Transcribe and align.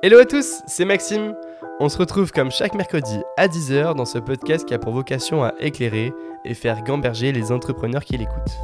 Hello 0.00 0.18
à 0.18 0.24
tous, 0.24 0.62
c'est 0.68 0.84
Maxime. 0.84 1.34
On 1.80 1.88
se 1.88 1.98
retrouve 1.98 2.30
comme 2.30 2.52
chaque 2.52 2.76
mercredi 2.76 3.18
à 3.36 3.48
10h 3.48 3.96
dans 3.96 4.04
ce 4.04 4.18
podcast 4.18 4.64
qui 4.64 4.72
a 4.72 4.78
pour 4.78 4.92
vocation 4.92 5.42
à 5.42 5.54
éclairer 5.58 6.12
et 6.44 6.54
faire 6.54 6.84
gamberger 6.84 7.32
les 7.32 7.50
entrepreneurs 7.50 8.04
qui 8.04 8.16
l'écoutent. 8.16 8.58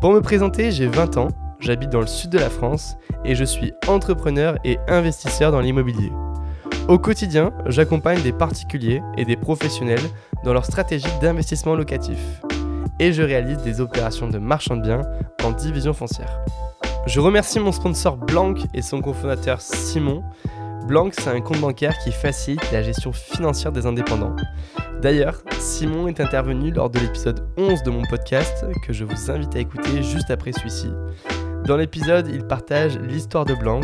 Pour 0.00 0.14
me 0.14 0.22
présenter, 0.22 0.72
j'ai 0.72 0.86
20 0.86 1.18
ans, 1.18 1.28
j'habite 1.60 1.90
dans 1.90 2.00
le 2.00 2.06
sud 2.06 2.30
de 2.30 2.38
la 2.38 2.48
France 2.48 2.96
et 3.26 3.34
je 3.34 3.44
suis 3.44 3.74
entrepreneur 3.86 4.56
et 4.64 4.78
investisseur 4.88 5.52
dans 5.52 5.60
l'immobilier. 5.60 6.10
Au 6.88 6.98
quotidien, 6.98 7.52
j'accompagne 7.66 8.22
des 8.22 8.32
particuliers 8.32 9.02
et 9.18 9.26
des 9.26 9.36
professionnels 9.36 10.00
dans 10.44 10.54
leur 10.54 10.64
stratégie 10.64 11.12
d'investissement 11.20 11.74
locatif. 11.74 12.18
Et 12.98 13.12
je 13.12 13.22
réalise 13.22 13.58
des 13.58 13.82
opérations 13.82 14.28
de 14.28 14.38
marchand 14.38 14.78
de 14.78 14.82
biens 14.82 15.02
en 15.42 15.50
division 15.50 15.92
foncière. 15.92 16.42
Je 17.06 17.20
remercie 17.20 17.60
mon 17.60 17.70
sponsor 17.70 18.16
Blanc 18.16 18.54
et 18.72 18.80
son 18.80 19.02
cofondateur 19.02 19.60
Simon. 19.60 20.24
Blanc, 20.88 21.10
c'est 21.12 21.28
un 21.28 21.42
compte 21.42 21.60
bancaire 21.60 21.98
qui 21.98 22.10
facilite 22.10 22.72
la 22.72 22.82
gestion 22.82 23.12
financière 23.12 23.72
des 23.72 23.84
indépendants. 23.84 24.34
D'ailleurs, 25.02 25.42
Simon 25.58 26.08
est 26.08 26.20
intervenu 26.20 26.70
lors 26.70 26.88
de 26.88 26.98
l'épisode 26.98 27.46
11 27.58 27.82
de 27.82 27.90
mon 27.90 28.02
podcast 28.06 28.64
que 28.86 28.94
je 28.94 29.04
vous 29.04 29.30
invite 29.30 29.54
à 29.54 29.58
écouter 29.58 30.02
juste 30.02 30.30
après 30.30 30.52
celui-ci. 30.52 30.88
Dans 31.66 31.76
l'épisode, 31.76 32.28
il 32.32 32.46
partage 32.46 32.98
l'histoire 32.98 33.44
de 33.44 33.54
Blanc, 33.54 33.82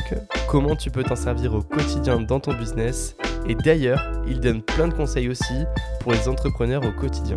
comment 0.49 0.75
tu 0.75 0.91
peux 0.91 1.05
t'en 1.05 1.17
servir 1.17 1.55
au 1.55 1.61
quotidien 1.61 2.21
dans 2.21 2.41
ton 2.41 2.55
business, 2.55 3.17
et 3.47 3.55
d'ailleurs, 3.55 4.11
il 4.27 4.41
donne 4.41 4.63
plein 4.63 4.89
de 4.89 4.95
conseils 4.95 5.29
aussi 5.29 5.65
pour 6.01 6.13
les 6.13 6.27
entrepreneurs 6.27 6.85
au 6.87 6.93
quotidien. 6.93 7.37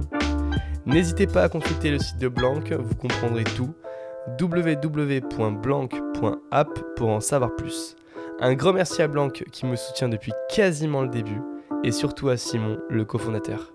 N'hésitez 0.86 1.28
pas 1.28 1.44
à 1.44 1.50
consulter 1.50 1.92
le 1.92 2.00
site 2.00 2.20
de 2.20 2.30
Blanc, 2.30 2.56
vous 2.72 2.96
comprendrez 2.96 3.44
tout 3.44 3.74
www.blanc.app 4.40 6.00
pour 6.96 7.10
en 7.10 7.20
savoir 7.20 7.56
plus. 7.56 7.96
Un 8.40 8.54
grand 8.56 8.74
merci 8.74 9.02
à 9.02 9.08
Blanc 9.08 9.30
qui 9.30 9.66
me 9.66 9.76
soutient 9.76 10.10
depuis 10.10 10.34
quasiment 10.50 11.02
le 11.02 11.10
début 11.10 11.42
et 11.84 11.92
surtout 11.92 12.30
à 12.30 12.38
Simon, 12.38 12.80
le 12.90 13.06
cofondateur. 13.06 13.74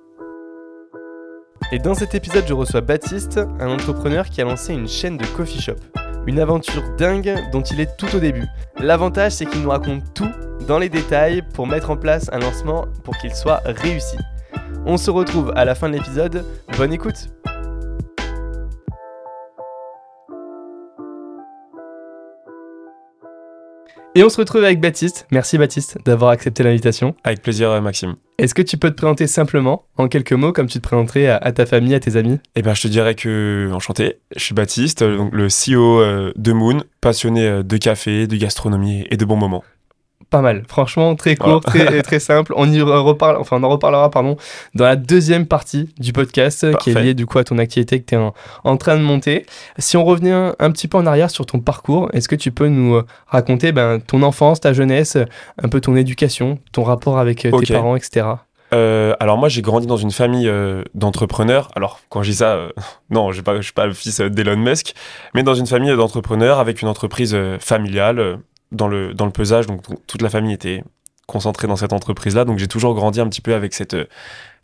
Et 1.70 1.78
dans 1.78 1.94
cet 1.94 2.14
épisode, 2.14 2.44
je 2.46 2.55
reçois 2.55 2.80
Baptiste, 2.80 3.38
un 3.60 3.68
entrepreneur 3.68 4.27
qui 4.28 4.40
a 4.40 4.44
lancé 4.44 4.72
une 4.72 4.88
chaîne 4.88 5.18
de 5.18 5.27
coffee 5.27 5.60
shop. 5.60 5.77
Une 6.27 6.40
aventure 6.40 6.83
dingue 6.96 7.34
dont 7.52 7.62
il 7.62 7.80
est 7.80 7.96
tout 7.96 8.14
au 8.16 8.20
début. 8.20 8.46
L'avantage, 8.78 9.33
c'est 9.33 9.46
qu'il 9.46 9.62
nous 9.62 9.70
raconte 9.70 10.02
tout 10.14 10.30
dans 10.66 10.78
les 10.78 10.88
détails 10.88 11.42
pour 11.55 11.66
mettre 11.66 11.90
en 11.90 11.96
place 11.96 12.30
un 12.33 12.38
lancement 12.38 12.86
pour 13.05 13.16
qu'il 13.18 13.34
soit 13.34 13.60
réussi. 13.64 14.16
On 14.86 14.96
se 14.96 15.10
retrouve 15.10 15.52
à 15.56 15.64
la 15.64 15.74
fin 15.74 15.88
de 15.88 15.94
l'épisode. 15.94 16.44
Bonne 16.77 16.92
écoute! 16.92 17.28
Et 24.19 24.24
on 24.24 24.28
se 24.28 24.36
retrouve 24.36 24.64
avec 24.64 24.80
Baptiste. 24.80 25.28
Merci 25.30 25.58
Baptiste 25.58 25.98
d'avoir 26.05 26.33
accepté 26.33 26.64
l'invitation. 26.64 27.14
Avec 27.22 27.41
plaisir 27.41 27.70
euh, 27.70 27.80
Maxime. 27.80 28.16
Est-ce 28.38 28.52
que 28.52 28.62
tu 28.62 28.77
peux 28.77 28.91
te 28.91 28.97
présenter 28.97 29.28
simplement, 29.28 29.84
en 29.97 30.08
quelques 30.08 30.33
mots, 30.33 30.52
comme 30.52 30.66
tu 30.66 30.78
te 30.78 30.83
présenterais 30.83 31.28
à, 31.28 31.52
ta 31.52 31.66
famille, 31.66 31.94
à 31.94 32.00
tes 32.00 32.16
amis? 32.16 32.41
Eh 32.56 32.62
bien, 32.62 32.74
je 32.74 32.83
te 32.83 32.89
dirais 32.89 33.14
que, 33.14 33.70
enchanté, 33.72 34.19
je 34.34 34.42
suis 34.42 34.55
Baptiste, 34.56 35.02
euh, 35.02 35.16
donc 35.19 35.33
le 35.33 35.46
CEO 35.46 36.00
euh, 36.00 36.33
de 36.34 36.50
Moon, 36.50 36.83
passionné 37.00 37.62
de 37.62 37.77
café, 37.77 38.27
de 38.27 38.34
gastronomie 38.34 39.06
et 39.08 39.16
de 39.16 39.24
bons 39.24 39.36
moments 39.36 39.62
pas 40.30 40.40
mal. 40.40 40.64
Franchement, 40.68 41.14
très 41.16 41.36
court, 41.36 41.60
très, 41.60 42.02
très 42.02 42.20
simple. 42.20 42.52
On 42.56 42.70
y 42.70 42.80
reparle, 42.80 43.36
enfin, 43.38 43.58
on 43.58 43.64
en 43.64 43.68
reparlera, 43.68 44.10
pardon, 44.10 44.36
dans 44.74 44.84
la 44.84 44.96
deuxième 44.96 45.46
partie 45.46 45.88
du 45.98 46.12
podcast 46.12 46.66
qui 46.78 46.90
est 46.90 47.02
liée 47.02 47.14
du 47.14 47.26
coup 47.26 47.38
à 47.38 47.44
ton 47.44 47.58
activité 47.58 48.00
que 48.00 48.06
tu 48.06 48.14
es 48.14 48.18
en, 48.64 48.76
train 48.76 48.96
de 48.96 49.02
monter. 49.02 49.46
Si 49.78 49.96
on 49.96 50.04
revient 50.04 50.52
un 50.58 50.70
petit 50.70 50.88
peu 50.88 50.98
en 50.98 51.06
arrière 51.06 51.30
sur 51.30 51.46
ton 51.46 51.60
parcours, 51.60 52.08
est-ce 52.12 52.28
que 52.28 52.36
tu 52.36 52.52
peux 52.52 52.68
nous 52.68 52.96
euh, 52.96 53.06
raconter 53.26 53.72
ben, 53.72 54.00
ton 54.00 54.22
enfance, 54.22 54.60
ta 54.60 54.72
jeunesse, 54.72 55.16
un 55.62 55.68
peu 55.68 55.80
ton 55.80 55.96
éducation, 55.96 56.58
ton 56.72 56.84
rapport 56.84 57.18
avec 57.18 57.44
euh, 57.44 57.58
tes 57.58 57.72
parents, 57.72 57.96
etc. 57.96 58.26
Euh, 58.74 59.14
alors 59.18 59.38
moi 59.38 59.48
j'ai 59.48 59.62
grandi 59.62 59.86
dans 59.86 59.96
une 59.96 60.10
famille 60.10 60.52
d'entrepreneurs. 60.94 61.70
Alors 61.74 62.00
quand 62.11 62.22
je 62.22 62.30
dis 62.30 62.36
ça, 62.36 62.68
non, 63.11 63.33
je 63.33 63.40
ne 63.40 63.62
suis 63.62 63.72
pas 63.72 63.86
le 63.86 63.94
fils 63.94 64.20
d'Elon 64.20 64.56
Musk, 64.56 64.94
mais 65.34 65.42
dans 65.42 65.55
une 65.55 65.67
famille 65.67 65.94
d'entrepreneurs 65.96 66.58
avec 66.58 66.83
une 66.83 66.88
entreprise 66.88 67.36
familiale 67.61 68.38
dans 68.73 68.89
le, 68.89 69.14
dans 69.14 69.27
le 69.27 69.33
pesage, 69.33 69.67
donc 69.67 69.83
toute 70.06 70.23
la 70.23 70.29
famille 70.29 70.52
était 70.52 70.83
concentrée 71.29 71.68
dans 71.68 71.77
cette 71.77 71.92
entreprise-là, 71.92 72.45
donc 72.45 72.58
j'ai 72.58 72.68
toujours 72.68 72.95
grandi 72.95 73.20
un 73.20 73.29
petit 73.29 73.42
peu 73.42 73.55
avec 73.55 73.74
cette 73.74 73.95
euh, 73.95 74.06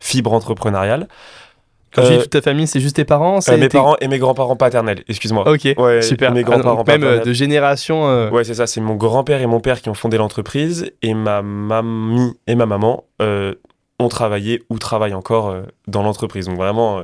fibre 0.00 0.32
entrepreneuriale. 0.32 1.08
Quand 1.92 2.02
tu 2.02 2.08
dis 2.08 2.14
euh, 2.14 2.22
toute 2.22 2.30
ta 2.30 2.40
famille, 2.40 2.66
c'est 2.66 2.80
juste 2.80 2.96
tes 2.96 3.04
parents 3.04 3.38
euh, 3.48 3.56
Mes 3.56 3.68
parents 3.68 3.96
et 4.00 4.08
mes 4.08 4.18
grands-parents 4.18 4.56
paternels, 4.56 5.04
excuse-moi. 5.08 5.48
Ok, 5.48 5.68
super. 6.02 6.32
Mes 6.32 6.42
grands-parents 6.42 6.82
ah, 6.88 6.98
Même 6.98 7.20
de 7.20 7.32
génération. 7.32 8.30
Ouais, 8.30 8.42
c'est 8.42 8.54
ça, 8.54 8.66
c'est 8.66 8.80
mon 8.80 8.96
grand-père 8.96 9.40
et 9.40 9.46
mon 9.46 9.60
père 9.60 9.80
qui 9.80 9.90
ont 9.90 9.94
fondé 9.94 10.16
l'entreprise, 10.16 10.90
et 11.02 11.14
ma 11.14 11.42
mamie 11.42 12.32
et 12.48 12.56
ma 12.56 12.66
maman 12.66 13.04
ont 13.20 14.08
travaillé 14.08 14.64
ou 14.70 14.78
travaillent 14.78 15.14
encore 15.14 15.54
dans 15.86 16.02
l'entreprise. 16.02 16.46
Donc 16.46 16.56
vraiment... 16.56 17.02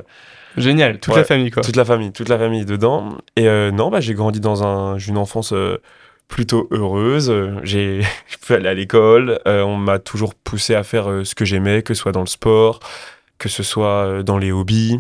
Génial, 0.57 0.99
toute 0.99 1.15
la 1.15 1.23
famille 1.23 1.53
quoi. 1.53 1.63
Toute 1.63 1.77
la 1.77 1.85
famille, 1.85 2.11
toute 2.11 2.29
la 2.29 2.39
famille 2.39 2.65
dedans. 2.65 3.19
Et 3.37 3.47
non, 3.71 3.91
bah, 3.91 4.01
j'ai 4.01 4.15
grandi 4.15 4.41
dans 4.41 4.65
un, 4.65 4.99
une 4.99 5.19
enfance 5.19 5.55
plutôt 6.31 6.69
heureuse. 6.71 7.35
J'ai 7.63 8.01
pu 8.47 8.55
aller 8.55 8.69
à 8.69 8.75
l'école. 8.75 9.41
Euh, 9.47 9.63
on 9.63 9.77
m'a 9.77 9.99
toujours 9.99 10.35
poussé 10.35 10.75
à 10.75 10.83
faire 10.83 11.11
euh, 11.11 11.25
ce 11.25 11.35
que 11.35 11.45
j'aimais, 11.45 11.83
que 11.83 11.93
ce 11.93 12.01
soit 12.01 12.13
dans 12.13 12.21
le 12.21 12.27
sport, 12.27 12.81
que 13.37 13.51
ce 13.51 13.63
soit 13.63 14.07
euh, 14.07 14.23
dans 14.23 14.39
les 14.39 14.51
hobbies 14.51 14.99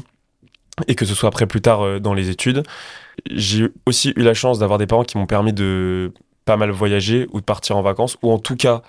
et 0.88 0.94
que 0.94 1.06
ce 1.06 1.14
soit 1.14 1.28
après 1.28 1.46
plus 1.46 1.60
tard 1.60 2.00
dans 2.00 2.14
les 2.14 2.30
études. 2.30 2.62
J'ai 3.30 3.68
aussi 3.86 4.12
eu 4.16 4.22
la 4.22 4.34
chance 4.34 4.58
d'avoir 4.58 4.78
des 4.78 4.86
parents 4.86 5.04
qui 5.04 5.18
m'ont 5.18 5.26
permis 5.26 5.52
de 5.52 6.12
pas 6.46 6.56
mal 6.56 6.70
voyager 6.70 7.26
ou 7.32 7.40
de 7.40 7.44
partir 7.44 7.76
en 7.76 7.82
vacances, 7.82 8.16
ou 8.22 8.32
en 8.32 8.38
tout 8.38 8.56
cas 8.56 8.80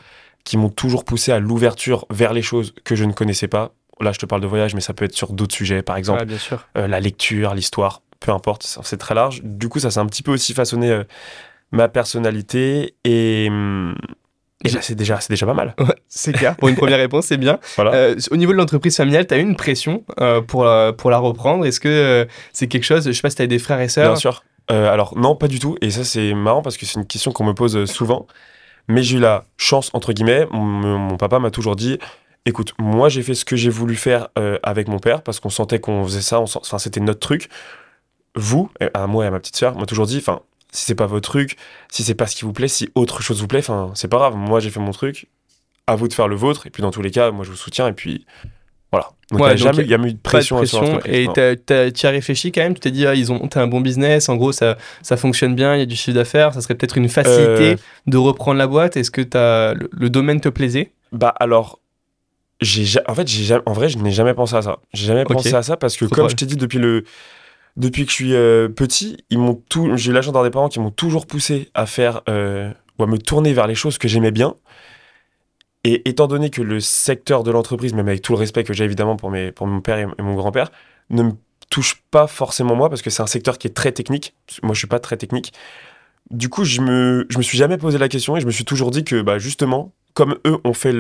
qui 0.46 0.58
m'ont 0.58 0.70
toujours 0.70 1.04
poussé 1.04 1.34
à 1.34 1.40
l'ouverture 1.40 2.06
vers 2.10 2.32
les 2.32 2.42
choses 2.42 2.74
que 2.86 2.96
je 2.96 3.04
ne 3.04 3.12
connaissais 3.12 3.50
pas. 3.50 3.74
Là, 4.00 4.14
je 4.14 4.20
te 4.20 4.26
parle 4.26 4.42
de 4.42 4.48
voyage, 4.48 4.74
mais 4.74 4.80
ça 4.80 4.94
peut 4.94 5.04
être 5.04 5.16
sur 5.16 5.34
d'autres 5.34 5.54
sujets, 5.54 5.82
par 5.82 5.98
exemple 5.98 6.26
bien 6.26 6.38
sûr. 6.38 6.66
la 6.76 7.00
lecture, 7.02 7.54
l'histoire, 7.54 8.02
peu 8.22 8.32
importe, 8.32 8.64
c'est 8.84 8.98
très 8.98 9.14
large. 9.14 9.42
Du 9.44 9.68
coup, 9.68 9.80
ça 9.80 9.92
s'est 9.92 10.00
un 10.00 10.06
petit 10.06 10.24
peu 10.24 10.32
aussi 10.32 10.54
façonné 10.54 11.04
ma 11.72 11.88
personnalité 11.88 12.96
et, 13.04 13.48
hum, 13.50 13.96
c'est 14.66 14.96
déjà, 14.96 15.20
c'est 15.20 15.32
déjà 15.32 15.46
pas 15.46 15.54
mal. 15.54 15.76
c'est 16.08 16.34
clair. 16.34 16.56
Pour 16.56 16.70
une 16.70 16.76
première 16.76 16.98
réponse, 16.98 17.26
c'est 17.26 17.38
bien. 17.38 17.60
Euh, 17.80 18.16
au 18.30 18.38
niveau 18.38 18.52
de 18.52 18.58
l'entreprise 18.58 18.96
familiale, 18.96 19.26
tu 19.26 19.34
as 19.34 19.38
eu 19.38 19.42
une 19.42 19.56
pression 19.56 20.04
euh, 20.20 20.42
pour, 20.42 20.66
euh, 20.66 20.92
pour 20.92 21.10
la 21.10 21.18
reprendre. 21.18 21.66
Est-ce 21.66 21.80
que 21.80 22.28
c'est 22.54 22.68
quelque 22.68 22.84
chose, 22.84 23.06
je 23.06 23.12
sais 23.12 23.22
pas 23.22 23.30
si 23.30 23.38
tu 23.38 23.42
as 23.42 23.48
des 23.48 23.60
frères 23.60 23.82
et 23.82 23.90
sœurs? 23.90 24.14
Bien 24.14 24.16
sûr. 24.16 24.44
alors, 24.70 25.18
non, 25.18 25.36
pas 25.36 25.48
du 25.48 25.60
tout. 25.60 25.78
Et 25.82 25.90
ça, 25.90 26.04
c'est 26.04 26.34
marrant 26.34 26.62
parce 26.62 26.78
que 26.78 26.86
c'est 26.86 27.00
une 27.00 27.08
question 27.08 27.32
qu'on 27.32 27.46
me 27.46 27.54
pose 27.54 27.86
souvent. 27.86 28.28
Mais 28.88 29.04
j'ai 29.04 29.18
eu 29.18 29.20
la 29.20 29.46
chance, 29.58 29.90
entre 29.94 30.14
guillemets. 30.14 30.48
Mon, 30.52 31.18
papa 31.18 31.40
m'a 31.40 31.52
toujours 31.52 31.76
dit 31.76 31.98
écoute, 32.46 32.74
moi, 32.80 33.10
j'ai 33.10 33.22
fait 33.22 33.36
ce 33.36 33.46
que 33.46 33.56
j'ai 33.56 33.70
voulu 33.70 33.96
faire 33.96 34.30
avec 34.64 34.88
mon 34.88 35.00
père 35.00 35.24
parce 35.24 35.40
qu'on 35.40 35.50
sentait 35.50 35.80
qu'on 35.80 36.04
faisait 36.04 36.22
ça. 36.22 36.40
Enfin, 36.40 36.78
c'était 36.78 37.00
notre 37.00 37.20
truc. 37.20 37.50
Vous, 38.36 38.70
à 38.94 39.08
moi 39.08 39.26
et 39.26 39.28
à 39.28 39.32
ma 39.32 39.40
petite 39.40 39.58
sœur, 39.58 39.76
m'a 39.78 39.86
toujours 39.86 40.06
dit 40.06 40.18
enfin, 40.18 40.42
si 40.72 40.86
c'est 40.86 40.96
pas 40.96 41.06
votre 41.06 41.30
truc, 41.30 41.58
si 41.90 42.04
c'est 42.04 42.16
pas 42.16 42.28
ce 42.28 42.36
qui 42.36 42.46
vous 42.46 42.54
plaît, 42.54 42.70
si 42.70 42.90
autre 42.96 43.22
chose 43.22 43.42
vous 43.42 43.48
plaît, 43.48 43.60
enfin, 43.60 43.92
c'est 43.94 44.08
pas 44.08 44.18
grave. 44.18 44.36
Moi, 44.36 44.60
j'ai 44.60 44.70
fait 44.70 44.80
mon 44.80 44.92
truc. 44.92 45.28
À 45.88 45.96
vous 45.96 46.08
de 46.08 46.14
faire 46.14 46.28
le 46.28 46.36
vôtre. 46.36 46.66
Et 46.68 46.70
puis, 46.70 46.82
dans 46.82 46.92
tous 46.92 47.02
les 47.02 47.12
cas, 47.12 47.32
moi, 47.32 47.44
je 47.44 47.52
vous 47.52 47.58
soutiens. 47.58 47.88
Et 47.88 47.94
puis, 47.94 48.26
voilà. 48.92 49.10
Donc, 49.32 49.42
il 49.42 49.46
n'y 49.46 49.52
a, 49.52 49.56
jamais 49.56 49.84
eu 49.84 50.14
de 50.14 50.18
pression. 50.18 50.58
Pas 50.58 50.66
de 50.66 50.70
pression 50.70 51.00
et 51.06 51.28
tu 51.94 52.06
as 52.06 52.10
réfléchi 52.10 52.52
quand 52.54 52.62
même? 52.62 52.74
Tu 52.74 52.80
t'es 52.80 52.92
dit, 52.92 53.06
ah, 53.06 53.16
ils 53.16 53.32
ont 53.32 53.50
un 53.54 53.68
bon 53.68 53.82
business. 53.82 54.30
En 54.30 54.38
gros, 54.38 54.54
ça, 54.54 54.78
ça 55.02 55.18
fonctionne 55.18 55.56
bien. 55.56 55.76
Il 55.76 55.80
y 55.80 55.84
a 55.84 55.86
du 55.86 55.96
chiffre 55.96 56.16
d'affaires. 56.16 56.54
Ça 56.54 56.62
serait 56.62 56.76
peut-être 56.76 56.98
une 56.98 57.10
facilité 57.10 57.72
euh. 57.72 57.76
de 58.08 58.18
reprendre 58.18 58.58
la 58.58 58.68
boîte. 58.68 58.96
Est-ce 58.96 59.12
que 59.12 59.22
as, 59.38 59.74
le, 59.74 60.10
domaine 60.10 60.40
te 60.40 60.50
plaisait? 60.50 60.94
Bah, 61.12 61.34
alors. 61.40 61.80
J'ai, 62.62 62.86
en 63.08 63.16
fait, 63.16 63.28
j'ai, 63.28 63.58
en 63.66 63.74
vrai, 63.74 63.90
je 63.90 63.98
n'ai 63.98 64.12
jamais 64.12 64.36
pensé 64.36 64.56
à 64.56 64.62
ça. 64.62 64.78
J'ai 64.94 65.08
jamais 65.08 65.24
pensé 65.26 65.52
à 65.52 65.64
ça 65.64 65.78
parce 65.78 65.98
que, 65.98 66.06
comme 66.06 66.30
je 66.30 66.36
t'ai 66.36 66.46
dit 66.46 66.58
depuis 66.58 66.78
le, 66.78 67.06
depuis 67.78 68.06
que 68.06 68.12
je 68.12 68.16
suis 68.16 68.34
euh, 68.34 68.68
petit, 68.68 69.18
ils 69.30 69.40
m'ont 69.40 69.56
tout. 69.70 69.96
J'ai 69.96 70.12
eu 70.12 70.14
la 70.14 70.22
chance 70.22 70.34
des 70.44 70.50
parents 70.50 70.70
qui 70.70 70.80
m'ont 70.80 70.92
toujours 70.92 71.26
poussé 71.26 71.70
à 71.74 71.86
faire 71.86 72.22
euh, 72.30 72.72
ou 73.00 73.04
à 73.04 73.08
me 73.08 73.18
tourner 73.18 73.54
vers 73.54 73.68
les 73.68 73.76
choses 73.76 73.98
que 73.98 74.08
j'aimais 74.08 74.32
bien. 74.32 74.56
Et 75.84 76.08
étant 76.08 76.28
donné 76.28 76.50
que 76.50 76.62
le 76.62 76.80
secteur 76.80 77.44
de 77.44 77.52
l'entreprise, 77.52 77.94
même 77.94 78.08
avec 78.08 78.22
tout 78.22 78.34
le 78.34 78.38
respect 78.38 78.64
que 78.64 78.74
j'ai 78.74 78.84
évidemment 78.84 79.16
pour, 79.16 79.32
mes, 79.32 79.52
pour 79.52 79.66
mon 79.66 79.82
père 79.82 79.98
et, 79.98 80.22
mon 80.22 80.36
grand-père, 80.36 80.72
ne 81.10 81.24
me 81.24 81.32
touche 81.70 82.04
pas 82.12 82.28
forcément 82.28 82.76
moi 82.76 82.90
parce 82.90 83.02
que 83.02 83.10
c'est 83.10 83.24
un 83.24 83.28
secteur 83.28 83.58
qui 83.58 83.68
est 83.68 83.72
très 83.74 83.92
technique. 83.92 84.36
Moi, 84.62 84.74
je 84.74 84.80
suis 84.80 84.88
pas 84.88 85.00
très 85.00 85.18
technique. 85.18 85.54
Du 86.30 86.50
coup, 86.50 86.66
je 86.66 86.82
me, 86.82 87.26
je 87.30 87.38
me 87.38 87.44
suis 87.44 87.58
jamais 87.58 87.78
posé 87.78 87.98
la 87.98 88.10
question 88.10 88.38
et 88.38 88.42
je 88.42 88.46
me 88.46 88.52
suis 88.52 88.66
toujours 88.66 88.92
dit 88.92 89.04
que, 89.04 89.22
bah, 89.22 89.40
justement, 89.40 89.92
comme 90.14 90.38
eux 90.46 90.60
ont 90.64 90.74
fait 90.74 90.94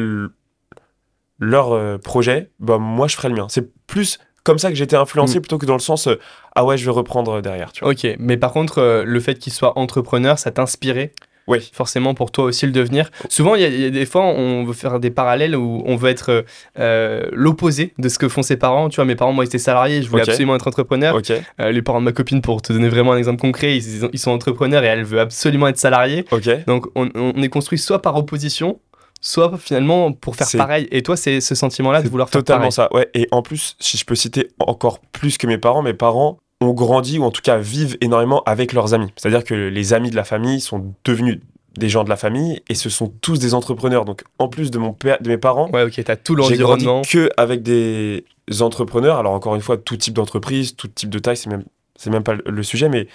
leur 1.38 1.74
euh, 1.74 1.98
projet, 2.00 2.50
bah, 2.60 2.80
moi, 2.80 3.08
je 3.08 3.16
ferai 3.16 3.30
le 3.30 3.36
mien. 3.36 3.48
C'est 3.50 3.72
plus 3.86 4.20
comme 4.44 4.60
ça 4.60 4.70
que 4.70 4.76
j'étais 4.76 4.96
influencé 4.96 5.38
mm. 5.40 5.42
plutôt 5.42 5.58
que 5.58 5.66
dans 5.66 5.74
le 5.74 5.80
sens 5.80 6.08
euh, 6.08 6.20
ah 6.56 6.66
ouais 6.66 6.78
je 6.78 6.86
vais 6.86 6.92
reprendre 6.92 7.42
derrière 7.42 7.72
tu 7.72 7.84
vois. 7.84 7.94
ok 7.94 8.08
mais 8.20 8.38
par 8.38 8.52
contre 8.52 8.80
euh, 8.80 9.04
le 9.06 9.20
fait 9.20 9.36
qu'il 9.36 9.54
soit 9.54 9.78
entrepreneur 9.78 10.40
ça 10.40 10.52
t'inspirait 10.52 11.14
oui. 11.48 11.70
Forcément 11.74 12.14
pour 12.14 12.32
toi 12.32 12.46
aussi 12.46 12.66
le 12.66 12.72
devenir? 12.72 13.10
Souvent, 13.28 13.56
il 13.56 13.62
y, 13.62 13.86
a 13.86 13.90
des 13.90 14.06
fois, 14.06 14.24
on 14.24 14.64
veut 14.64 14.74
faire 14.74 15.00
des 15.00 15.10
parallèles 15.10 15.56
où 15.56 15.84
on 15.86 15.96
veut 15.96 16.10
être 16.10 16.46
euh, 16.80 17.24
l'opposé 17.32 17.94
de 17.98 18.10
ce 18.10 18.20
que 18.20 18.30
font 18.30 18.44
ses 18.44 18.58
parents. 18.58 18.90
Tu 18.90 18.98
vois, 18.98 19.06
mes 19.06 19.16
parents, 19.16 19.34
moi, 19.34 19.44
ils 19.44 19.48
étaient 19.48 19.58
salariés, 19.58 20.02
je 20.04 20.10
voulais 20.10 20.22
absolument 20.22 20.56
être 20.56 20.68
entrepreneur. 20.68 21.20
les 21.60 21.82
parents 21.82 22.00
de 22.00 22.06
ma 22.06 22.12
copine, 22.12 22.42
pour 22.42 22.62
te 22.62 22.72
donner 22.72 22.90
vraiment 22.90 23.14
un 23.14 23.18
exemple 23.18 23.42
concret, 23.42 23.76
ils, 23.76 24.20
sont 24.20 24.32
entrepreneurs 24.32 24.84
et 24.84 24.88
elle 24.88 25.04
veut 25.04 25.20
absolument 25.20 25.68
être 25.68 25.80
salariée. 25.80 26.26
Donc, 26.68 26.86
on, 26.96 27.10
on, 27.16 27.42
est 27.42 27.50
construit 27.50 27.80
soit 27.80 28.02
par 28.02 28.16
opposition, 28.16 28.80
soit 29.22 29.58
finalement 29.58 30.12
pour 30.12 30.36
faire 30.36 30.48
pareil. 30.58 30.88
Et 30.92 31.04
toi, 31.04 31.16
c'est 31.16 31.40
ce 31.40 31.56
sentiment-là 31.56 32.02
de 32.02 32.10
vouloir 32.10 32.30
faire 32.30 32.44
pareil. 32.44 32.70
Totalement 32.70 32.72
ça, 32.72 32.94
ouais. 32.94 33.10
Et 33.14 33.28
en 33.32 33.42
plus, 33.42 33.76
si 33.80 33.98
je 33.98 34.06
peux 34.06 34.16
citer 34.16 34.50
encore 34.60 35.00
plus 35.00 35.38
que 35.38 35.48
mes 35.48 35.58
parents, 35.58 35.82
mes 35.82 35.94
parents 35.94 36.40
ont 36.60 36.74
grandi 36.74 37.20
ou 37.20 37.24
en 37.24 37.32
tout 37.32 37.42
cas 37.42 37.58
vivent 37.58 37.98
énormément 38.02 38.44
avec 38.44 38.74
leurs 38.74 38.94
amis. 38.94 39.12
C'est-à-dire 39.16 39.44
que 39.44 39.54
les 39.54 39.94
amis 39.94 40.10
de 40.10 40.16
la 40.16 40.24
famille 40.24 40.60
sont 40.60 40.94
devenus 41.06 41.40
des 41.78 41.88
gens 41.88 42.04
de 42.04 42.10
la 42.10 42.18
famille 42.18 42.62
et 42.68 42.76
ce 42.76 42.90
sont 42.90 43.08
tous 43.22 43.40
des 43.40 43.54
entrepreneurs. 43.54 44.06
Donc 44.06 44.24
en 44.40 44.48
plus 44.48 44.72
de 44.72 44.78
mon 44.78 44.94
père, 44.94 45.18
de 45.22 45.30
mes 45.30 45.38
parents, 45.38 45.70
ouais, 45.72 45.84
ok, 45.84 46.04
t'as 46.04 46.16
tout 46.16 46.36
l'environnement. 46.36 47.02
J'ai 47.04 47.20
grandi 47.20 47.32
que 47.38 47.42
avec 47.42 47.64
des 47.64 48.26
entrepreneurs. 48.60 49.18
Alors 49.18 49.34
encore 49.34 49.56
une 49.56 49.62
fois, 49.62 49.78
tout 49.78 49.98
type 49.98 50.14
d'entreprise, 50.14 50.76
tout 50.76 50.88
type 50.88 51.10
de 51.10 51.20
taille, 51.20 51.38
c'est 51.38 51.50
même 51.50 51.64
c'est 51.96 52.10
même 52.10 52.24
pas 52.24 52.34
le 52.46 52.64
sujet, 52.64 52.90
mais 52.90 53.08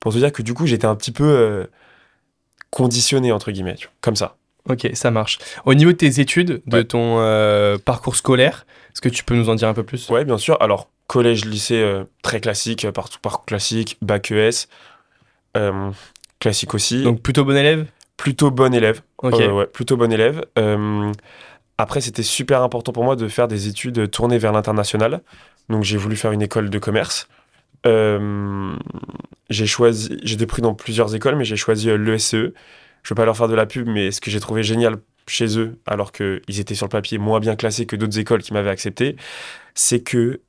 pour 0.00 0.12
te 0.12 0.18
dire 0.18 0.32
que 0.32 0.42
du 0.42 0.54
coup 0.54 0.66
j'étais 0.66 0.86
un 0.86 0.96
petit 0.96 1.12
peu 1.12 1.24
euh, 1.24 1.64
conditionné 2.70 3.32
entre 3.32 3.52
guillemets, 3.52 3.76
comme 4.00 4.16
ça. 4.16 4.36
Ok, 4.68 4.88
ça 4.94 5.10
marche. 5.10 5.38
Au 5.66 5.74
niveau 5.74 5.92
de 5.92 5.96
tes 5.96 6.20
études, 6.20 6.62
de 6.66 6.82
ton 6.82 7.18
euh, 7.18 7.76
parcours 7.78 8.16
scolaire, 8.16 8.66
est-ce 8.92 9.00
que 9.00 9.08
tu 9.08 9.24
peux 9.24 9.34
nous 9.34 9.50
en 9.50 9.54
dire 9.54 9.68
un 9.68 9.74
peu 9.74 9.82
plus? 9.84 10.08
Ouais, 10.08 10.24
bien 10.24 10.38
sûr. 10.38 10.56
Alors 10.60 10.88
collège, 11.06 11.44
lycée, 11.44 11.82
euh, 11.82 12.04
très 12.22 12.40
classique, 12.40 12.90
partout 12.90 13.18
parcours 13.20 13.44
classique, 13.44 13.98
bac 14.00 14.30
ES 14.30 14.68
classique 16.44 16.74
aussi. 16.74 17.02
Donc 17.02 17.22
plutôt 17.22 17.44
bon 17.44 17.56
élève? 17.56 17.86
Plutôt 18.18 18.50
bon 18.50 18.74
élève. 18.74 19.00
Ok. 19.18 19.34
ouais, 19.34 19.66
plutôt 19.66 19.96
bon 19.96 20.12
élève. 20.12 20.44
Euh, 20.58 21.10
après, 21.78 22.02
c'était 22.02 22.22
super 22.22 22.62
important 22.62 22.92
pour 22.92 23.02
moi 23.02 23.16
de 23.16 23.26
faire 23.28 23.48
des 23.48 23.66
études 23.66 24.10
tournées 24.10 24.36
vers 24.36 24.52
l'international. 24.52 25.22
Donc 25.70 25.84
j'ai 25.84 25.96
voulu 25.96 26.16
faire 26.16 26.32
une 26.32 26.42
école 26.42 26.68
de 26.68 26.78
commerce. 26.78 27.28
Euh, 27.86 28.76
j'ai 29.48 29.66
choisi, 29.66 30.18
j'étais 30.22 30.46
pris 30.46 30.60
dans 30.60 30.74
plusieurs 30.74 31.14
écoles, 31.14 31.36
mais 31.36 31.44
j'ai 31.46 31.56
choisi 31.56 31.88
euh, 31.88 31.96
l'ESCE. 31.96 32.52
Je 33.04 33.08
ne 33.08 33.10
veux 33.10 33.14
pas 33.14 33.24
leur 33.24 33.36
faire 33.36 33.48
de 33.48 33.54
la 33.54 33.66
pub, 33.66 33.86
mais 33.86 34.10
ce 34.10 34.20
que 34.20 34.30
j'ai 34.30 34.40
trouvé 34.40 34.64
génial 34.64 34.96
chez 35.26 35.58
eux, 35.58 35.78
alors 35.86 36.10
qu'ils 36.10 36.58
étaient 36.58 36.74
sur 36.74 36.86
le 36.86 36.90
papier 36.90 37.18
moins 37.18 37.38
bien 37.38 37.54
classés 37.54 37.86
que 37.86 37.96
d'autres 37.96 38.18
écoles 38.18 38.42
qui 38.42 38.52
m'avaient 38.52 38.70
accepté, 38.70 39.16
c'est 39.74 40.00
que 40.00 40.40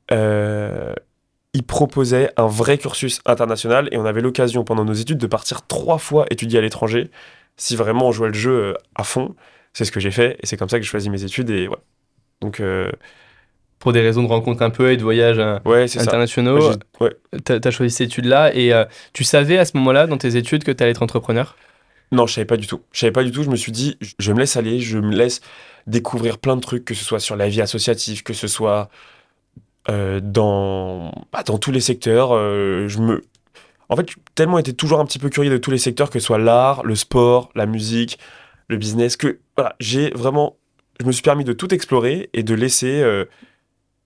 il 1.55 1.63
proposait 1.63 2.31
un 2.35 2.47
vrai 2.47 2.77
cursus 2.77 3.21
international 3.25 3.87
et 3.91 3.97
on 3.97 4.05
avait 4.05 4.19
l'occasion 4.19 4.65
pendant 4.65 4.83
nos 4.83 4.93
études 4.93 5.17
de 5.17 5.27
partir 5.27 5.65
trois 5.65 5.97
fois 5.97 6.25
étudier 6.29 6.59
à 6.59 6.61
l'étranger 6.61 7.09
si 7.55 7.77
vraiment 7.77 8.09
on 8.09 8.11
jouait 8.11 8.27
le 8.27 8.33
jeu 8.33 8.51
euh, 8.51 8.73
à 8.93 9.05
fond. 9.05 9.35
C'est 9.71 9.85
ce 9.85 9.91
que 9.93 10.01
j'ai 10.01 10.11
fait 10.11 10.37
et 10.43 10.47
c'est 10.47 10.57
comme 10.57 10.67
ça 10.67 10.77
que 10.77 10.83
j'ai 10.83 10.89
choisi 10.89 11.09
mes 11.09 11.23
études 11.23 11.49
et 11.49 11.69
ouais. 11.69 11.77
Donc 12.41 12.59
euh, 12.59 12.91
pour 13.79 13.93
des 13.93 14.01
raisons 14.01 14.21
de 14.21 14.27
rencontre 14.27 14.63
un 14.63 14.69
peu 14.69 14.91
et 14.91 14.97
de 14.97 15.01
voyages 15.01 15.39
euh, 15.39 15.57
ouais, 15.63 15.85
internationaux, 15.97 16.73
tu 17.45 17.53
as, 17.53 17.71
choisi 17.71 17.95
ces 17.95 18.03
études-là 18.03 18.53
et 18.53 18.73
tu 19.13 19.23
savais 19.23 19.57
à 19.57 19.63
ce 19.63 19.77
moment-là 19.77 20.07
dans 20.07 20.17
tes 20.17 20.35
études 20.35 20.65
que 20.65 20.73
tu 20.73 20.83
allais 20.83 20.91
être 20.91 21.03
entrepreneur? 21.03 21.55
Non, 22.11 22.27
je 22.27 22.33
savais 22.33 22.45
pas 22.45 22.57
du 22.57 22.67
tout. 22.67 22.81
Je 22.91 22.99
savais 22.99 23.11
pas 23.11 23.23
du 23.23 23.31
tout. 23.31 23.43
Je 23.43 23.49
me 23.49 23.55
suis 23.55 23.71
dit, 23.71 23.97
je 24.19 24.33
me 24.33 24.39
laisse 24.39 24.57
aller, 24.57 24.79
je 24.79 24.97
me 24.97 25.15
laisse 25.15 25.41
découvrir 25.87 26.37
plein 26.37 26.55
de 26.55 26.61
trucs, 26.61 26.85
que 26.85 26.93
ce 26.93 27.03
soit 27.03 27.19
sur 27.19 27.35
la 27.35 27.47
vie 27.47 27.61
associative, 27.61 28.23
que 28.23 28.33
ce 28.33 28.47
soit 28.47 28.89
euh, 29.89 30.19
dans, 30.21 31.11
bah, 31.31 31.43
dans 31.43 31.57
tous 31.57 31.71
les 31.71 31.81
secteurs. 31.81 32.29
Euh, 32.33 32.87
je 32.87 32.99
me... 32.99 33.23
En 33.89 33.95
fait, 33.95 34.07
tellement 34.33 34.57
été 34.57 34.73
toujours 34.73 34.99
un 34.99 35.05
petit 35.05 35.19
peu 35.19 35.29
curieux 35.29 35.51
de 35.51 35.57
tous 35.57 35.71
les 35.71 35.77
secteurs, 35.77 36.09
que 36.09 36.19
ce 36.19 36.25
soit 36.25 36.39
l'art, 36.39 36.83
le 36.83 36.95
sport, 36.95 37.51
la 37.53 37.67
musique, 37.67 38.17
le 38.67 38.77
business, 38.77 39.15
que 39.15 39.39
voilà, 39.55 39.75
j'ai 39.79 40.09
vraiment. 40.11 40.57
Je 40.99 41.05
me 41.05 41.11
suis 41.11 41.21
permis 41.21 41.43
de 41.43 41.53
tout 41.53 41.71
explorer 41.73 42.29
et 42.33 42.41
de 42.41 42.55
laisser. 42.55 43.01
Euh, 43.01 43.25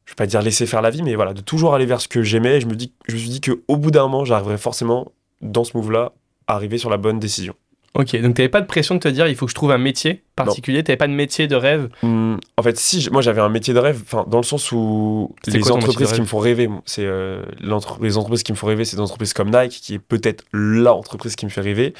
je 0.05 0.11
vais 0.11 0.15
pas 0.15 0.25
dire 0.25 0.41
laisser 0.41 0.65
faire 0.65 0.81
la 0.81 0.89
vie, 0.89 1.03
mais 1.03 1.15
voilà, 1.15 1.33
de 1.33 1.41
toujours 1.41 1.75
aller 1.75 1.85
vers 1.85 2.01
ce 2.01 2.07
que 2.07 2.23
j'aimais. 2.23 2.59
je 2.59 2.65
me, 2.65 2.75
je 3.07 3.13
me 3.13 3.19
suis 3.19 3.29
dit 3.29 3.41
qu'au 3.41 3.77
bout 3.77 3.91
d'un 3.91 4.01
moment, 4.03 4.25
j'arriverais 4.25 4.57
forcément, 4.57 5.13
dans 5.41 5.63
ce 5.63 5.77
move-là, 5.77 6.13
à 6.47 6.55
arriver 6.55 6.79
sur 6.79 6.89
la 6.89 6.97
bonne 6.97 7.19
décision. 7.19 7.53
Ok, 7.95 8.15
donc 8.21 8.35
tu 8.35 8.41
n'avais 8.41 8.49
pas 8.49 8.61
de 8.61 8.67
pression 8.67 8.95
de 8.95 8.99
te 8.99 9.07
dire 9.07 9.27
il 9.27 9.35
faut 9.35 9.45
que 9.45 9.49
je 9.49 9.55
trouve 9.55 9.71
un 9.71 9.79
métier 9.79 10.23
particulier, 10.35 10.83
tu 10.83 10.91
n'avais 10.91 10.97
pas 10.97 11.07
de 11.07 11.13
métier 11.13 11.47
de 11.47 11.55
rêve 11.55 11.89
mmh, 12.03 12.35
En 12.57 12.63
fait, 12.63 12.77
si, 12.77 13.09
moi 13.11 13.21
j'avais 13.21 13.41
un 13.41 13.49
métier 13.49 13.73
de 13.73 13.79
rêve, 13.79 14.03
dans 14.27 14.37
le 14.37 14.43
sens 14.43 14.71
où 14.71 15.35
les 15.47 15.71
entreprises 15.71 16.11
qui 16.11 16.21
me 16.21 16.25
font 16.25 16.37
rêver, 16.37 16.69
c'est 16.85 17.05
euh, 17.05 17.43
les 18.01 18.17
entreprises 18.17 18.43
qui 18.43 18.51
me 18.51 18.57
font 18.57 18.67
rêver, 18.67 18.85
c'est 18.85 18.95
des 18.95 19.01
entreprises 19.01 19.33
comme 19.33 19.49
Nike, 19.49 19.79
qui 19.81 19.95
est 19.95 19.99
peut-être 19.99 20.45
la 20.53 20.93
entreprise 20.93 21.35
qui 21.35 21.45
me 21.45 21.49
fait 21.49 21.61
rêver, 21.61 21.95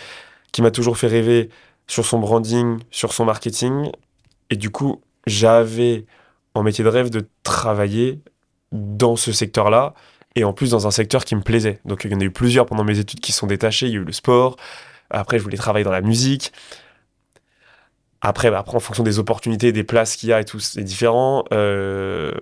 qui 0.51 0.61
m'a 0.61 0.71
toujours 0.71 0.97
fait 0.97 1.07
rêver 1.07 1.49
sur 1.87 2.05
son 2.05 2.19
branding, 2.19 2.77
sur 2.91 3.11
son 3.11 3.25
marketing, 3.25 3.89
et 4.51 4.55
du 4.57 4.69
coup 4.69 5.01
j'avais 5.25 6.05
en 6.53 6.61
métier 6.61 6.83
de 6.83 6.89
rêve 6.89 7.09
de 7.09 7.27
travailler 7.41 8.19
dans 8.71 9.15
ce 9.15 9.31
secteur-là, 9.31 9.95
et 10.35 10.43
en 10.43 10.53
plus 10.53 10.69
dans 10.69 10.85
un 10.85 10.91
secteur 10.91 11.25
qui 11.25 11.35
me 11.35 11.41
plaisait. 11.41 11.79
Donc 11.85 12.03
il 12.05 12.11
y 12.11 12.15
en 12.15 12.19
a 12.19 12.23
eu 12.23 12.31
plusieurs 12.31 12.67
pendant 12.67 12.83
mes 12.83 12.99
études 12.99 13.19
qui 13.19 13.31
sont 13.31 13.47
détachés, 13.47 13.87
il 13.87 13.93
y 13.93 13.95
a 13.95 13.99
eu 13.99 14.05
le 14.05 14.11
sport, 14.11 14.55
après, 15.09 15.39
je 15.39 15.43
voulais 15.43 15.57
travailler 15.57 15.83
dans 15.83 15.91
la 15.91 16.01
musique. 16.01 16.51
Après, 18.21 18.51
bah, 18.51 18.59
après 18.59 18.75
en 18.75 18.79
fonction 18.79 19.03
des 19.03 19.19
opportunités, 19.19 19.71
des 19.71 19.83
places 19.83 20.15
qu'il 20.15 20.29
y 20.29 20.33
a 20.33 20.41
et 20.41 20.45
tout, 20.45 20.59
c'est 20.59 20.83
différent. 20.83 21.45
Euh, 21.53 22.33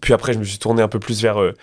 puis 0.00 0.12
après, 0.12 0.34
je 0.34 0.38
me 0.38 0.44
suis 0.44 0.58
tourné 0.58 0.82
un 0.82 0.88
peu 0.88 1.00
plus 1.00 1.22
vers 1.22 1.40
euh, 1.40 1.54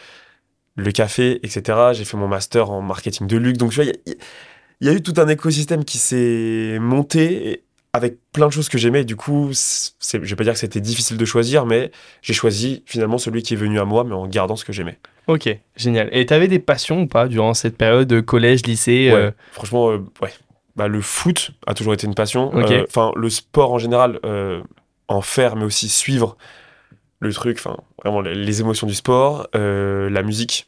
le 0.75 0.91
café, 0.91 1.39
etc. 1.45 1.89
J'ai 1.93 2.05
fait 2.05 2.17
mon 2.17 2.27
master 2.27 2.71
en 2.71 2.81
marketing 2.81 3.27
de 3.27 3.37
luxe. 3.37 3.57
Donc, 3.57 3.71
tu 3.71 3.81
vois, 3.81 3.91
il 4.05 4.87
y, 4.87 4.89
a 4.89 4.93
eu 4.93 5.01
tout 5.01 5.13
un 5.17 5.27
écosystème 5.27 5.85
qui 5.85 5.97
s'est 5.99 6.77
monté 6.79 7.63
avec 7.93 8.17
plein 8.33 8.47
de 8.47 8.51
choses 8.51 8.69
que 8.69 8.77
j'aimais. 8.77 9.05
Du 9.05 9.15
coup, 9.15 9.51
je 9.51 10.17
vais 10.17 10.35
pas 10.35 10.43
dire 10.43 10.53
que 10.53 10.59
c'était 10.59 10.81
difficile 10.81 11.17
de 11.17 11.25
choisir, 11.25 11.65
mais 11.65 11.91
j'ai 12.21 12.33
choisi 12.33 12.83
finalement 12.85 13.17
celui 13.17 13.43
qui 13.43 13.53
est 13.53 13.57
venu 13.57 13.79
à 13.79 13.85
moi, 13.85 14.03
mais 14.03 14.15
en 14.15 14.27
gardant 14.27 14.55
ce 14.55 14.65
que 14.65 14.73
j'aimais. 14.73 14.99
Ok, 15.27 15.49
génial. 15.75 16.09
Et 16.11 16.25
tu 16.25 16.33
avais 16.33 16.47
des 16.47 16.59
passions 16.59 17.01
ou 17.01 17.07
pas 17.07 17.27
durant 17.27 17.53
cette 17.53 17.77
période 17.77 18.07
de 18.07 18.19
collège, 18.21 18.65
lycée 18.65 19.11
ouais, 19.11 19.19
euh 19.19 19.31
Franchement, 19.51 19.91
euh, 19.91 19.97
ouais. 20.21 20.31
Bah, 20.75 20.87
le 20.87 21.01
foot 21.01 21.51
a 21.67 21.73
toujours 21.73 21.93
été 21.93 22.05
une 22.05 22.15
passion. 22.15 22.51
Euh, 22.53 22.83
enfin, 22.87 23.11
le 23.15 23.29
sport 23.29 23.71
en 23.71 23.77
général, 23.77 24.19
en 25.07 25.21
faire, 25.21 25.55
mais 25.55 25.63
aussi 25.63 25.87
suivre 25.89 26.37
le 27.19 27.31
truc, 27.33 27.57
enfin, 27.57 27.77
vraiment 28.03 28.21
les, 28.21 28.59
émotions 28.59 28.85
du 28.85 28.93
sport, 28.93 29.47
la 29.53 30.23
musique. 30.23 30.67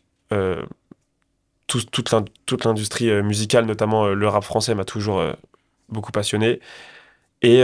Tout, 1.67 1.81
toute 1.91 2.63
l'industrie 2.63 3.11
musicale, 3.21 3.65
notamment 3.65 4.07
le 4.07 4.27
rap 4.29 4.45
français, 4.45 4.73
m'a 4.75 4.85
toujours 4.85 5.21
beaucoup 5.89 6.13
passionné 6.13 6.61
et 7.41 7.61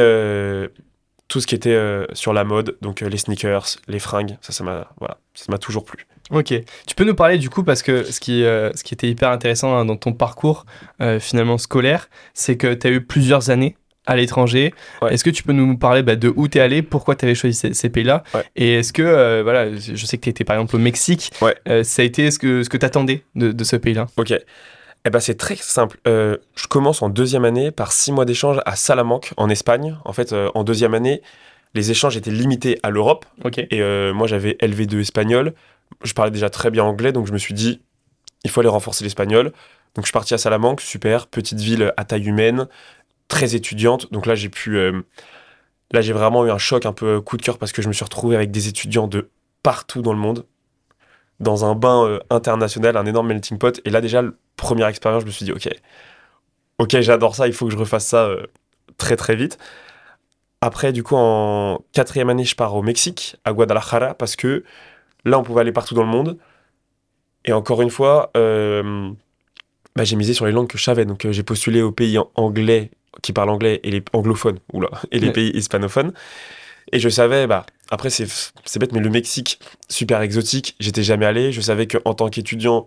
tout 1.34 1.42
ce 1.42 1.48
qui 1.48 1.56
était 1.56 1.72
euh, 1.72 2.06
sur 2.14 2.32
la 2.32 2.44
mode, 2.44 2.78
donc 2.82 3.02
euh, 3.02 3.10
les 3.10 3.18
sneakers, 3.18 3.66
les 3.88 3.98
fringues, 3.98 4.38
ça, 4.40 4.54
ça 4.54 4.64
m'a 4.64 4.92
voilà, 5.00 5.18
ça 5.34 5.46
m'a 5.50 5.58
toujours 5.58 5.84
plu. 5.84 6.06
Ok, 6.30 6.54
tu 6.86 6.94
peux 6.94 7.06
nous 7.06 7.16
parler 7.16 7.40
du 7.40 7.50
coup 7.50 7.64
parce 7.64 7.82
que 7.82 8.04
ce 8.04 8.20
qui, 8.20 8.42
ce 8.44 8.84
qui 8.84 8.94
était 8.94 9.10
hyper 9.10 9.30
intéressant 9.30 9.76
hein, 9.76 9.84
dans 9.84 9.98
ton 9.98 10.14
parcours 10.14 10.66
finalement 11.20 11.58
scolaire, 11.58 12.08
c'est 12.34 12.56
que 12.56 12.74
tu 12.76 12.88
as 12.88 12.92
eu 12.92 13.02
plusieurs 13.02 13.50
années 13.50 13.76
à 14.06 14.16
l'étranger. 14.16 14.74
Est-ce 15.10 15.24
que 15.24 15.30
tu 15.30 15.44
peux 15.44 15.52
nous 15.52 15.78
parler 15.78 16.02
bah, 16.02 16.16
de 16.16 16.32
où 16.34 16.48
tu 16.48 16.60
es 16.60 16.62
allé, 16.62 16.82
pourquoi 16.82 17.16
tu 17.16 17.26
avais 17.26 17.36
choisi 17.36 17.74
ces, 17.74 17.90
pays-là? 17.90 18.24
Et 18.56 18.76
est-ce 18.76 18.94
que, 18.94 19.42
voilà, 19.42 19.76
je 19.76 20.06
sais 20.06 20.18
que 20.18 20.24
tu 20.24 20.30
étais 20.30 20.46
par 20.46 20.56
exemple 20.56 20.78
au 20.78 20.80
Mexique, 20.80 21.34
ça 21.42 22.02
a 22.02 22.06
été 22.06 22.32
ce 22.32 22.40
que, 22.40 22.64
ce 22.64 22.70
que 22.70 22.78
tu 22.78 22.86
attendais 22.86 23.24
de, 23.36 23.52
de 23.52 23.64
ce 23.66 23.76
pays-là? 23.76 24.08
Ok. 24.16 24.34
Eh 25.06 25.10
ben 25.10 25.20
c'est 25.20 25.36
très 25.36 25.56
simple. 25.56 26.00
Euh, 26.08 26.38
je 26.56 26.68
commence 26.68 27.02
en 27.02 27.10
deuxième 27.10 27.44
année 27.44 27.72
par 27.72 27.92
six 27.92 28.12
mois 28.12 28.24
d'échange 28.26 28.62
à 28.66 28.76
Salamanque, 28.76 29.34
en 29.36 29.50
Espagne. 29.50 29.98
En 30.06 30.14
fait, 30.14 30.32
euh, 30.32 30.50
en 30.56 30.64
deuxième 30.64 30.94
année, 30.94 31.22
les 31.74 31.92
échanges 31.92 32.16
étaient 32.16 32.32
limités 32.32 32.80
à 32.84 32.90
l'Europe. 32.90 33.26
Et 33.70 33.82
euh, 33.82 34.14
moi, 34.14 34.28
j'avais 34.28 34.54
LV2 34.62 35.02
espagnol. 35.02 35.54
Je 36.04 36.14
parlais 36.14 36.32
déjà 36.32 36.50
très 36.50 36.72
bien 36.72 36.86
anglais, 36.86 37.12
donc 37.12 37.28
je 37.28 37.34
me 37.34 37.38
suis 37.38 37.54
dit, 37.54 37.82
il 38.46 38.50
faut 38.50 38.62
aller 38.62 38.70
renforcer 38.70 39.04
l'espagnol. 39.04 39.52
Donc 39.96 40.06
je 40.06 40.08
suis 40.08 40.14
parti 40.14 40.34
à 40.34 40.38
Salamanque, 40.38 40.82
super, 40.82 41.28
petite 41.28 41.60
ville 41.60 41.94
à 41.98 42.06
taille 42.06 42.26
humaine, 42.26 42.68
très 43.28 43.56
étudiante. 43.56 44.12
Donc 44.12 44.26
là, 44.26 44.36
j'ai 44.36 44.50
pu... 44.50 44.78
là, 45.92 46.02
j'ai 46.02 46.14
vraiment 46.14 46.46
eu 46.46 46.50
un 46.50 46.58
choc, 46.58 46.86
un 46.86 46.94
peu 46.94 47.22
coup 47.22 47.38
de 47.38 47.42
cœur, 47.44 47.58
parce 47.58 47.72
que 47.74 47.82
je 47.82 47.90
me 47.90 47.94
suis 47.94 48.06
retrouvé 48.06 48.36
avec 48.36 48.52
des 48.52 48.70
étudiants 48.70 49.08
de 49.08 49.30
partout 49.62 50.02
dans 50.02 50.14
le 50.14 50.20
monde 50.20 50.46
dans 51.40 51.66
un 51.66 51.76
bain 51.76 52.20
international, 52.30 52.98
un 52.98 53.06
énorme 53.06 53.28
melting 53.28 53.58
pot. 53.58 53.82
Et 53.86 53.90
là, 53.90 54.02
déjà, 54.02 54.24
première 54.56 54.88
expérience, 54.88 55.22
je 55.22 55.28
me 55.28 55.32
suis 55.32 55.46
dit, 55.46 55.52
ok, 55.52 55.70
ok, 56.80 57.00
j'adore 57.02 57.36
ça, 57.36 57.48
il 57.48 57.54
faut 57.54 57.66
que 57.66 57.72
je 57.72 57.78
refasse 57.78 58.06
ça 58.06 58.26
euh, 58.26 58.46
très 58.98 59.16
très 59.16 59.36
vite. 59.36 59.58
Après, 60.62 60.94
du 60.94 61.04
coup, 61.04 61.16
en 61.16 61.84
quatrième 61.92 62.30
année, 62.30 62.46
je 62.46 62.56
pars 62.56 62.74
au 62.76 62.82
Mexique, 62.82 63.36
à 63.44 63.54
Guadalajara, 63.54 64.14
parce 64.14 64.36
que 64.36 64.64
là, 65.26 65.38
on 65.40 65.44
pouvait 65.44 65.62
aller 65.62 65.74
partout 65.74 65.94
dans 65.94 66.04
le 66.04 66.10
monde. 66.10 66.38
Et 67.46 67.52
encore 67.52 67.82
une 67.82 67.90
fois, 67.90 68.32
euh, 68.38 69.12
bah, 69.96 70.06
j'ai 70.06 70.16
misé 70.16 70.34
sur 70.34 70.46
les 70.46 70.54
langues 70.54 70.70
que 70.70 70.78
je 70.78 70.84
savais. 70.84 71.06
Donc, 71.06 71.26
euh, 71.26 71.32
j'ai 71.32 71.44
postulé 71.44 71.82
aux 71.82 71.92
pays 71.92 72.18
anglais, 72.36 72.92
qui 73.22 73.34
parlent 73.34 73.50
anglais, 73.50 73.82
et 73.84 73.92
les 73.92 74.04
anglophones, 74.14 74.60
oula, 74.72 74.90
et 75.12 75.20
les 75.20 75.32
pays 75.32 75.52
hispanophones. 75.52 76.14
Et 76.92 77.00
je 77.00 77.10
savais, 77.10 77.48
bah, 77.48 77.66
après, 77.90 78.10
c'est 78.10 78.28
bête, 78.80 78.92
mais 78.92 79.00
le 79.00 79.10
Mexique, 79.10 79.60
super 79.90 80.22
exotique, 80.22 80.76
j'étais 80.80 81.04
jamais 81.04 81.26
allé. 81.26 81.52
Je 81.52 81.62
savais 81.62 81.88
qu'en 81.88 82.14
tant 82.14 82.30
qu'étudiant, 82.30 82.86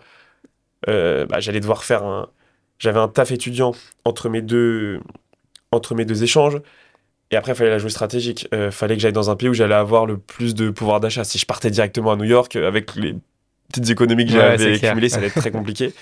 euh, 0.89 1.27
bah, 1.27 1.41
j'allais 1.41 1.61
devoir 1.61 1.85
faire 1.85 2.05
un. 2.05 2.29
J'avais 2.79 2.99
un 2.99 3.09
taf 3.09 3.31
étudiant 3.31 3.73
entre 4.05 4.29
mes 4.29 4.43
deux, 4.43 5.01
entre 5.73 5.95
mes 5.95 6.05
deux 6.05 6.23
échanges. 6.23 6.61
Et 7.31 7.37
après, 7.37 7.53
il 7.53 7.55
fallait 7.55 7.71
la 7.71 7.79
jouer 7.79 7.91
stratégique. 7.91 8.49
Il 8.53 8.59
euh, 8.59 8.71
fallait 8.71 8.97
que 8.97 9.01
j'aille 9.01 9.13
dans 9.13 9.31
un 9.31 9.37
pays 9.37 9.49
où 9.49 9.55
j'allais 9.55 9.75
avoir 9.75 10.07
le 10.07 10.19
plus 10.19 10.55
de 10.55 10.71
pouvoir 10.71 11.01
d'achat. 11.01 11.25
Si 11.25 11.39
je 11.39 11.47
partais 11.47 11.71
directement 11.71 12.13
à 12.13 12.17
New 12.17 12.25
York, 12.25 12.55
euh, 12.55 12.69
avec 12.69 12.95
les 12.97 13.15
petites 13.69 13.91
économies 13.91 14.27
que 14.27 14.33
j'avais 14.33 14.75
accumulées, 14.75 15.09
ça 15.09 15.19
allait 15.19 15.29
être 15.29 15.41
très 15.41 15.51
compliqué. 15.53 15.95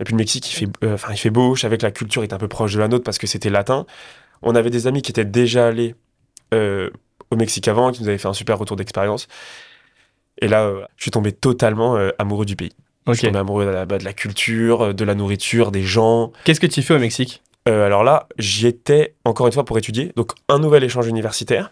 Et 0.00 0.04
puis 0.04 0.12
le 0.12 0.18
Mexique, 0.18 0.50
il 0.50 0.54
fait, 0.54 0.86
enfin, 0.86 1.12
il 1.12 1.18
fait 1.18 1.30
beau. 1.30 1.54
Je 1.54 1.60
savais 1.60 1.76
que 1.76 1.84
la 1.84 1.92
culture 1.92 2.22
est 2.22 2.32
un 2.32 2.38
peu 2.38 2.48
proche 2.48 2.74
de 2.74 2.80
la 2.80 2.88
nôtre 2.88 3.04
parce 3.04 3.18
que 3.18 3.26
c'était 3.26 3.50
latin. 3.50 3.86
On 4.42 4.54
avait 4.54 4.70
des 4.70 4.86
amis 4.86 5.02
qui 5.02 5.12
étaient 5.12 5.24
déjà 5.24 5.66
allés 5.68 5.94
au 7.34 7.36
Mexique 7.36 7.68
avant, 7.68 7.92
qui 7.92 8.02
nous 8.02 8.08
avait 8.08 8.18
fait 8.18 8.28
un 8.28 8.32
super 8.32 8.58
retour 8.58 8.76
d'expérience. 8.76 9.28
Et 10.40 10.48
là, 10.48 10.72
je 10.96 11.02
suis 11.02 11.10
tombé 11.10 11.32
totalement 11.32 11.96
amoureux 12.18 12.44
du 12.44 12.56
pays. 12.56 12.72
Je 13.06 13.12
suis 13.12 13.26
tombé 13.28 13.38
amoureux 13.38 13.66
de 13.66 13.70
la, 13.70 13.86
de 13.86 14.04
la, 14.04 14.12
culture, 14.12 14.94
de 14.94 15.04
la 15.04 15.14
nourriture, 15.14 15.70
des 15.70 15.82
gens. 15.82 16.32
Qu'est-ce 16.44 16.60
que 16.60 16.66
tu 16.66 16.82
fais 16.82 16.94
au 16.94 16.98
Mexique? 16.98 17.42
Alors 17.66 18.02
là, 18.02 18.28
j'y 18.38 18.66
étais 18.66 19.14
encore 19.24 19.46
une 19.46 19.52
fois 19.52 19.64
pour 19.64 19.78
étudier. 19.78 20.12
Donc, 20.16 20.32
un 20.48 20.58
nouvel 20.58 20.82
échange 20.82 21.06
universitaire. 21.06 21.70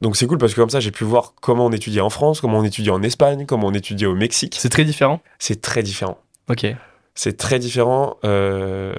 Donc 0.00 0.16
c'est 0.16 0.26
cool 0.26 0.38
parce 0.38 0.54
que 0.54 0.60
comme 0.60 0.70
ça, 0.70 0.80
j'ai 0.80 0.90
pu 0.90 1.04
voir 1.04 1.34
comment 1.40 1.66
on 1.66 1.72
étudiait 1.72 2.00
en 2.00 2.10
France, 2.10 2.40
comment 2.40 2.58
on 2.58 2.64
étudiait 2.64 2.92
en 2.92 3.02
Espagne, 3.02 3.44
comment 3.46 3.68
on 3.68 3.74
étudiait 3.74 4.06
au 4.06 4.14
Mexique. 4.14 4.56
C'est 4.58 4.70
très 4.70 4.84
différent? 4.84 5.20
C'est 5.38 5.60
très 5.60 5.82
différent. 5.82 6.18
Ok. 6.48 6.66
C'est 7.14 7.36
très 7.36 7.58
différent. 7.58 8.16
Euh, 8.24 8.94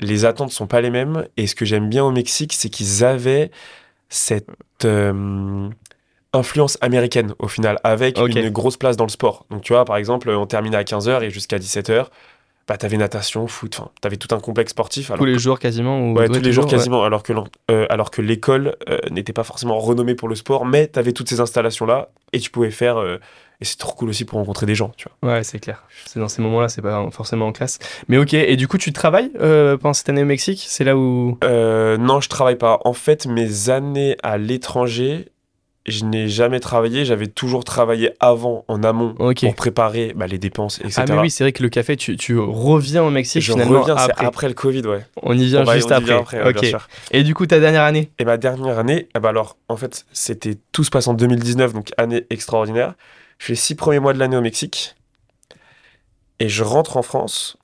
les 0.00 0.24
attentes 0.24 0.50
sont 0.50 0.66
pas 0.66 0.80
les 0.80 0.90
mêmes. 0.90 1.28
Et 1.36 1.46
ce 1.46 1.54
que 1.54 1.64
j'aime 1.64 1.88
bien 1.88 2.04
au 2.04 2.10
Mexique, 2.10 2.52
c'est 2.54 2.70
qu'ils 2.70 3.04
avaient 3.04 3.52
cette 4.14 4.48
euh, 4.84 5.68
influence 6.32 6.78
américaine 6.80 7.34
au 7.38 7.48
final, 7.48 7.78
avec 7.84 8.18
une 8.18 8.50
grosse 8.50 8.76
place 8.76 8.96
dans 8.96 9.04
le 9.04 9.10
sport. 9.10 9.46
Donc 9.50 9.62
tu 9.62 9.72
vois, 9.72 9.84
par 9.84 9.96
exemple, 9.96 10.30
on 10.30 10.46
terminait 10.46 10.76
à 10.76 10.82
15h 10.82 11.22
et 11.22 11.30
jusqu'à 11.30 11.58
17h 11.58 12.06
bah, 12.66 12.78
t'avais 12.78 12.96
natation, 12.96 13.46
foot, 13.46 13.76
enfin, 13.78 13.90
t'avais 14.00 14.16
tout 14.16 14.34
un 14.34 14.40
complexe 14.40 14.70
sportif. 14.70 15.10
tous 15.16 15.24
les 15.24 15.38
jours 15.38 15.58
quasiment 15.58 16.12
Ouais, 16.12 16.28
tous 16.28 16.40
les 16.40 16.52
jours 16.52 16.66
quasiment, 16.66 17.04
alors 17.04 17.22
que, 17.22 17.34
euh, 17.70 17.86
alors 17.90 18.10
que 18.10 18.22
l'école 18.22 18.76
euh, 18.88 18.98
n'était 19.10 19.34
pas 19.34 19.44
forcément 19.44 19.78
renommée 19.78 20.14
pour 20.14 20.28
le 20.28 20.34
sport, 20.34 20.64
mais 20.64 20.86
t'avais 20.86 21.12
toutes 21.12 21.28
ces 21.28 21.40
installations-là 21.40 22.08
et 22.32 22.40
tu 22.40 22.50
pouvais 22.50 22.70
faire. 22.70 22.96
Euh, 22.96 23.18
et 23.60 23.64
c'est 23.64 23.78
trop 23.78 23.92
cool 23.92 24.08
aussi 24.08 24.24
pour 24.24 24.38
rencontrer 24.38 24.66
des 24.66 24.74
gens, 24.74 24.92
tu 24.96 25.08
vois. 25.22 25.34
Ouais, 25.34 25.44
c'est 25.44 25.58
clair. 25.58 25.84
C'est 26.06 26.20
dans 26.20 26.28
ces 26.28 26.42
moments-là, 26.42 26.68
c'est 26.68 26.82
pas 26.82 27.08
forcément 27.10 27.46
en 27.46 27.52
classe. 27.52 27.78
Mais 28.08 28.18
ok, 28.18 28.34
et 28.34 28.56
du 28.56 28.68
coup, 28.68 28.78
tu 28.78 28.92
travailles 28.92 29.30
pendant 29.30 29.94
cette 29.94 30.08
année 30.08 30.22
au 30.22 30.26
Mexique? 30.26 30.64
C'est 30.68 30.84
là 30.84 30.96
où. 30.96 31.38
non, 31.42 32.20
je 32.20 32.28
travaille 32.28 32.56
pas. 32.56 32.80
En 32.84 32.92
fait, 32.92 33.26
mes 33.26 33.70
années 33.70 34.16
à 34.22 34.38
l'étranger, 34.38 35.28
je 35.86 36.04
n'ai 36.04 36.28
jamais 36.28 36.60
travaillé, 36.60 37.04
j'avais 37.04 37.26
toujours 37.26 37.64
travaillé 37.64 38.12
avant, 38.20 38.64
en 38.68 38.82
amont, 38.82 39.14
pour 39.14 39.54
préparer 39.54 40.12
bah, 40.16 40.26
les 40.26 40.38
dépenses, 40.38 40.78
etc. 40.78 41.02
Ah 41.02 41.04
mais 41.12 41.20
oui, 41.20 41.30
c'est 41.30 41.44
vrai 41.44 41.52
que 41.52 41.62
le 41.62 41.68
café, 41.68 41.96
tu, 41.96 42.16
tu 42.16 42.38
reviens 42.38 43.02
au 43.02 43.10
Mexique 43.10 43.42
je 43.42 43.52
finalement 43.52 43.80
reviens, 43.80 43.96
après. 43.96 44.26
après 44.26 44.48
le 44.48 44.54
Covid, 44.54 44.82
ouais. 44.82 45.04
On 45.22 45.36
y 45.36 45.44
vient 45.44 45.64
juste 45.72 45.92
après. 45.92 46.22
Et 47.10 47.22
du 47.22 47.34
coup, 47.34 47.46
ta 47.46 47.60
dernière 47.60 47.82
année? 47.82 48.10
Et 48.18 48.24
ma 48.24 48.36
dernière 48.36 48.78
année, 48.78 49.08
eh 49.14 49.20
ben 49.20 49.28
alors, 49.28 49.56
en 49.68 49.76
fait, 49.76 50.06
c'était 50.12 50.56
tout 50.72 50.84
se 50.84 50.90
passe 50.90 51.06
en 51.06 51.14
2019, 51.14 51.74
donc 51.74 51.90
année 51.98 52.24
extraordinaire. 52.30 52.94
Je 53.38 53.46
fais 53.46 53.54
six 53.54 53.74
premiers 53.74 53.98
mois 53.98 54.12
de 54.12 54.18
l'année 54.18 54.36
au 54.36 54.40
Mexique, 54.40 54.94
et 56.38 56.48
je 56.48 56.62
rentre 56.62 56.96
en 56.96 57.02
France 57.02 57.56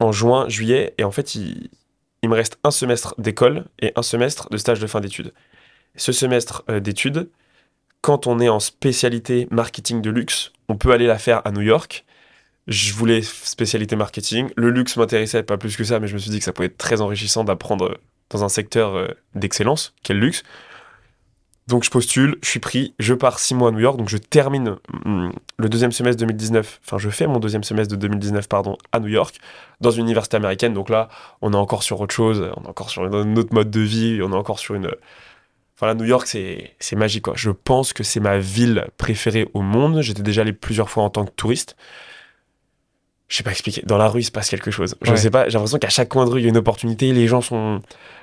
en 0.00 0.12
juin, 0.12 0.48
juillet, 0.48 0.94
et 0.98 1.04
en 1.04 1.10
fait, 1.10 1.34
il, 1.34 1.70
me 2.24 2.34
reste 2.34 2.58
un 2.64 2.70
semestre 2.70 3.14
d'école 3.18 3.66
et 3.80 3.92
un 3.96 4.02
semestre 4.02 4.48
de 4.50 4.56
stage 4.56 4.80
de 4.80 4.86
fin 4.86 5.00
d'études 5.00 5.32
ce 5.96 6.12
semestre 6.12 6.64
euh, 6.68 6.80
d'études, 6.80 7.28
quand 8.00 8.26
on 8.26 8.40
est 8.40 8.48
en 8.48 8.60
spécialité 8.60 9.46
marketing 9.50 10.02
de 10.02 10.10
luxe, 10.10 10.52
on 10.68 10.76
peut 10.76 10.92
aller 10.92 11.06
la 11.06 11.18
faire 11.18 11.42
à 11.46 11.52
New 11.52 11.60
York. 11.60 12.04
Je 12.66 12.92
voulais 12.92 13.22
spécialité 13.22 13.96
marketing. 13.96 14.50
Le 14.56 14.70
luxe 14.70 14.96
m'intéressait 14.96 15.42
pas 15.42 15.56
plus 15.56 15.76
que 15.76 15.84
ça, 15.84 16.00
mais 16.00 16.08
je 16.08 16.14
me 16.14 16.18
suis 16.18 16.30
dit 16.30 16.38
que 16.38 16.44
ça 16.44 16.52
pouvait 16.52 16.66
être 16.66 16.78
très 16.78 17.00
enrichissant 17.00 17.44
d'apprendre 17.44 17.98
dans 18.30 18.44
un 18.44 18.48
secteur 18.48 18.94
euh, 18.94 19.08
d'excellence, 19.34 19.94
quel 20.02 20.18
luxe. 20.18 20.42
Donc 21.68 21.84
je 21.84 21.90
postule, 21.90 22.36
je 22.42 22.48
suis 22.48 22.58
pris, 22.58 22.94
je 22.98 23.14
pars 23.14 23.38
six 23.38 23.54
mois 23.54 23.68
à 23.68 23.72
New 23.72 23.78
York, 23.78 23.96
donc 23.96 24.08
je 24.08 24.16
termine 24.16 24.76
mm, 25.04 25.30
le 25.58 25.68
deuxième 25.68 25.92
semestre 25.92 26.18
2019, 26.20 26.80
enfin 26.84 26.98
je 26.98 27.08
fais 27.08 27.26
mon 27.26 27.38
deuxième 27.38 27.62
semestre 27.62 27.94
de 27.94 28.00
2019, 28.00 28.48
pardon, 28.48 28.76
à 28.90 28.98
New 28.98 29.08
York, 29.08 29.38
dans 29.80 29.92
une 29.92 30.02
université 30.02 30.36
américaine. 30.36 30.74
Donc 30.74 30.88
là, 30.90 31.08
on 31.40 31.52
est 31.52 31.56
encore 31.56 31.84
sur 31.84 32.00
autre 32.00 32.14
chose, 32.14 32.50
on 32.56 32.64
est 32.64 32.68
encore 32.68 32.90
sur 32.90 33.02
un 33.02 33.36
autre 33.36 33.54
mode 33.54 33.70
de 33.70 33.80
vie, 33.80 34.20
on 34.22 34.32
est 34.32 34.36
encore 34.36 34.58
sur 34.58 34.74
une, 34.74 34.90
Enfin, 35.82 35.94
New 35.94 36.04
York, 36.04 36.28
c'est 36.28 36.96
magique. 36.96 37.24
Quoi. 37.24 37.34
Je 37.36 37.50
pense 37.50 37.92
que 37.92 38.04
c'est 38.04 38.20
ma 38.20 38.38
ville 38.38 38.86
préférée 38.98 39.48
au 39.52 39.62
monde. 39.62 40.00
J'étais 40.00 40.22
déjà 40.22 40.42
allé 40.42 40.52
plusieurs 40.52 40.88
fois 40.88 41.02
en 41.02 41.10
tant 41.10 41.24
que 41.24 41.32
touriste. 41.32 41.76
Je 43.26 43.36
sais 43.36 43.42
pas 43.42 43.50
expliquer. 43.50 43.82
Dans 43.84 43.98
la 43.98 44.08
rue, 44.08 44.20
il 44.20 44.24
se 44.24 44.30
passe 44.30 44.48
quelque 44.48 44.70
chose. 44.70 44.94
Je 45.02 45.10
ne 45.10 45.16
sais 45.16 45.30
pas. 45.30 45.48
J'ai 45.48 45.54
l'impression 45.54 45.78
qu'à 45.78 45.88
chaque 45.88 46.08
coin 46.08 46.24
de 46.24 46.30
rue, 46.30 46.40
il 46.40 46.44
y 46.44 46.46
a 46.46 46.50
une 46.50 46.56
opportunité. 46.56 47.12
Les 47.12 47.26
gens 47.26 47.40
sont, 47.40 47.80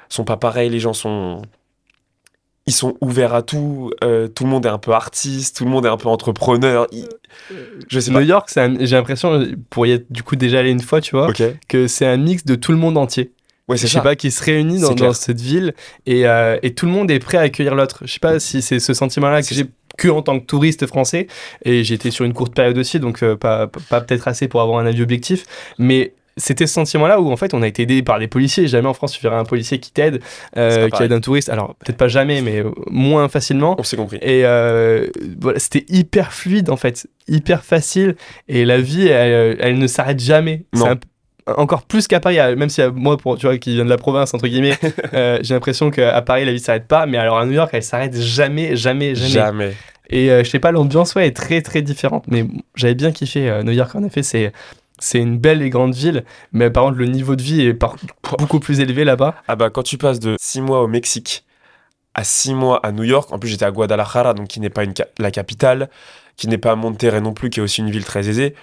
sont 0.07 0.23
pas 0.23 0.37
pareils. 0.37 0.69
Les 0.69 0.79
gens 0.79 0.93
sont. 0.93 1.41
Ils 2.69 2.71
sont 2.71 2.95
ouverts 3.01 3.33
à 3.33 3.41
tout. 3.41 3.89
Euh, 4.03 4.27
tout 4.27 4.43
le 4.43 4.51
monde 4.51 4.63
est 4.67 4.69
un 4.69 4.77
peu 4.77 4.91
artiste. 4.91 5.57
Tout 5.57 5.65
le 5.65 5.71
monde 5.71 5.87
est 5.87 5.89
un 5.89 5.97
peu 5.97 6.07
entrepreneur. 6.07 6.85
Je 7.87 7.99
sais 7.99 8.11
New 8.11 8.19
York, 8.19 8.47
j'ai 8.55 8.95
l'impression, 8.95 9.43
pour 9.71 9.87
y 9.87 9.91
être 9.93 10.05
du 10.11 10.21
coup 10.21 10.35
déjà 10.35 10.59
allé 10.59 10.69
une 10.69 10.79
fois, 10.79 11.01
tu 11.01 11.15
vois, 11.15 11.33
que 11.67 11.87
c'est 11.87 12.05
un 12.05 12.17
mix 12.17 12.45
de 12.45 12.53
tout 12.53 12.71
le 12.71 12.77
monde 12.77 12.95
entier. 12.95 13.31
Ouais, 13.67 13.75
je 13.75 13.87
sais 13.87 14.01
pas, 14.01 14.15
qui 14.15 14.29
se 14.29 14.43
réunit 14.43 14.79
dans, 14.79 15.13
cette 15.13 15.41
ville 15.41 15.73
et, 16.05 16.27
euh, 16.27 16.59
et, 16.61 16.75
tout 16.75 16.85
le 16.85 16.91
monde 16.91 17.09
est 17.09 17.19
prêt 17.19 17.39
à 17.39 17.41
accueillir 17.41 17.73
l'autre. 17.73 18.03
Je 18.05 18.13
sais 18.13 18.19
pas 18.19 18.39
si 18.39 18.61
c'est 18.61 18.79
ce 18.79 18.93
sentiment-là 18.93 19.41
que 19.41 19.53
j'ai 19.53 19.65
que 19.97 20.07
en 20.07 20.21
tant 20.21 20.39
que 20.39 20.45
touriste 20.45 20.85
français 20.85 21.27
et 21.65 21.83
j'étais 21.83 22.11
sur 22.11 22.23
une 22.23 22.33
courte 22.33 22.53
période 22.53 22.77
aussi, 22.77 22.99
donc 22.99 23.23
euh, 23.23 23.35
pas, 23.35 23.67
pas 23.67 24.01
peut-être 24.01 24.27
assez 24.27 24.47
pour 24.47 24.61
avoir 24.61 24.79
un 24.79 24.85
avis 24.85 25.01
objectif, 25.01 25.45
mais 25.79 26.13
c'était 26.39 26.65
ce 26.65 26.73
sentiment-là 26.73 27.21
où 27.21 27.31
en 27.31 27.37
fait 27.37 27.53
on 27.53 27.61
a 27.61 27.67
été 27.67 27.83
aidé 27.83 28.01
par 28.01 28.17
des 28.17 28.27
policiers. 28.27 28.67
Jamais 28.67 28.87
en 28.87 28.93
France 28.93 29.11
tu 29.11 29.21
verrais 29.21 29.37
un 29.37 29.45
policier 29.45 29.79
qui 29.79 29.91
t'aide, 29.91 30.21
euh, 30.57 30.89
qui 30.89 31.03
aide 31.03 31.13
un 31.13 31.21
touriste. 31.21 31.49
Alors 31.49 31.75
peut-être 31.75 31.97
pas 31.97 32.07
jamais, 32.07 32.41
mais 32.41 32.63
moins 32.89 33.29
facilement. 33.29 33.75
On 33.77 33.83
s'est 33.83 33.97
compris. 33.97 34.17
Et 34.21 34.43
voilà, 35.39 35.59
c'était 35.59 35.85
hyper 35.89 36.33
fluide 36.33 36.69
en 36.69 36.77
fait, 36.77 37.07
hyper 37.27 37.63
facile. 37.63 38.15
Et 38.47 38.65
la 38.65 38.79
vie, 38.79 39.07
elle, 39.07 39.57
elle 39.59 39.77
ne 39.77 39.87
s'arrête 39.87 40.19
jamais. 40.19 40.63
C'est 40.73 40.85
encore 41.57 41.83
plus 41.83 42.07
qu'à 42.07 42.19
Paris, 42.19 42.39
euh, 42.39 42.55
même 42.55 42.69
si 42.69 42.81
euh, 42.81 42.91
moi, 42.93 43.17
pour, 43.17 43.37
tu 43.37 43.45
vois, 43.45 43.57
qui 43.57 43.75
vient 43.75 43.85
de 43.85 43.89
la 43.89 43.97
province, 43.97 44.33
entre 44.33 44.47
guillemets, 44.47 44.77
euh, 45.13 45.39
j'ai 45.41 45.53
l'impression 45.53 45.91
qu'à 45.91 46.21
Paris, 46.21 46.45
la 46.45 46.51
vie 46.51 46.59
s'arrête 46.59 46.87
pas, 46.87 47.05
mais 47.05 47.17
alors 47.17 47.37
à 47.37 47.45
New 47.45 47.53
York, 47.53 47.69
elle 47.73 47.83
s'arrête 47.83 48.19
jamais, 48.19 48.75
jamais, 48.75 49.15
jamais. 49.15 49.29
Jamais. 49.29 49.73
Et 50.11 50.29
je 50.29 50.49
sais 50.49 50.57
pas, 50.57 50.71
l'ambiance, 50.71 51.13
ouais, 51.13 51.27
est 51.27 51.35
très, 51.35 51.61
très 51.61 51.83
différente, 51.83 52.25
mais 52.27 52.43
j'avais 52.73 52.95
bien 52.95 53.11
kiffé 53.11 53.61
New 53.63 53.71
York, 53.71 53.93
en 53.93 54.03
effet, 54.03 54.23
c'est. 54.23 54.51
C'est 54.99 55.19
une 55.19 55.37
belle 55.37 55.61
et 55.61 55.69
grande 55.69 55.95
ville, 55.95 56.23
mais 56.51 56.69
par 56.69 56.83
contre, 56.85 56.97
le 56.97 57.05
niveau 57.05 57.35
de 57.35 57.41
vie 57.41 57.61
est 57.61 57.73
beaucoup 58.37 58.59
plus 58.59 58.79
élevé 58.79 59.03
là-bas. 59.03 59.35
Ah 59.47 59.55
bah, 59.55 59.69
quand 59.69 59.83
tu 59.83 59.97
passes 59.97 60.19
de 60.19 60.35
6 60.39 60.61
mois 60.61 60.81
au 60.81 60.87
Mexique 60.87 61.45
à 62.13 62.23
6 62.23 62.53
mois 62.53 62.85
à 62.85 62.91
New 62.91 63.03
York, 63.03 63.31
en 63.31 63.39
plus 63.39 63.49
j'étais 63.49 63.65
à 63.65 63.71
Guadalajara, 63.71 64.33
donc 64.33 64.47
qui 64.47 64.59
n'est 64.59 64.69
pas 64.69 64.83
une 64.83 64.93
la 65.19 65.31
capitale, 65.31 65.89
qui 66.35 66.47
n'est 66.47 66.57
pas 66.57 66.75
Monterrey 66.75 67.21
non 67.21 67.33
plus, 67.33 67.49
qui 67.49 67.59
est 67.59 67.63
aussi 67.63 67.81
une 67.81 67.91
ville 67.91 68.05
très 68.05 68.27
aisée 68.27 68.55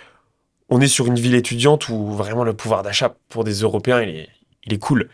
on 0.68 0.80
est 0.80 0.88
sur 0.88 1.06
une 1.06 1.16
ville 1.16 1.34
étudiante 1.34 1.88
où 1.88 2.12
vraiment 2.12 2.44
le 2.44 2.54
pouvoir 2.54 2.82
d'achat 2.82 3.14
pour 3.28 3.44
des 3.44 3.60
Européens, 3.60 4.02
il 4.02 4.08
est, 4.16 4.28
il 4.64 4.74
est 4.74 4.78
cool. 4.78 5.08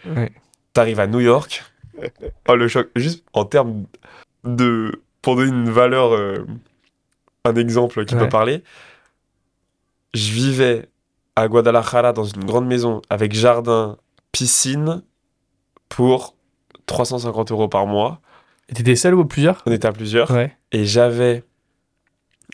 T'arrives 0.73 1.01
à 1.01 1.07
New 1.07 1.21
York, 1.21 1.65
oh 2.49 2.57
le 2.57 2.69
choc, 2.69 2.89
juste 2.97 3.25
en 3.33 3.45
termes 3.45 3.85
de... 4.45 5.03
Pour 5.21 5.37
donner 5.37 5.51
une 5.51 5.71
valeur, 5.71 6.15
euh, 6.15 6.45
un 7.45 7.55
exemple 7.55 8.05
qui 8.05 8.17
peut 8.17 8.29
parler, 8.29 8.65
je 10.15 10.33
vivais 10.33 10.89
à 11.37 11.49
Guadalajara 11.49 12.13
dans 12.13 12.25
une 12.25 12.45
grande 12.45 12.67
maison 12.67 13.03
avec 13.11 13.33
jardin, 13.33 13.97
piscine 14.33 15.03
pour 15.89 16.35
350 16.87 17.53
euros 17.53 17.69
par 17.69 17.87
mois. 17.87 18.21
Et 18.69 18.75
t'étais 18.75 18.97
seul 18.97 19.15
ou 19.15 19.25
plusieurs? 19.25 19.63
On 19.67 19.73
était 19.73 19.89
à 19.89 19.93
plusieurs. 19.93 20.31
Et 20.73 20.85
j'avais 20.85 21.45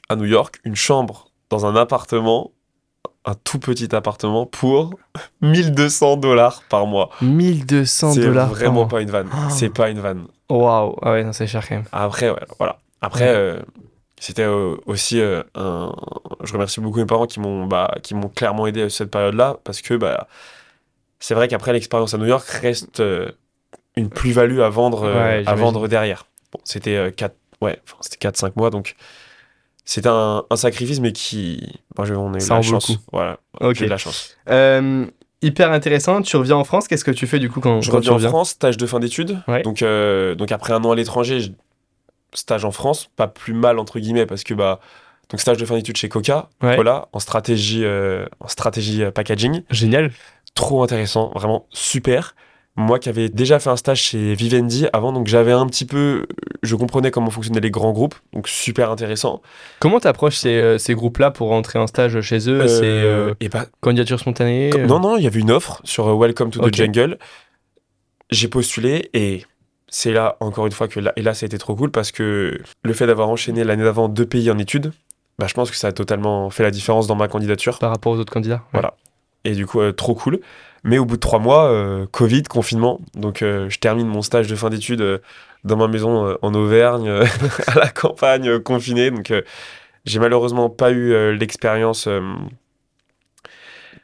à 0.08 0.16
New 0.16 0.24
York 0.24 0.60
une 0.64 0.76
chambre 0.76 1.30
dans 1.50 1.66
un 1.66 1.76
appartement 1.76 2.52
un 3.24 3.34
tout 3.34 3.58
petit 3.58 3.94
appartement 3.94 4.46
pour 4.46 4.94
1200 5.42 6.16
dollars 6.16 6.62
par 6.68 6.86
mois. 6.86 7.10
1200 7.20 8.14
dollars. 8.14 8.48
C'est 8.48 8.54
vraiment 8.64 8.86
pas 8.86 9.02
une 9.02 9.10
vanne. 9.10 9.28
C'est 9.50 9.68
pas 9.68 9.90
une 9.90 10.00
vanne. 10.00 10.26
Waouh. 10.48 10.96
Ah 11.02 11.12
ouais, 11.12 11.26
c'est 11.32 11.46
cher 11.46 11.66
quand 11.68 11.74
même. 11.74 11.84
Après, 11.92 12.32
voilà. 12.58 12.78
Après, 13.02 13.28
euh, 13.28 13.60
c'était 14.20 14.42
euh, 14.42 14.76
aussi 14.86 15.20
euh, 15.20 15.42
un. 15.54 15.94
Je 16.42 16.52
remercie 16.52 16.80
beaucoup 16.80 16.98
mes 16.98 17.06
parents 17.06 17.26
qui 17.26 17.40
m'ont 17.40 17.66
bah, 17.66 17.94
qui 18.02 18.14
m'ont 18.14 18.28
clairement 18.28 18.66
aidé 18.66 18.82
à 18.82 18.90
cette 18.90 19.10
période-là 19.10 19.58
parce 19.64 19.80
que 19.80 19.94
bah, 19.94 20.28
c'est 21.20 21.34
vrai 21.34 21.48
qu'après 21.48 21.72
l'expérience 21.72 22.14
à 22.14 22.18
New 22.18 22.26
York 22.26 22.46
reste 22.48 23.02
une 23.96 24.10
plus-value 24.10 24.60
à 24.60 24.68
vendre 24.68 25.08
à 25.08 25.54
vendre 25.54 25.88
derrière. 25.88 26.26
Bon, 26.52 26.60
c'était 26.64 27.12
4 27.12 27.34
ouais, 27.60 27.80
c'était 28.00 28.16
4 28.16 28.36
5 28.36 28.56
mois 28.56 28.70
donc 28.70 28.96
c'est 29.88 30.06
un, 30.06 30.44
sacrifice, 30.54 31.00
mais 31.00 31.12
qui. 31.12 31.80
Bon, 31.96 32.02
on 32.02 32.34
a 32.34 32.36
eu 32.36 32.46
la 32.46 32.60
chance. 32.60 32.92
Voilà. 33.10 33.38
J'ai 33.72 33.86
de 33.86 33.90
la 33.90 33.96
chance. 33.96 34.36
Euh, 34.50 35.06
hyper 35.40 35.72
intéressant. 35.72 36.20
Tu 36.20 36.36
reviens 36.36 36.56
en 36.56 36.64
France. 36.64 36.88
Qu'est-ce 36.88 37.06
que 37.06 37.10
tu 37.10 37.26
fais 37.26 37.38
du 37.38 37.48
coup 37.48 37.60
quand, 37.60 37.80
je 37.80 37.90
reviens 37.90 38.12
en 38.12 38.18
France 38.18 38.50
Stage 38.50 38.76
de 38.76 38.84
fin 38.84 39.00
d'études. 39.00 39.38
Donc, 39.64 39.80
euh, 39.80 40.34
donc 40.34 40.52
après 40.52 40.74
un 40.74 40.84
an 40.84 40.90
à 40.90 40.94
l'étranger, 40.94 41.54
stage 42.32 42.64
en 42.64 42.70
France, 42.70 43.10
pas 43.16 43.28
plus 43.28 43.54
mal 43.54 43.78
entre 43.78 43.98
guillemets 43.98 44.26
parce 44.26 44.44
que 44.44 44.54
bah 44.54 44.80
donc 45.30 45.40
stage 45.40 45.58
de 45.58 45.66
fin 45.66 45.74
d'études 45.74 45.96
chez 45.96 46.08
Coca, 46.08 46.48
voilà, 46.60 47.08
en 47.12 47.18
stratégie 47.18 47.84
euh, 47.84 48.26
en 48.40 48.48
stratégie 48.48 49.04
packaging. 49.14 49.62
Génial. 49.70 50.10
Trop 50.54 50.82
intéressant, 50.82 51.30
vraiment 51.34 51.66
super 51.70 52.34
moi 52.78 53.00
qui 53.00 53.08
avais 53.08 53.28
déjà 53.28 53.58
fait 53.58 53.70
un 53.70 53.76
stage 53.76 54.00
chez 54.00 54.34
Vivendi 54.34 54.86
avant, 54.92 55.12
donc 55.12 55.26
j'avais 55.26 55.50
un 55.50 55.66
petit 55.66 55.84
peu, 55.84 56.26
je 56.62 56.76
comprenais 56.76 57.10
comment 57.10 57.28
fonctionnaient 57.28 57.60
les 57.60 57.72
grands 57.72 57.90
groupes, 57.90 58.14
donc 58.32 58.46
super 58.46 58.92
intéressant. 58.92 59.42
Comment 59.80 59.98
t'approches 59.98 60.36
ces, 60.36 60.60
euh, 60.60 60.78
ces 60.78 60.94
groupes-là 60.94 61.32
pour 61.32 61.48
rentrer 61.48 61.80
en 61.80 61.88
stage 61.88 62.20
chez 62.20 62.48
eux? 62.48 62.68
C'est 62.68 62.84
euh, 62.84 63.34
euh 63.42 63.48
bah, 63.50 63.66
candidature 63.80 64.20
spontanée 64.20 64.70
Non, 64.86 65.00
non, 65.00 65.16
il 65.16 65.24
y 65.24 65.26
avait 65.26 65.40
une 65.40 65.50
offre 65.50 65.80
sur 65.82 66.16
Welcome 66.16 66.50
to 66.50 66.70
the 66.70 66.72
Jungle. 66.72 67.18
J'ai 68.30 68.46
postulé 68.46 69.10
et 69.12 69.44
c'est 69.88 70.12
là, 70.12 70.36
encore 70.40 70.66
une 70.66 70.72
fois, 70.72 70.86
que 70.88 71.00
là, 71.00 71.12
et 71.16 71.22
là, 71.22 71.34
ça 71.34 71.44
a 71.44 71.46
été 71.46 71.58
trop 71.58 71.74
cool 71.74 71.90
parce 71.90 72.12
que 72.12 72.60
le 72.82 72.92
fait 72.92 73.06
d'avoir 73.06 73.28
enchaîné 73.28 73.64
l'année 73.64 73.84
d'avant 73.84 74.08
deux 74.08 74.26
pays 74.26 74.50
en 74.50 74.58
études, 74.58 74.92
bah, 75.38 75.46
je 75.46 75.54
pense 75.54 75.70
que 75.70 75.76
ça 75.76 75.88
a 75.88 75.92
totalement 75.92 76.50
fait 76.50 76.62
la 76.62 76.70
différence 76.70 77.06
dans 77.06 77.14
ma 77.14 77.28
candidature. 77.28 77.78
Par 77.78 77.90
rapport 77.90 78.12
aux 78.12 78.18
autres 78.18 78.32
candidats 78.32 78.62
Voilà. 78.72 78.94
Et 79.44 79.52
du 79.52 79.66
coup, 79.66 79.80
euh, 79.80 79.92
trop 79.92 80.14
cool. 80.14 80.40
Mais 80.84 80.98
au 80.98 81.04
bout 81.04 81.16
de 81.16 81.20
trois 81.20 81.38
mois, 81.38 81.70
euh, 81.70 82.06
Covid, 82.10 82.42
confinement. 82.44 83.00
Donc, 83.14 83.42
euh, 83.42 83.68
je 83.70 83.78
termine 83.78 84.06
mon 84.06 84.22
stage 84.22 84.46
de 84.46 84.54
fin 84.54 84.68
d'études 84.68 85.20
dans 85.64 85.76
ma 85.76 85.88
maison 85.88 86.36
en 86.40 86.54
Auvergne, 86.54 87.08
à 87.66 87.74
la 87.74 87.88
campagne, 87.88 88.58
confiné. 88.60 89.10
Donc, 89.10 89.32
j'ai 90.04 90.18
malheureusement 90.18 90.70
pas 90.70 90.90
eu 90.92 91.34
l'expérience 91.36 92.08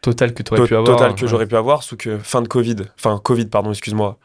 totale 0.01 0.35
que 0.35 0.43
tu 0.43 0.53
aurais 0.53 0.67
pu 0.67 0.75
avoir. 0.75 0.97
Totale 0.97 1.15
que 1.15 1.27
j'aurais 1.27 1.47
pu 1.47 1.57
avoir, 1.57 1.83
sous 1.83 1.97
que 1.97 2.19
fin 2.19 2.43
de 2.43 2.49
Covid, 2.49 2.77
enfin, 2.99 3.21
Covid, 3.23 3.47
pardon, 3.47 3.71
excuse-moi, 3.71 4.19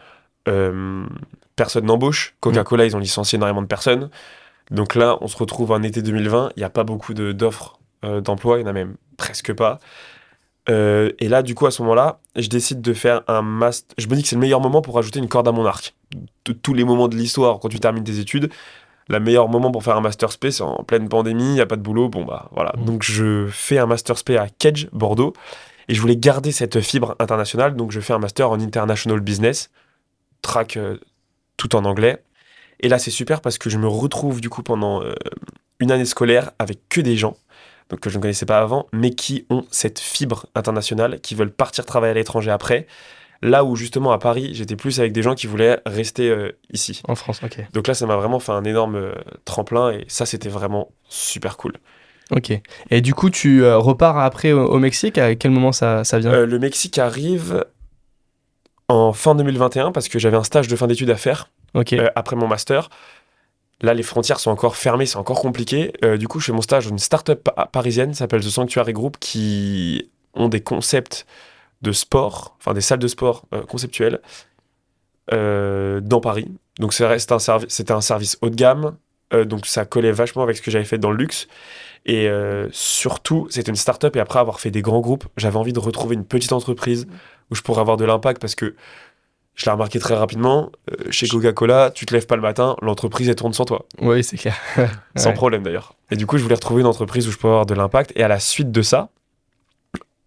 personne 1.59 1.85
n'embauche. 1.85 2.35
Coca-Cola, 2.39 2.85
ils 2.85 2.95
ont 2.95 2.99
licencié 2.99 3.35
énormément 3.35 3.61
de 3.61 3.67
personnes. 3.67 4.09
Donc 4.71 4.95
là, 4.95 5.17
on 5.21 5.27
se 5.27 5.37
retrouve 5.37 5.71
en 5.71 5.83
été 5.83 6.01
2020, 6.01 6.53
il 6.55 6.59
n'y 6.59 6.63
a 6.63 6.69
pas 6.69 6.83
beaucoup 6.83 7.13
d'offres 7.13 7.79
d'emploi, 8.03 8.59
il 8.59 8.63
n'y 8.63 8.67
en 8.67 8.69
a 8.69 8.73
même 8.73 8.95
presque 9.17 9.53
pas. 9.53 9.79
Euh, 10.69 11.11
et 11.19 11.27
là, 11.27 11.41
du 11.41 11.55
coup, 11.55 11.65
à 11.65 11.71
ce 11.71 11.81
moment-là, 11.81 12.19
je 12.35 12.47
décide 12.47 12.81
de 12.81 12.93
faire 12.93 13.21
un 13.27 13.41
master. 13.41 13.93
Je 13.97 14.07
me 14.07 14.15
dis 14.15 14.23
que 14.23 14.27
c'est 14.27 14.35
le 14.35 14.41
meilleur 14.41 14.61
moment 14.61 14.81
pour 14.81 14.97
ajouter 14.99 15.19
une 15.19 15.27
corde 15.27 15.47
à 15.47 15.51
mon 15.51 15.65
arc. 15.65 15.95
De 16.45 16.53
tous 16.53 16.73
les 16.73 16.83
moments 16.83 17.07
de 17.07 17.15
l'histoire, 17.15 17.59
quand 17.59 17.69
tu 17.69 17.79
termines 17.79 18.03
tes 18.03 18.19
études, 18.19 18.51
le 19.07 19.19
meilleur 19.19 19.49
moment 19.49 19.71
pour 19.71 19.83
faire 19.83 19.97
un 19.97 20.01
master 20.01 20.31
spé, 20.31 20.51
c'est 20.51 20.63
en 20.63 20.83
pleine 20.83 21.09
pandémie, 21.09 21.43
il 21.43 21.53
n'y 21.53 21.61
a 21.61 21.65
pas 21.65 21.75
de 21.75 21.81
boulot. 21.81 22.09
Bon, 22.09 22.23
bah 22.23 22.49
voilà. 22.51 22.73
Mmh. 22.77 22.85
Donc, 22.85 23.03
je 23.03 23.47
fais 23.47 23.79
un 23.79 23.87
master 23.87 24.17
spé 24.17 24.37
à 24.37 24.47
Kedge, 24.47 24.87
Bordeaux. 24.91 25.33
Et 25.87 25.95
je 25.95 26.01
voulais 26.01 26.17
garder 26.17 26.51
cette 26.51 26.81
fibre 26.81 27.15
internationale. 27.19 27.75
Donc, 27.75 27.91
je 27.91 27.99
fais 27.99 28.13
un 28.13 28.19
master 28.19 28.51
en 28.51 28.59
international 28.59 29.21
business, 29.21 29.71
track 30.43 30.77
euh, 30.77 30.97
tout 31.59 31.75
en 31.75 31.85
anglais. 31.85 32.23
Et 32.79 32.87
là, 32.87 32.97
c'est 32.97 33.11
super 33.11 33.41
parce 33.41 33.59
que 33.59 33.69
je 33.69 33.77
me 33.77 33.87
retrouve, 33.87 34.41
du 34.41 34.49
coup, 34.49 34.63
pendant 34.63 35.03
euh, 35.03 35.13
une 35.79 35.91
année 35.91 36.05
scolaire 36.05 36.51
avec 36.57 36.79
que 36.89 37.01
des 37.01 37.17
gens 37.17 37.37
donc 37.89 38.01
que 38.01 38.11
je 38.11 38.17
ne 38.17 38.21
connaissais 38.21 38.45
pas 38.45 38.59
avant, 38.59 38.85
mais 38.93 39.09
qui 39.09 39.47
ont 39.49 39.65
cette 39.71 39.97
fibre 39.97 40.45
internationale, 40.53 41.19
qui 41.21 41.33
veulent 41.33 41.51
partir 41.51 41.87
travailler 41.87 42.11
à 42.11 42.13
l'étranger 42.13 42.51
après. 42.51 42.85
Là 43.41 43.63
où 43.63 43.75
justement 43.75 44.11
à 44.11 44.19
Paris, 44.19 44.51
j'étais 44.53 44.75
plus 44.75 44.99
avec 44.99 45.11
des 45.11 45.23
gens 45.23 45.33
qui 45.33 45.47
voulaient 45.47 45.79
rester 45.87 46.29
euh, 46.29 46.51
ici. 46.71 47.01
En 47.07 47.15
France, 47.15 47.41
ok. 47.43 47.65
Donc 47.73 47.87
là, 47.87 47.95
ça 47.95 48.05
m'a 48.05 48.15
vraiment 48.15 48.39
fait 48.39 48.51
un 48.51 48.63
énorme 48.63 48.95
euh, 48.95 49.13
tremplin 49.43 49.89
et 49.89 50.05
ça, 50.07 50.27
c'était 50.27 50.49
vraiment 50.49 50.91
super 51.07 51.57
cool. 51.57 51.73
Ok. 52.29 52.51
Et 52.91 53.01
du 53.01 53.15
coup, 53.15 53.31
tu 53.31 53.65
repars 53.65 54.19
après 54.19 54.51
au, 54.51 54.77
Mexique? 54.77 55.17
À 55.17 55.33
quel 55.33 55.49
moment 55.49 55.71
ça, 55.71 56.03
ça 56.03 56.19
vient? 56.19 56.45
Le 56.45 56.59
Mexique 56.59 56.99
arrive 56.99 57.65
en 58.89 59.13
fin 59.13 59.35
2021 59.35 59.93
parce 59.93 60.09
que 60.09 60.19
j'avais 60.19 60.37
un 60.37 60.43
stage 60.43 60.67
de 60.67 60.75
fin 60.75 60.87
d'études 60.87 61.09
à 61.11 61.15
faire 61.15 61.49
après 62.15 62.35
mon 62.35 62.47
master. 62.47 62.89
Là, 63.81 63.93
les 63.93 64.03
frontières 64.03 64.39
sont 64.39 64.51
encore 64.51 64.75
fermées, 64.75 65.05
c'est 65.05 65.17
encore 65.17 65.39
compliqué. 65.39 65.93
Euh, 66.03 66.17
du 66.17 66.27
coup, 66.27 66.39
je 66.39 66.47
fais 66.47 66.51
mon 66.51 66.61
stage 66.61 66.85
dans 66.85 66.91
une 66.91 66.99
start-up 66.99 67.47
parisienne, 67.71 68.13
s'appelle 68.13 68.41
The 68.41 68.49
Sanctuary 68.49 68.91
Group, 68.91 69.17
qui 69.19 70.09
ont 70.33 70.49
des 70.49 70.61
concepts 70.61 71.25
de 71.81 71.93
sport, 71.93 72.57
enfin 72.59 72.73
des 72.73 72.81
salles 72.81 72.99
de 72.99 73.07
sport 73.07 73.45
euh, 73.53 73.61
conceptuelles 73.61 74.19
euh, 75.31 76.01
dans 76.01 76.19
Paris. 76.19 76.51
Donc, 76.77 76.93
c'était 76.93 77.31
un, 77.31 77.59
c'était 77.69 77.93
un 77.93 78.01
service 78.01 78.37
haut 78.41 78.49
de 78.49 78.55
gamme, 78.55 78.95
donc 79.45 79.67
ça 79.67 79.85
collait 79.85 80.11
vachement 80.11 80.41
avec 80.41 80.57
ce 80.57 80.61
que 80.61 80.71
j'avais 80.71 80.85
fait 80.85 80.97
dans 80.97 81.11
le 81.11 81.17
luxe. 81.17 81.47
Et 82.05 82.29
surtout, 82.71 83.47
c'était 83.49 83.69
une 83.69 83.75
start-up, 83.75 84.15
et 84.15 84.19
après 84.19 84.39
avoir 84.39 84.61
fait 84.61 84.71
des 84.71 84.81
grands 84.81 85.01
groupes, 85.01 85.25
j'avais 85.35 85.57
envie 85.57 85.73
de 85.73 85.79
retrouver 85.79 86.15
une 86.15 86.23
petite 86.23 86.53
entreprise 86.53 87.05
où 87.51 87.55
je 87.55 87.61
pourrais 87.61 87.81
avoir 87.81 87.97
de 87.97 88.05
l'impact 88.05 88.41
parce 88.41 88.55
que 88.55 88.75
je 89.55 89.65
l'ai 89.65 89.71
remarqué 89.71 89.99
très 89.99 90.15
rapidement. 90.15 90.71
Euh, 90.89 91.11
chez 91.11 91.27
Coca-Cola, 91.27 91.91
tu 91.93 92.05
te 92.05 92.13
lèves 92.13 92.25
pas 92.25 92.37
le 92.37 92.41
matin, 92.41 92.75
l'entreprise 92.81 93.27
elle 93.27 93.35
tourne 93.35 93.53
sans 93.53 93.65
toi. 93.65 93.85
Oui, 93.99 94.23
c'est 94.23 94.37
clair. 94.37 94.57
sans 95.15 95.33
problème 95.33 95.63
d'ailleurs. 95.63 95.95
Et 96.11 96.15
du 96.15 96.25
coup, 96.25 96.37
je 96.37 96.43
voulais 96.43 96.55
retrouver 96.55 96.81
une 96.81 96.87
entreprise 96.87 97.27
où 97.27 97.31
je 97.31 97.37
peux 97.37 97.47
avoir 97.47 97.65
de 97.65 97.73
l'impact. 97.73 98.13
Et 98.15 98.23
à 98.23 98.27
la 98.27 98.39
suite 98.39 98.71
de 98.71 98.81
ça, 98.81 99.09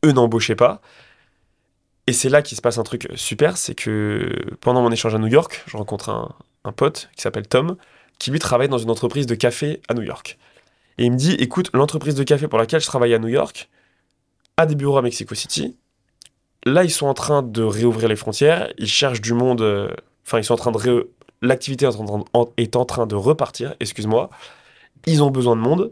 eux 0.04 0.12
n'embauchaient 0.12 0.56
pas. 0.56 0.82
Et 2.06 2.12
c'est 2.12 2.28
là 2.28 2.42
qu'il 2.42 2.56
se 2.56 2.62
passe 2.62 2.78
un 2.78 2.82
truc 2.82 3.08
super, 3.14 3.56
c'est 3.56 3.74
que 3.74 4.56
pendant 4.60 4.82
mon 4.82 4.90
échange 4.90 5.14
à 5.14 5.18
New 5.18 5.28
York, 5.28 5.62
je 5.66 5.76
rencontre 5.76 6.10
un, 6.10 6.34
un 6.64 6.72
pote 6.72 7.08
qui 7.16 7.22
s'appelle 7.22 7.46
Tom, 7.46 7.76
qui 8.18 8.30
lui 8.30 8.38
travaille 8.38 8.68
dans 8.68 8.78
une 8.78 8.90
entreprise 8.90 9.26
de 9.26 9.34
café 9.34 9.80
à 9.88 9.94
New 9.94 10.02
York. 10.02 10.38
Et 10.98 11.04
il 11.04 11.12
me 11.12 11.16
dit, 11.16 11.32
écoute, 11.34 11.70
l'entreprise 11.72 12.14
de 12.14 12.24
café 12.24 12.48
pour 12.48 12.58
laquelle 12.58 12.80
je 12.80 12.86
travaille 12.86 13.14
à 13.14 13.18
New 13.18 13.28
York 13.28 13.70
a 14.56 14.66
des 14.66 14.74
bureaux 14.74 14.98
à 14.98 15.02
Mexico 15.02 15.34
City, 15.34 15.76
Là, 16.64 16.84
ils 16.84 16.90
sont 16.90 17.06
en 17.06 17.14
train 17.14 17.42
de 17.42 17.62
réouvrir 17.62 18.08
les 18.08 18.16
frontières. 18.16 18.72
Ils 18.78 18.88
cherchent 18.88 19.20
du 19.20 19.34
monde. 19.34 19.62
Euh, 19.62 19.88
enfin, 20.26 20.38
ils 20.38 20.44
sont 20.44 20.54
en 20.54 20.56
train 20.56 20.72
de. 20.72 21.10
L'activité 21.40 21.86
est 21.86 22.76
en 22.76 22.84
train 22.84 23.06
de 23.06 23.14
repartir, 23.16 23.74
excuse-moi. 23.80 24.30
Ils 25.06 25.22
ont 25.24 25.30
besoin 25.30 25.56
de 25.56 25.60
monde. 25.60 25.90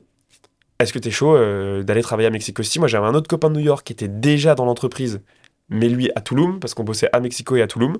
Est-ce 0.79 0.93
que 0.93 1.01
tu 1.01 1.09
es 1.09 1.11
chaud 1.11 1.35
euh, 1.35 1.83
d'aller 1.83 2.03
travailler 2.03 2.29
à 2.29 2.31
Mexico? 2.31 2.63
City 2.63 2.79
Moi, 2.79 2.87
j'avais 2.87 3.07
un 3.07 3.15
autre 3.15 3.29
copain 3.29 3.51
de 3.51 3.57
New 3.57 3.65
York 3.65 3.85
qui 3.85 3.93
était 3.93 4.09
déjà 4.09 4.55
dans 4.55 4.65
l'entreprise, 4.65 5.21
mais 5.69 5.89
lui 5.89 6.11
à 6.15 6.21
Tulum, 6.21 6.61
parce 6.61 6.75
qu'on 6.75 6.85
bossait 6.85 7.11
à 7.13 7.19
Mexico 7.21 7.57
et 7.57 7.63
à 7.63 7.67
Tulum. 7.67 7.99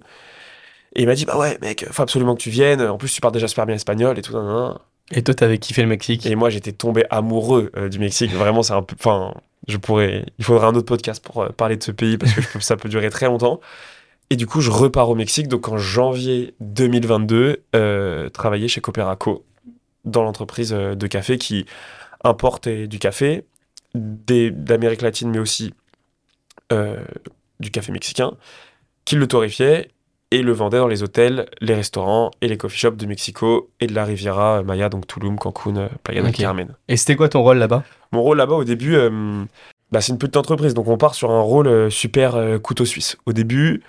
Et 0.95 1.03
il 1.03 1.07
m'a 1.07 1.15
dit 1.15 1.25
Bah 1.25 1.37
ouais, 1.37 1.59
mec, 1.61 1.87
faut 1.91 2.03
absolument 2.03 2.37
que 2.37 2.41
tu 2.41 2.51
viennes. 2.51 2.83
En 2.83 2.99
plus, 2.99 3.13
tu 3.13 3.21
parles 3.21 3.35
déjà 3.35 3.49
super 3.49 3.67
bien 3.67 3.75
espagnol 3.75 4.19
et 4.19 4.23
tout. 4.23 4.37
Et 5.13 5.23
toi, 5.23 5.35
t'avais 5.35 5.59
kiffé 5.59 5.83
le 5.83 5.89
Mexique 5.89 6.27
Et 6.27 6.35
moi, 6.37 6.51
j'étais 6.51 6.73
tombé 6.73 7.05
amoureux 7.11 7.71
euh, 7.77 7.89
du 7.89 7.99
Mexique. 7.99 8.33
Vraiment, 8.33 8.63
c'est 8.63 8.75
un 8.75 8.83
peu. 8.83 8.95
Enfin, 8.99 9.35
je 9.69 9.77
pourrais. 9.77 10.27
Il 10.39 10.45
faudrait 10.45 10.67
un 10.67 10.75
autre 10.75 10.87
podcast 10.87 11.23
pour 11.23 11.43
euh, 11.43 11.49
parler 11.51 11.77
de 11.77 11.83
ce 11.83 11.93
pays 11.93 12.19
parce 12.19 12.33
que 12.35 12.61
ça 12.61 12.77
peut 12.77 12.89
durer 12.89 13.11
très 13.11 13.27
longtemps. 13.27 13.61
Et 14.31 14.37
du 14.37 14.47
coup, 14.47 14.61
je 14.61 14.71
repars 14.71 15.09
au 15.09 15.15
Mexique. 15.15 15.49
Donc, 15.49 15.69
en 15.69 15.79
janvier 15.79 16.55
2022, 16.61 17.65
euh, 17.75 18.29
travailler 18.29 18.69
chez 18.69 18.81
Cooperaco 18.81 19.45
dans 20.05 20.23
l'entreprise 20.23 20.73
euh, 20.73 20.95
de 20.95 21.07
café 21.07 21.39
qui 21.39 21.67
importe 22.23 22.69
du 22.69 22.99
café 22.99 23.45
d'Amérique 23.95 25.03
latine, 25.03 25.31
mais 25.31 25.39
aussi 25.39 25.73
du 27.59 27.71
café 27.73 27.91
mexicain, 27.91 28.35
qui 29.05 29.17
le 29.17 29.27
torréfiait 29.27 29.89
et 30.31 30.43
le 30.43 30.53
vendait 30.53 30.79
dans 30.79 30.87
les 30.87 31.03
hôtels, 31.03 31.47
les 31.61 31.75
restaurants 31.75 32.31
et 32.41 32.49
les 32.49 32.57
coffee 32.57 32.79
shops 32.79 32.97
de 32.97 33.07
Mexico 33.07 33.71
et 33.81 33.87
de 33.87 33.95
la 33.95 34.05
Riviera 34.05 34.63
Maya, 34.63 34.89
donc 34.89 35.07
Tulum, 35.07 35.37
Cancun, 35.39 35.77
euh, 35.77 35.89
Playa 36.05 36.23
del 36.23 36.33
Carmen. 36.33 36.77
Et 36.89 36.97
c'était 36.97 37.17
quoi 37.17 37.29
ton 37.29 37.43
rôle 37.43 37.59
là-bas? 37.59 37.83
Mon 38.13 38.23
rôle 38.23 38.37
là-bas 38.37 38.55
au 38.55 38.65
début, 38.65 38.95
euh, 38.95 39.45
bah, 39.91 40.01
c'est 40.01 40.13
une 40.13 40.19
petite 40.19 40.37
entreprise, 40.37 40.75
donc 40.75 40.87
on 40.89 40.97
part 40.97 41.15
sur 41.15 41.31
un 41.31 41.41
rôle 41.41 41.67
euh, 41.67 41.91
super 41.91 42.39
couteau 42.63 42.85
suisse. 42.85 43.17
Au 43.27 43.33
début, 43.33 43.83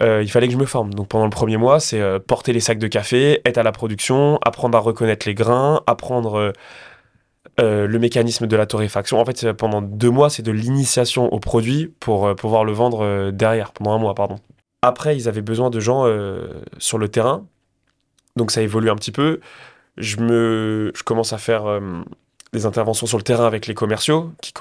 il 0.00 0.28
fallait 0.28 0.48
que 0.48 0.52
je 0.52 0.58
me 0.58 0.66
forme. 0.66 0.92
Donc 0.92 1.06
pendant 1.06 1.24
le 1.24 1.30
premier 1.30 1.56
mois, 1.56 1.78
c'est 1.78 2.02
porter 2.26 2.52
les 2.52 2.58
sacs 2.58 2.80
de 2.80 2.88
café, 2.88 3.40
être 3.44 3.58
à 3.58 3.62
la 3.62 3.70
production, 3.70 4.40
apprendre 4.42 4.76
à 4.76 4.80
reconnaître 4.80 5.28
les 5.28 5.34
grains, 5.34 5.82
apprendre 5.86 6.52
le 7.58 7.98
mécanisme 8.00 8.48
de 8.48 8.56
la 8.56 8.66
torréfaction. 8.66 9.20
En 9.20 9.24
fait, 9.24 9.52
pendant 9.52 9.82
deux 9.82 10.10
mois, 10.10 10.30
c'est 10.30 10.42
de 10.42 10.50
l'initiation 10.50 11.32
au 11.32 11.38
produit 11.38 11.94
pour 12.00 12.34
pouvoir 12.34 12.64
le 12.64 12.72
vendre 12.72 13.30
derrière, 13.30 13.70
pendant 13.70 13.92
un 13.92 13.98
mois, 13.98 14.16
pardon. 14.16 14.40
Après, 14.84 15.16
ils 15.16 15.30
avaient 15.30 15.40
besoin 15.40 15.70
de 15.70 15.80
gens 15.80 16.04
euh, 16.04 16.46
sur 16.76 16.98
le 16.98 17.08
terrain. 17.08 17.46
Donc 18.36 18.50
ça 18.50 18.60
évolue 18.60 18.90
un 18.90 18.96
petit 18.96 19.12
peu. 19.12 19.40
Je, 19.96 20.18
me, 20.18 20.92
je 20.94 21.02
commence 21.02 21.32
à 21.32 21.38
faire 21.38 21.64
euh, 21.64 21.80
des 22.52 22.66
interventions 22.66 23.06
sur 23.06 23.16
le 23.16 23.24
terrain 23.24 23.46
avec 23.46 23.66
les 23.66 23.72
commerciaux 23.72 24.34
qui 24.42 24.52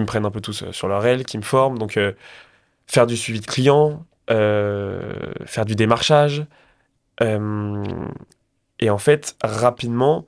me 0.00 0.06
prennent 0.06 0.26
un 0.26 0.30
peu 0.30 0.40
tous 0.40 0.62
euh, 0.62 0.70
sur 0.70 0.86
leur 0.86 1.04
aile, 1.04 1.24
qui 1.24 1.38
me 1.38 1.42
forment. 1.42 1.76
Donc 1.76 1.98
faire 2.86 3.06
du 3.08 3.16
suivi 3.16 3.40
de 3.40 3.46
clients, 3.46 4.06
faire 4.28 5.64
du 5.66 5.74
démarchage. 5.74 6.46
et 7.20 8.90
en 8.90 8.98
fait, 8.98 9.36
rapidement, 9.42 10.24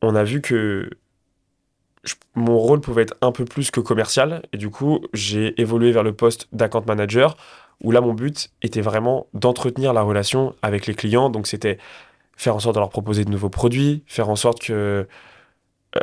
on 0.00 0.14
a 0.14 0.24
vu 0.24 0.40
que 0.40 0.88
mon 2.34 2.56
rôle 2.58 2.80
pouvait 2.80 3.02
être 3.02 3.16
un 3.20 3.32
peu 3.32 3.44
plus 3.44 3.70
que 3.70 3.80
commercial. 3.80 4.40
Et 4.54 4.56
du 4.56 4.70
coup, 4.70 5.00
j'ai 5.12 5.60
évolué 5.60 5.92
vers 5.92 6.04
le 6.04 6.14
poste 6.14 6.48
d'account 6.52 6.84
manager 6.86 7.36
où 7.80 7.92
là, 7.92 8.00
mon 8.00 8.14
but 8.14 8.50
était 8.62 8.80
vraiment 8.80 9.26
d'entretenir 9.34 9.92
la 9.92 10.02
relation 10.02 10.54
avec 10.62 10.86
les 10.86 10.94
clients. 10.94 11.30
Donc, 11.30 11.46
c'était 11.46 11.78
faire 12.36 12.56
en 12.56 12.58
sorte 12.58 12.74
de 12.74 12.80
leur 12.80 12.90
proposer 12.90 13.24
de 13.24 13.30
nouveaux 13.30 13.50
produits, 13.50 14.02
faire 14.06 14.28
en 14.28 14.36
sorte 14.36 14.60
que 14.60 15.06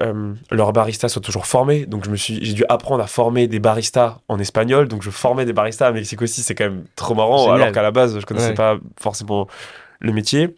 euh, 0.01 0.33
leurs 0.51 0.73
baristas 0.73 1.09
soient 1.09 1.21
toujours 1.21 1.45
formés. 1.45 1.85
Donc, 1.85 2.05
je 2.05 2.09
me 2.09 2.15
suis, 2.15 2.43
j'ai 2.43 2.53
dû 2.53 2.65
apprendre 2.69 3.03
à 3.03 3.07
former 3.07 3.47
des 3.47 3.59
baristas 3.59 4.19
en 4.27 4.39
espagnol. 4.39 4.87
Donc, 4.87 5.01
je 5.01 5.09
formais 5.09 5.45
des 5.45 5.53
baristas 5.53 5.87
à 5.87 5.91
Mexique 5.91 6.21
aussi. 6.21 6.41
C'est 6.43 6.55
quand 6.55 6.65
même 6.65 6.85
trop 6.95 7.15
marrant, 7.15 7.51
alors 7.51 7.71
qu'à 7.71 7.81
la 7.81 7.91
base, 7.91 8.19
je 8.19 8.25
connaissais 8.25 8.53
pas 8.53 8.77
forcément 8.99 9.47
le 9.99 10.11
métier. 10.11 10.55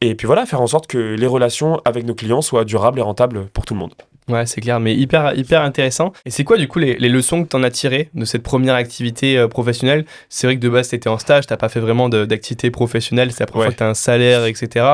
Et 0.00 0.14
puis 0.14 0.26
voilà, 0.26 0.46
faire 0.46 0.60
en 0.60 0.66
sorte 0.68 0.86
que 0.86 0.98
les 0.98 1.26
relations 1.26 1.80
avec 1.84 2.04
nos 2.04 2.14
clients 2.14 2.42
soient 2.42 2.64
durables 2.64 3.00
et 3.00 3.02
rentables 3.02 3.46
pour 3.46 3.64
tout 3.64 3.74
le 3.74 3.80
monde. 3.80 3.94
Ouais, 4.28 4.46
c'est 4.46 4.60
clair, 4.60 4.78
mais 4.80 4.94
hyper, 4.94 5.34
hyper 5.36 5.62
intéressant. 5.62 6.12
Et 6.24 6.30
c'est 6.30 6.44
quoi, 6.44 6.58
du 6.58 6.68
coup, 6.68 6.78
les, 6.78 6.96
les 6.96 7.08
leçons 7.08 7.44
que 7.44 7.48
tu 7.48 7.56
en 7.56 7.62
as 7.62 7.70
tirées 7.70 8.10
de 8.14 8.24
cette 8.24 8.42
première 8.42 8.74
activité 8.74 9.38
euh, 9.38 9.48
professionnelle? 9.48 10.04
C'est 10.28 10.46
vrai 10.46 10.56
que 10.56 10.60
de 10.60 10.68
base, 10.68 10.88
tu 10.88 10.96
étais 10.96 11.08
en 11.08 11.18
stage, 11.18 11.46
tu 11.46 11.56
pas 11.56 11.68
fait 11.68 11.80
vraiment 11.80 12.08
d'activité 12.08 12.70
professionnelle, 12.70 13.32
c'est 13.32 13.40
la 13.40 13.46
première 13.46 13.66
fois 13.66 13.72
que 13.72 13.78
tu 13.78 13.84
as 13.84 13.88
un 13.88 13.94
salaire, 13.94 14.44
etc. 14.44 14.86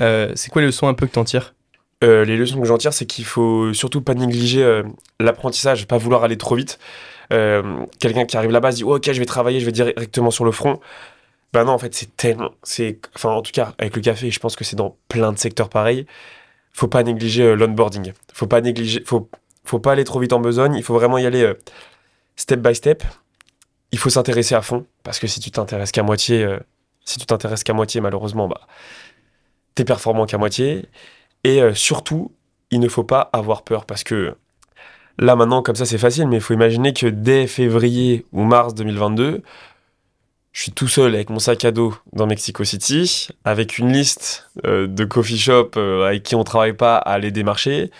Euh, 0.00 0.32
c'est 0.34 0.50
quoi 0.50 0.62
les 0.62 0.66
leçons 0.68 0.88
un 0.88 0.94
peu 0.94 1.06
que 1.06 1.12
tu 1.12 1.18
en 1.18 1.24
tires? 1.24 1.54
Euh, 2.04 2.24
Les 2.24 2.36
leçons 2.36 2.60
que 2.60 2.66
j'en 2.66 2.78
tire, 2.78 2.92
c'est 2.92 3.06
qu'il 3.06 3.24
faut 3.24 3.72
surtout 3.72 4.02
pas 4.02 4.14
négliger 4.14 4.82
l'apprentissage, 5.18 5.86
pas 5.86 5.98
vouloir 5.98 6.24
aller 6.24 6.36
trop 6.36 6.54
vite. 6.54 6.78
Quelqu'un 7.30 8.24
qui 8.24 8.36
arrive 8.36 8.50
là-bas 8.50 8.70
se 8.72 8.76
dit 8.76 8.84
Ok, 8.84 9.10
je 9.10 9.18
vais 9.18 9.26
travailler, 9.26 9.60
je 9.60 9.66
vais 9.66 9.72
directement 9.72 10.30
sur 10.30 10.44
le 10.44 10.52
front. 10.52 10.78
Bah 11.52 11.64
non, 11.64 11.72
en 11.72 11.78
fait, 11.78 11.94
c'est 11.94 12.14
tellement. 12.16 12.50
c'est 12.62 12.98
Enfin, 13.14 13.30
en 13.30 13.40
tout 13.42 13.52
cas, 13.52 13.72
avec 13.78 13.96
le 13.96 14.02
café, 14.02 14.30
je 14.30 14.38
pense 14.38 14.56
que 14.56 14.64
c'est 14.64 14.76
dans 14.76 14.96
plein 15.08 15.32
de 15.32 15.38
secteurs 15.38 15.68
pareils. 15.70 16.06
Faut 16.76 16.88
pas 16.88 17.02
négliger 17.02 17.42
euh, 17.42 17.54
l'onboarding. 17.54 18.12
Faut 18.34 18.46
pas 18.46 18.60
négliger. 18.60 19.02
Faut, 19.06 19.30
faut 19.64 19.78
pas 19.78 19.92
aller 19.92 20.04
trop 20.04 20.20
vite 20.20 20.34
en 20.34 20.40
besogne. 20.40 20.74
Il 20.74 20.82
faut 20.82 20.92
vraiment 20.92 21.16
y 21.16 21.24
aller 21.24 21.42
euh, 21.42 21.54
step 22.36 22.60
by 22.60 22.74
step. 22.74 23.02
Il 23.92 23.98
faut 23.98 24.10
s'intéresser 24.10 24.54
à 24.54 24.60
fond. 24.60 24.84
Parce 25.02 25.18
que 25.18 25.26
si 25.26 25.40
tu 25.40 25.50
t'intéresses 25.50 25.90
qu'à 25.90 26.02
moitié, 26.02 26.44
euh, 26.44 26.58
si 27.06 27.18
tu 27.18 27.24
t'intéresses 27.24 27.64
qu'à 27.64 27.72
moitié, 27.72 28.02
malheureusement, 28.02 28.46
bah, 28.46 28.60
t'es 29.74 29.86
performant 29.86 30.26
qu'à 30.26 30.36
moitié. 30.36 30.84
Et 31.44 31.62
surtout, 31.72 32.32
il 32.70 32.80
ne 32.80 32.88
faut 32.88 33.04
pas 33.04 33.30
avoir 33.32 33.62
peur. 33.62 33.86
Parce 33.86 34.04
que 34.04 34.36
là, 35.18 35.34
maintenant, 35.34 35.62
comme 35.62 35.76
ça, 35.76 35.86
c'est 35.86 35.96
facile. 35.96 36.28
Mais 36.28 36.36
il 36.36 36.42
faut 36.42 36.52
imaginer 36.52 36.92
que 36.92 37.06
dès 37.06 37.46
février 37.46 38.26
ou 38.32 38.42
mars 38.42 38.74
2022, 38.74 39.42
je 40.56 40.62
suis 40.62 40.72
tout 40.72 40.88
seul 40.88 41.14
avec 41.14 41.28
mon 41.28 41.38
sac 41.38 41.66
à 41.66 41.70
dos 41.70 41.94
dans 42.14 42.26
Mexico 42.26 42.64
City, 42.64 43.28
avec 43.44 43.76
une 43.76 43.92
liste 43.92 44.48
euh, 44.64 44.86
de 44.86 45.04
coffee 45.04 45.36
shop 45.36 45.72
euh, 45.76 46.06
avec 46.06 46.22
qui 46.22 46.34
on 46.34 46.44
travaille 46.44 46.72
pas 46.72 46.96
à 46.96 47.18
les 47.18 47.30
démarcher. 47.30 47.90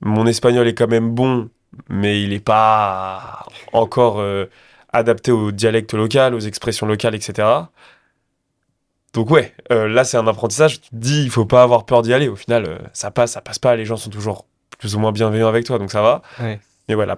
Mon 0.00 0.26
espagnol 0.26 0.66
est 0.66 0.74
quand 0.74 0.88
même 0.88 1.14
bon, 1.14 1.48
mais 1.88 2.20
il 2.24 2.30
n'est 2.30 2.40
pas 2.40 3.46
encore 3.72 4.18
euh, 4.18 4.46
adapté 4.92 5.30
au 5.30 5.52
dialecte 5.52 5.94
local, 5.94 6.34
aux 6.34 6.40
expressions 6.40 6.88
locales, 6.88 7.14
etc. 7.14 7.46
Donc 9.12 9.30
ouais, 9.30 9.54
là 9.70 10.02
c'est 10.02 10.16
un 10.16 10.26
apprentissage. 10.26 10.80
Tu 10.80 10.90
te 10.90 10.96
dis, 10.96 11.22
il 11.22 11.30
faut 11.30 11.46
pas 11.46 11.62
avoir 11.62 11.86
peur 11.86 12.02
d'y 12.02 12.12
aller. 12.12 12.26
Au 12.26 12.36
final, 12.36 12.90
ça 12.94 13.12
passe, 13.12 13.34
ça 13.34 13.40
passe 13.40 13.60
pas. 13.60 13.76
Les 13.76 13.84
gens 13.84 13.96
sont 13.96 14.10
toujours 14.10 14.44
plus 14.80 14.96
ou 14.96 14.98
moins 14.98 15.12
bienveillants 15.12 15.48
avec 15.48 15.64
toi, 15.64 15.78
donc 15.78 15.92
ça 15.92 16.02
va. 16.02 16.22
Mais 16.40 16.94
voilà, 16.96 17.16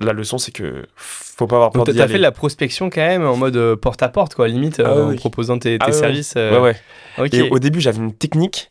la 0.00 0.12
leçon, 0.12 0.38
c'est 0.38 0.52
que 0.52 0.86
faut 0.96 1.46
pas 1.46 1.56
avoir 1.56 1.70
peur 1.72 1.84
d'y 1.84 2.00
aller. 2.00 2.12
Fait 2.12 2.18
de 2.18 2.22
la 2.22 2.32
prospection 2.32 2.88
quand 2.90 3.00
même 3.00 3.24
en 3.26 3.36
mode 3.36 3.56
euh, 3.56 3.76
porte 3.76 4.02
à 4.02 4.08
porte, 4.08 4.34
quoi, 4.34 4.46
limite, 4.48 4.80
ah 4.80 4.88
euh, 4.88 5.12
en 5.12 5.16
proposant 5.16 5.58
tes, 5.58 5.78
ah 5.80 5.92
services. 5.92 6.34
Euh. 6.36 6.60
Ouais, 6.60 6.76
ouais. 7.18 7.28
Et 7.32 7.42
au 7.42 7.58
début, 7.58 7.80
j'avais 7.80 7.98
une 7.98 8.14
technique 8.14 8.70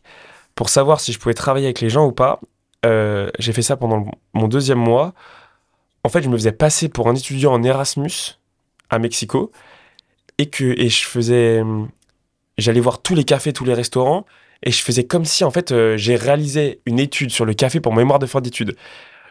pour 0.55 0.69
savoir 0.69 1.01
si 1.01 1.11
je 1.11 1.19
pouvais 1.19 1.33
travailler 1.33 1.65
avec 1.65 1.81
les 1.81 1.89
gens 1.89 2.05
ou 2.05 2.11
pas. 2.11 2.39
J'ai 2.83 3.51
fait 3.51 3.61
ça 3.61 3.75
pendant 3.75 4.05
mon 4.33 4.47
deuxième 4.47 4.79
mois. 4.79 5.13
En 6.03 6.09
fait, 6.09 6.21
je 6.21 6.29
me 6.29 6.37
faisais 6.37 6.53
passer 6.53 6.87
pour 6.87 7.09
un 7.09 7.15
étudiant 7.15 7.51
en 7.51 7.63
Erasmus 7.63 8.37
à 8.89 8.97
Mexico 8.97 9.51
et 10.37 10.45
que 10.45 10.63
et 10.63 10.87
je 10.87 11.05
faisais, 11.05 11.61
j'allais 12.57 12.79
voir 12.79 13.01
tous 13.01 13.15
les 13.15 13.25
cafés, 13.25 13.51
tous 13.51 13.65
les 13.65 13.73
restaurants 13.73 14.25
et 14.63 14.71
je 14.71 14.81
faisais 14.81 15.03
comme 15.03 15.25
si 15.25 15.43
en 15.43 15.51
fait 15.51 15.73
j'ai 15.97 16.15
réalisé 16.15 16.79
une 16.85 16.99
étude 16.99 17.31
sur 17.31 17.43
le 17.43 17.53
café 17.53 17.81
pour 17.81 17.93
mémoire 17.93 18.19
de 18.19 18.25
fin 18.25 18.39
d'études. 18.39 18.77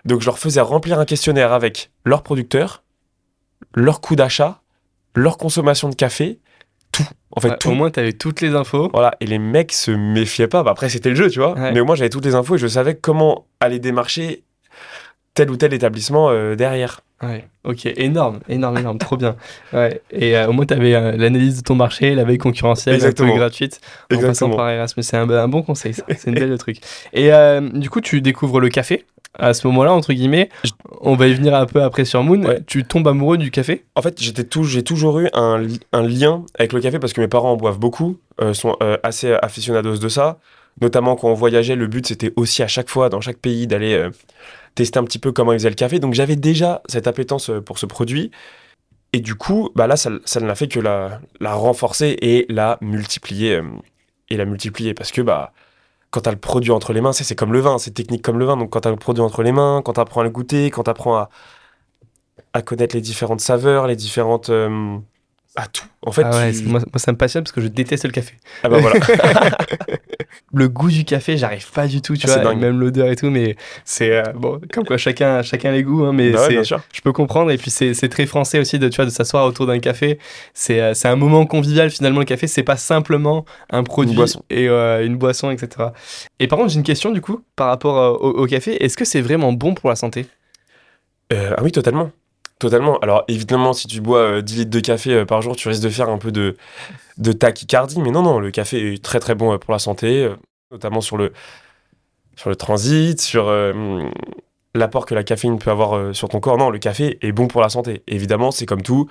Donc 0.06 0.20
je 0.20 0.26
leur 0.26 0.38
faisais 0.38 0.60
remplir 0.60 0.98
un 0.98 1.04
questionnaire 1.04 1.52
avec 1.52 1.90
leur 2.04 2.22
producteur, 2.22 2.82
leur 3.74 4.00
coût 4.00 4.16
d'achat, 4.16 4.62
leur 5.14 5.36
consommation 5.36 5.88
de 5.88 5.94
café, 5.94 6.38
tout. 6.92 7.04
En 7.32 7.40
fait, 7.40 7.58
tout. 7.58 7.68
Au 7.68 7.74
moins, 7.74 7.90
tu 7.90 8.00
avais 8.00 8.12
toutes 8.12 8.40
les 8.40 8.54
infos. 8.54 8.88
Voilà, 8.92 9.14
et 9.20 9.26
les 9.26 9.38
mecs 9.38 9.72
se 9.72 9.90
méfiaient 9.90 10.48
pas. 10.48 10.62
Bah, 10.62 10.70
après, 10.70 10.88
c'était 10.88 11.10
le 11.10 11.16
jeu, 11.16 11.28
tu 11.28 11.40
vois. 11.40 11.54
Mais 11.54 11.82
moi, 11.82 11.94
j'avais 11.94 12.08
toutes 12.08 12.24
les 12.24 12.34
infos 12.34 12.54
et 12.54 12.58
je 12.58 12.66
savais 12.66 12.94
comment 12.94 13.46
aller 13.60 13.78
démarcher 13.78 14.44
tel 15.34 15.50
ou 15.50 15.56
tel 15.56 15.74
établissement 15.74 16.30
euh, 16.30 16.54
derrière. 16.54 17.00
Ouais, 17.22 17.46
ok, 17.64 17.86
énorme, 17.96 18.40
énorme, 18.48 18.76
énorme, 18.78 18.98
trop 18.98 19.16
bien. 19.16 19.36
Ouais. 19.72 20.02
Et 20.10 20.36
euh, 20.36 20.48
au 20.48 20.52
moins, 20.52 20.66
tu 20.66 20.74
avais 20.74 20.94
euh, 20.94 21.16
l'analyse 21.16 21.58
de 21.58 21.62
ton 21.62 21.74
marché, 21.74 22.14
la 22.14 22.24
veille 22.24 22.36
concurrentielle, 22.36 22.94
Exactement. 22.94 23.34
gratuite, 23.34 23.80
en 24.10 24.14
Exactement. 24.14 24.50
passant 24.50 24.56
par 24.56 24.68
Erasmus. 24.68 25.02
C'est 25.02 25.16
un, 25.16 25.28
un, 25.30 25.48
bon 25.48 25.62
conseil, 25.62 25.94
ça. 25.94 26.04
C'est 26.14 26.28
une 26.30 26.34
belle 26.38 26.58
truc. 26.58 26.78
Et 27.14 27.30
du 27.72 27.88
coup, 27.88 28.02
tu 28.02 28.20
découvres 28.20 28.60
le 28.60 28.68
café 28.68 29.06
à 29.38 29.54
ce 29.54 29.66
moment-là, 29.66 29.92
entre 29.92 30.12
guillemets, 30.12 30.48
on 31.00 31.14
va 31.14 31.28
y 31.28 31.34
venir 31.34 31.54
un 31.54 31.66
peu 31.66 31.82
après 31.82 32.04
sur 32.04 32.22
Moon, 32.22 32.42
tu 32.66 32.84
tombes 32.84 33.08
amoureux 33.08 33.38
du 33.38 33.50
café? 33.50 33.84
En 33.94 34.02
fait, 34.02 34.20
j'étais 34.20 34.44
tout, 34.44 34.64
j'ai 34.64 34.82
toujours 34.82 35.18
eu 35.20 35.28
un, 35.34 35.58
lien 35.92 36.44
avec 36.58 36.72
le 36.72 36.80
café 36.80 36.98
parce 36.98 37.12
que 37.12 37.20
mes 37.20 37.28
parents 37.28 37.52
en 37.52 37.56
boivent 37.56 37.78
beaucoup, 37.78 38.18
euh, 38.40 38.54
sont 38.54 38.76
euh, 38.82 38.96
assez 39.02 39.32
aficionados 39.42 39.98
de 39.98 40.08
ça. 40.08 40.38
Notamment 40.80 41.16
quand 41.16 41.28
on 41.28 41.34
voyageait, 41.34 41.74
le 41.74 41.86
but 41.86 42.06
c'était 42.06 42.32
aussi 42.36 42.62
à 42.62 42.68
chaque 42.68 42.90
fois, 42.90 43.08
dans 43.08 43.22
chaque 43.22 43.38
pays, 43.38 43.66
d'aller 43.66 43.94
euh, 43.94 44.10
tester 44.76 44.98
un 45.00 45.04
petit 45.04 45.18
peu 45.18 45.32
comment 45.32 45.52
ils 45.52 45.58
faisaient 45.58 45.70
le 45.70 45.74
café. 45.74 45.98
Donc 45.98 46.14
j'avais 46.14 46.36
déjà 46.36 46.82
cette 46.88 47.08
appétence 47.08 47.50
pour 47.64 47.78
ce 47.78 47.86
produit. 47.86 48.30
Et 49.12 49.20
du 49.20 49.34
coup, 49.34 49.70
bah 49.74 49.86
là, 49.86 49.96
ça, 49.96 50.10
ne 50.10 50.46
l'a 50.46 50.54
fait 50.54 50.68
que 50.68 50.78
la, 50.80 51.20
renforcer 51.40 52.16
et 52.22 52.46
la 52.48 52.78
multiplier. 52.80 53.60
et 54.30 54.36
la 54.36 54.44
multiplier 54.44 54.94
parce 54.94 55.10
que 55.12 55.22
bah, 55.22 55.52
quand 56.10 56.22
tu 56.22 56.28
as 56.28 56.32
le 56.32 56.38
produit 56.38 56.70
entre 56.70 56.92
les 56.92 57.00
mains, 57.00 57.12
c'est 57.12 57.34
comme 57.34 57.52
le 57.52 57.60
vin, 57.60 57.78
c'est 57.78 57.92
technique 57.92 58.22
comme 58.22 58.38
le 58.38 58.44
vin. 58.44 58.56
Donc 58.56 58.70
quand 58.70 58.82
tu 58.82 58.88
as 58.88 58.90
le 58.92 58.96
produit 58.96 59.22
entre 59.22 59.42
les 59.42 59.52
mains, 59.52 59.82
quand 59.84 59.94
tu 59.94 60.00
apprends 60.00 60.20
à 60.20 60.24
le 60.24 60.30
goûter, 60.30 60.70
quand 60.70 60.84
tu 60.84 60.90
apprends 60.90 61.16
à, 61.16 61.30
à 62.52 62.62
connaître 62.62 62.94
les 62.94 63.02
différentes 63.02 63.40
saveurs, 63.40 63.86
les 63.86 63.96
différentes... 63.96 64.50
Euh, 64.50 64.98
à 65.56 65.66
tout. 65.66 65.86
En 66.02 66.12
fait, 66.12 66.22
ah 66.24 66.50
moi, 66.64 66.80
ça 66.96 67.12
me 67.12 67.16
passionne 67.16 67.42
parce 67.42 67.52
que 67.52 67.60
je 67.60 67.68
déteste 67.68 68.04
le 68.04 68.10
café. 68.10 68.34
Ah 68.62 68.68
bah 68.68 68.78
voilà. 68.78 69.00
le 70.52 70.68
goût 70.68 70.90
du 70.90 71.04
café, 71.04 71.36
j'arrive 71.36 71.70
pas 71.72 71.86
du 71.86 72.02
tout, 72.02 72.16
tu 72.16 72.26
ah, 72.30 72.38
vois, 72.38 72.54
même 72.54 72.78
l'odeur 72.78 73.08
et 73.08 73.16
tout, 73.16 73.30
mais 73.30 73.56
c'est 73.84 74.12
euh, 74.12 74.22
bon, 74.34 74.60
comme 74.72 74.84
quoi 74.84 74.98
chacun, 74.98 75.42
chacun 75.42 75.72
les 75.72 75.82
goûts, 75.82 76.04
hein, 76.04 76.12
mais 76.12 76.30
bah 76.30 76.48
je 76.48 77.00
peux 77.02 77.12
comprendre. 77.12 77.50
Et 77.50 77.56
puis 77.56 77.70
c'est 77.70 78.08
très 78.08 78.26
français 78.26 78.58
aussi 78.58 78.78
de, 78.78 78.88
tu 78.88 78.96
vois, 78.96 79.06
de 79.06 79.10
s'asseoir 79.10 79.46
autour 79.46 79.66
d'un 79.66 79.78
café. 79.78 80.18
C'est 80.54 80.80
euh, 80.80 80.92
un 81.04 81.16
moment 81.16 81.46
convivial 81.46 81.90
finalement. 81.90 82.20
Le 82.20 82.26
café, 82.26 82.46
c'est 82.46 82.62
pas 82.62 82.76
simplement 82.76 83.44
un 83.70 83.82
produit 83.82 84.12
une 84.12 84.16
boisson. 84.16 84.42
et 84.50 84.68
euh, 84.68 85.04
une 85.04 85.16
boisson, 85.16 85.50
etc. 85.50 85.88
Et 86.38 86.46
par 86.46 86.58
contre, 86.58 86.70
j'ai 86.70 86.78
une 86.78 86.84
question 86.84 87.10
du 87.10 87.20
coup 87.20 87.42
par 87.56 87.68
rapport 87.68 88.22
au, 88.22 88.30
au 88.30 88.46
café. 88.46 88.84
Est-ce 88.84 88.96
que 88.96 89.04
c'est 89.04 89.22
vraiment 89.22 89.52
bon 89.52 89.74
pour 89.74 89.88
la 89.88 89.96
santé? 89.96 90.26
Ah 91.32 91.62
oui, 91.62 91.72
totalement. 91.72 92.12
Totalement. 92.58 92.98
Alors 93.00 93.24
évidemment, 93.28 93.74
si 93.74 93.86
tu 93.86 94.00
bois 94.00 94.40
10 94.40 94.54
euh, 94.54 94.58
litres 94.60 94.70
de 94.70 94.80
café 94.80 95.12
euh, 95.12 95.24
par 95.26 95.42
jour, 95.42 95.56
tu 95.56 95.68
risques 95.68 95.82
de 95.82 95.90
faire 95.90 96.08
un 96.08 96.16
peu 96.16 96.32
de, 96.32 96.56
de 97.18 97.32
tachycardie. 97.32 98.00
Mais 98.00 98.10
non, 98.10 98.22
non, 98.22 98.38
le 98.38 98.50
café 98.50 98.94
est 98.94 99.04
très 99.04 99.20
très 99.20 99.34
bon 99.34 99.52
euh, 99.52 99.58
pour 99.58 99.72
la 99.72 99.78
santé, 99.78 100.30
notamment 100.70 101.02
sur 101.02 101.18
le, 101.18 101.34
sur 102.34 102.48
le 102.48 102.56
transit, 102.56 103.20
sur 103.20 103.52
l'apport 104.74 105.04
que 105.04 105.14
la 105.14 105.22
caféine 105.22 105.58
peut 105.58 105.70
avoir 105.70 106.14
sur 106.14 106.30
ton 106.30 106.40
corps. 106.40 106.56
Non, 106.56 106.70
le 106.70 106.78
café 106.78 107.18
est 107.20 107.32
bon 107.32 107.46
pour 107.46 107.60
la 107.60 107.68
santé. 107.68 108.02
Évidemment, 108.06 108.50
c'est 108.50 108.66
comme 108.66 108.82
tout, 108.82 109.06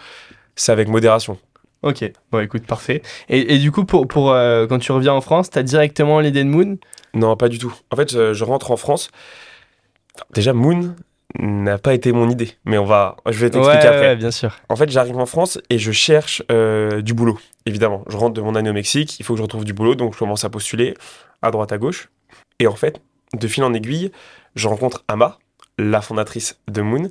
c'est 0.55 0.71
avec 0.71 0.87
modération. 0.87 1.37
Ok, 1.83 2.11
bon 2.31 2.39
écoute, 2.39 2.65
parfait. 2.65 3.03
Et, 3.29 3.59
du 3.59 3.71
coup, 3.71 3.85
pour, 3.85 4.07
pour 4.07 4.31
quand 4.69 4.79
tu 4.79 4.91
reviens 4.91 5.13
en 5.13 5.21
France, 5.21 5.51
tu 5.51 5.59
as 5.59 5.63
directement 5.63 6.19
l'idée 6.19 6.43
de 6.43 6.49
Moon? 6.49 6.77
Non, 7.13 7.35
pas 7.35 7.49
du 7.49 7.59
tout. 7.59 7.73
En 7.91 7.95
fait, 7.95 8.11
je 8.11 8.43
rentre 8.43 8.71
en 8.71 8.77
France. 8.77 9.11
Déjà, 10.33 10.53
Moon, 10.53 10.95
n'a 11.39 11.77
pas 11.77 11.93
été 11.93 12.11
mon 12.11 12.29
idée. 12.29 12.51
Mais 12.65 12.77
on 12.77 12.85
va, 12.85 13.17
je 13.25 13.39
vais 13.39 13.49
t'expliquer 13.49 13.87
après. 13.87 14.15
bien 14.15 14.31
sûr. 14.31 14.55
En 14.69 14.75
fait, 14.75 14.89
j'arrive 14.89 15.17
en 15.17 15.25
France 15.25 15.59
et 15.69 15.77
je 15.77 15.91
cherche 15.91 16.43
euh, 16.51 17.01
du 17.01 17.13
boulot. 17.13 17.39
Évidemment, 17.65 18.03
je 18.09 18.17
rentre 18.17 18.33
de 18.33 18.41
mon 18.41 18.55
année 18.55 18.69
au 18.69 18.73
Mexique, 18.73 19.19
il 19.19 19.25
faut 19.25 19.33
que 19.33 19.37
je 19.37 19.43
retrouve 19.43 19.65
du 19.65 19.73
boulot, 19.73 19.95
donc 19.95 20.13
je 20.13 20.19
commence 20.19 20.43
à 20.45 20.49
postuler 20.49 20.93
à 21.41 21.51
droite 21.51 21.71
à 21.71 21.77
gauche. 21.77 22.09
Et 22.59 22.67
en 22.67 22.75
fait, 22.75 23.01
de 23.33 23.47
fil 23.47 23.63
en 23.63 23.73
aiguille, 23.73 24.11
je 24.55 24.67
rencontre 24.67 25.03
Ama, 25.07 25.39
la 25.77 26.01
fondatrice 26.01 26.59
de 26.67 26.81
Moon, 26.81 27.09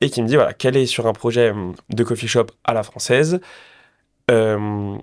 et 0.00 0.10
qui 0.10 0.22
me 0.22 0.28
dit 0.28 0.34
voilà, 0.34 0.52
qu'elle 0.52 0.76
est 0.76 0.86
sur 0.86 1.06
un 1.06 1.12
projet 1.12 1.52
euh, 1.52 1.72
de 1.90 2.04
coffee 2.04 2.28
shop 2.28 2.46
à 2.64 2.74
la 2.74 2.82
française. 2.82 3.40
Euh, 4.30 4.96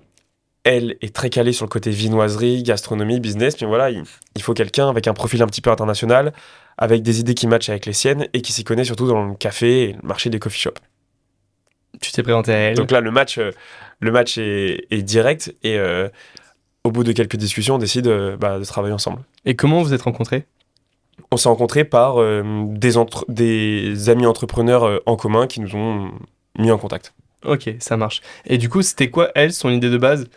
elle 0.63 0.97
est 1.02 1.13
très 1.15 1.30
calée 1.30 1.54
sur 1.54 1.65
le 1.65 1.69
côté 1.69 1.89
vinoiserie, 1.89 2.63
gastronomie, 2.63 3.19
business. 3.19 3.60
Mais 3.62 3.67
voilà, 3.67 3.89
il, 3.89 4.06
faut 4.41 4.54
quelqu'un 4.54 4.89
avec 4.89 5.08
un 5.08 5.13
profil 5.13 5.41
un 5.41 5.47
petit 5.47 5.62
peu 5.62 5.71
international, 5.71 6.34
avec 6.82 7.04
des 7.04 7.20
idées 7.20 7.36
qui 7.36 7.46
matchent 7.46 7.70
avec 7.70 7.86
les 7.86 7.94
siennes 7.94 8.28
et 8.34 8.41
qui 8.41 8.52
s'y 8.52 8.63
connaît 8.63 8.84
surtout 8.84 9.08
dans 9.08 9.24
le 9.24 9.36
café 9.36 9.84
et 9.84 9.94
le 9.94 10.00
marché 10.02 10.32
des 10.32 10.39
coffee 10.39 10.60
shops. 10.60 10.80
Tu 12.02 12.12
t'es 12.12 12.24
présenté 12.24 12.52
à 12.52 12.58
elle. 12.58 12.76
Donc 12.76 12.89
là, 12.89 13.02
le 13.02 13.12
match, 13.12 13.38
euh, 13.38 13.52
le 14.00 14.12
match 14.12 14.39
est, 14.39 15.04
direct 15.04 15.56
et 15.62 15.78
euh, 15.78 16.10
au 16.84 16.89
bout 16.89 17.04
de 17.04 17.12
quelques 17.12 17.36
discussions, 17.36 17.76
on 17.76 17.78
décide 17.78 18.08
euh, 18.08 18.36
bah, 18.36 18.58
de 18.58 18.65
travailler 18.65 18.96
ensemble. 18.96 19.20
Et 19.46 19.56
comment 19.56 19.84
vous 19.84 19.94
êtes 19.94 20.02
rencontrés? 20.02 20.48
On 21.30 21.38
s'est 21.38 21.50
rencontrés 21.50 21.86
par 21.86 22.15
des, 22.17 22.94
des 23.28 24.10
amis 24.10 24.26
entrepreneurs 24.26 25.02
en 25.06 25.15
commun 25.15 25.46
qui 25.46 25.62
nous 25.62 25.76
ont 25.76 26.12
mis 26.58 26.72
en 26.72 26.80
contact. 26.80 27.13
Ok, 27.46 27.76
ça 27.80 27.96
marche. 27.96 28.22
Et 28.46 28.58
du 28.58 28.70
coup, 28.70 28.82
c'était 28.82 29.12
quoi, 29.12 29.30
elle, 29.36 29.54
son 29.54 29.70
idée 29.70 29.91
de 29.91 29.98
base? 29.98 30.28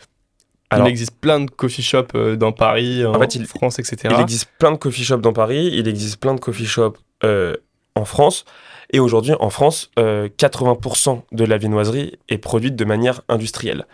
Il 0.73 0.87
existe 0.87 1.13
plein 1.21 1.41
de 1.41 1.51
coffee 1.51 1.83
shops 1.83 2.15
euh, 2.15 2.37
dans 2.37 2.53
Paris, 2.53 3.05
en, 3.05 3.19
fait, 3.19 3.43
France, 3.47 3.79
etc. 3.79 4.15
Il 4.17 4.21
existe 4.21 4.51
plein 4.59 4.73
de 4.73 4.77
coffee 4.77 5.05
shops 5.05 5.21
dans 5.21 5.33
Paris, 5.33 5.71
il 5.73 5.89
existe 5.89 6.19
plein 6.19 6.35
de 6.35 6.41
coffee 6.41 6.67
shops 6.67 6.99
euh, 7.23 7.57
en 7.95 8.05
France. 8.05 8.45
Et 8.91 9.01
aujourd'hui, 9.01 9.35
en 9.41 9.51
France, 9.51 9.91
80% 9.97 11.11
euh, 11.11 11.21
de 11.33 11.45
la 11.45 11.59
viennoiserie 11.59 12.19
est 12.29 12.39
produite 12.39 12.77
de 12.77 12.85
manière 12.85 13.23
industrielle. 13.29 13.87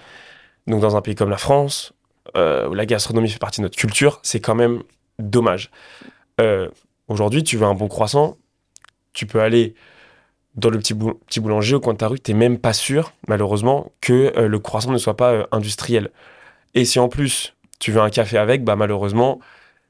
Donc 0.66 0.80
dans 0.80 0.96
un 0.96 1.00
pays 1.00 1.14
comme 1.14 1.30
la 1.30 1.38
France, 1.38 1.92
où 2.36 2.74
la 2.74 2.86
gastronomie 2.86 3.28
fait 3.28 3.38
partie 3.38 3.60
de 3.60 3.64
notre 3.64 3.78
culture, 3.78 4.20
c'est 4.22 4.40
quand 4.40 4.54
même 4.54 4.82
dommage. 5.18 5.70
aujourd'hui, 7.08 7.42
tu 7.42 7.56
veux 7.56 7.66
un 7.66 7.74
bon 7.74 7.88
croissant, 7.88 8.36
tu 9.12 9.26
peux 9.26 9.40
aller 9.40 9.74
dans 10.54 10.70
le 10.70 10.78
petit, 10.78 10.94
petit 10.94 11.40
boulanger 11.40 11.76
au 11.76 11.80
coin 11.80 11.94
de 11.94 11.98
ta 11.98 12.08
rue, 12.08 12.20
tu 12.20 12.32
n'es 12.32 12.38
même 12.38 12.58
pas 12.58 12.72
sûr, 12.72 13.12
malheureusement, 13.26 13.90
que 14.00 14.32
le 14.38 14.58
croissant 14.58 14.92
ne 14.92 14.98
soit 14.98 15.16
pas 15.16 15.48
industriel. 15.50 16.10
Et 16.74 16.84
si 16.84 16.98
en 16.98 17.08
plus 17.08 17.54
tu 17.78 17.92
veux 17.92 18.00
un 18.00 18.10
café 18.10 18.38
avec, 18.38 18.64
bah 18.64 18.76
malheureusement, 18.76 19.40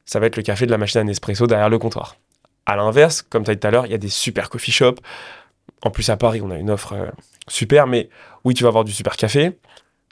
ça 0.05 0.21
va 0.21 0.27
être 0.27 0.37
le 0.37 0.43
café 0.43 0.67
de 0.67 0.71
la 0.71 0.79
machine 0.79 1.01
à 1.01 1.05
Nespresso 1.05 1.47
derrière 1.47 1.69
le 1.69 1.79
comptoir. 1.79 2.17
À 2.67 2.77
l'inverse, 2.77 3.23
comme 3.23 3.45
tu 3.45 3.51
as 3.51 3.55
dit 3.55 3.61
tout 3.61 3.67
à 3.67 3.71
l'heure, 3.71 3.87
il 3.87 3.93
y 3.93 3.95
a 3.95 3.99
des 3.99 4.09
super 4.09 4.49
coffee 4.51 4.73
shops. 4.73 5.01
En 5.83 5.91
plus, 5.91 6.09
à 6.11 6.17
Paris, 6.17 6.41
on 6.43 6.51
a 6.51 6.57
une 6.57 6.71
offre 6.71 6.93
euh, 6.93 7.07
super, 7.49 7.87
mais 7.87 8.09
oui, 8.45 8.55
tu 8.55 8.63
vas 8.63 8.69
avoir 8.69 8.85
du 8.85 8.93
super 8.93 9.17
café, 9.17 9.59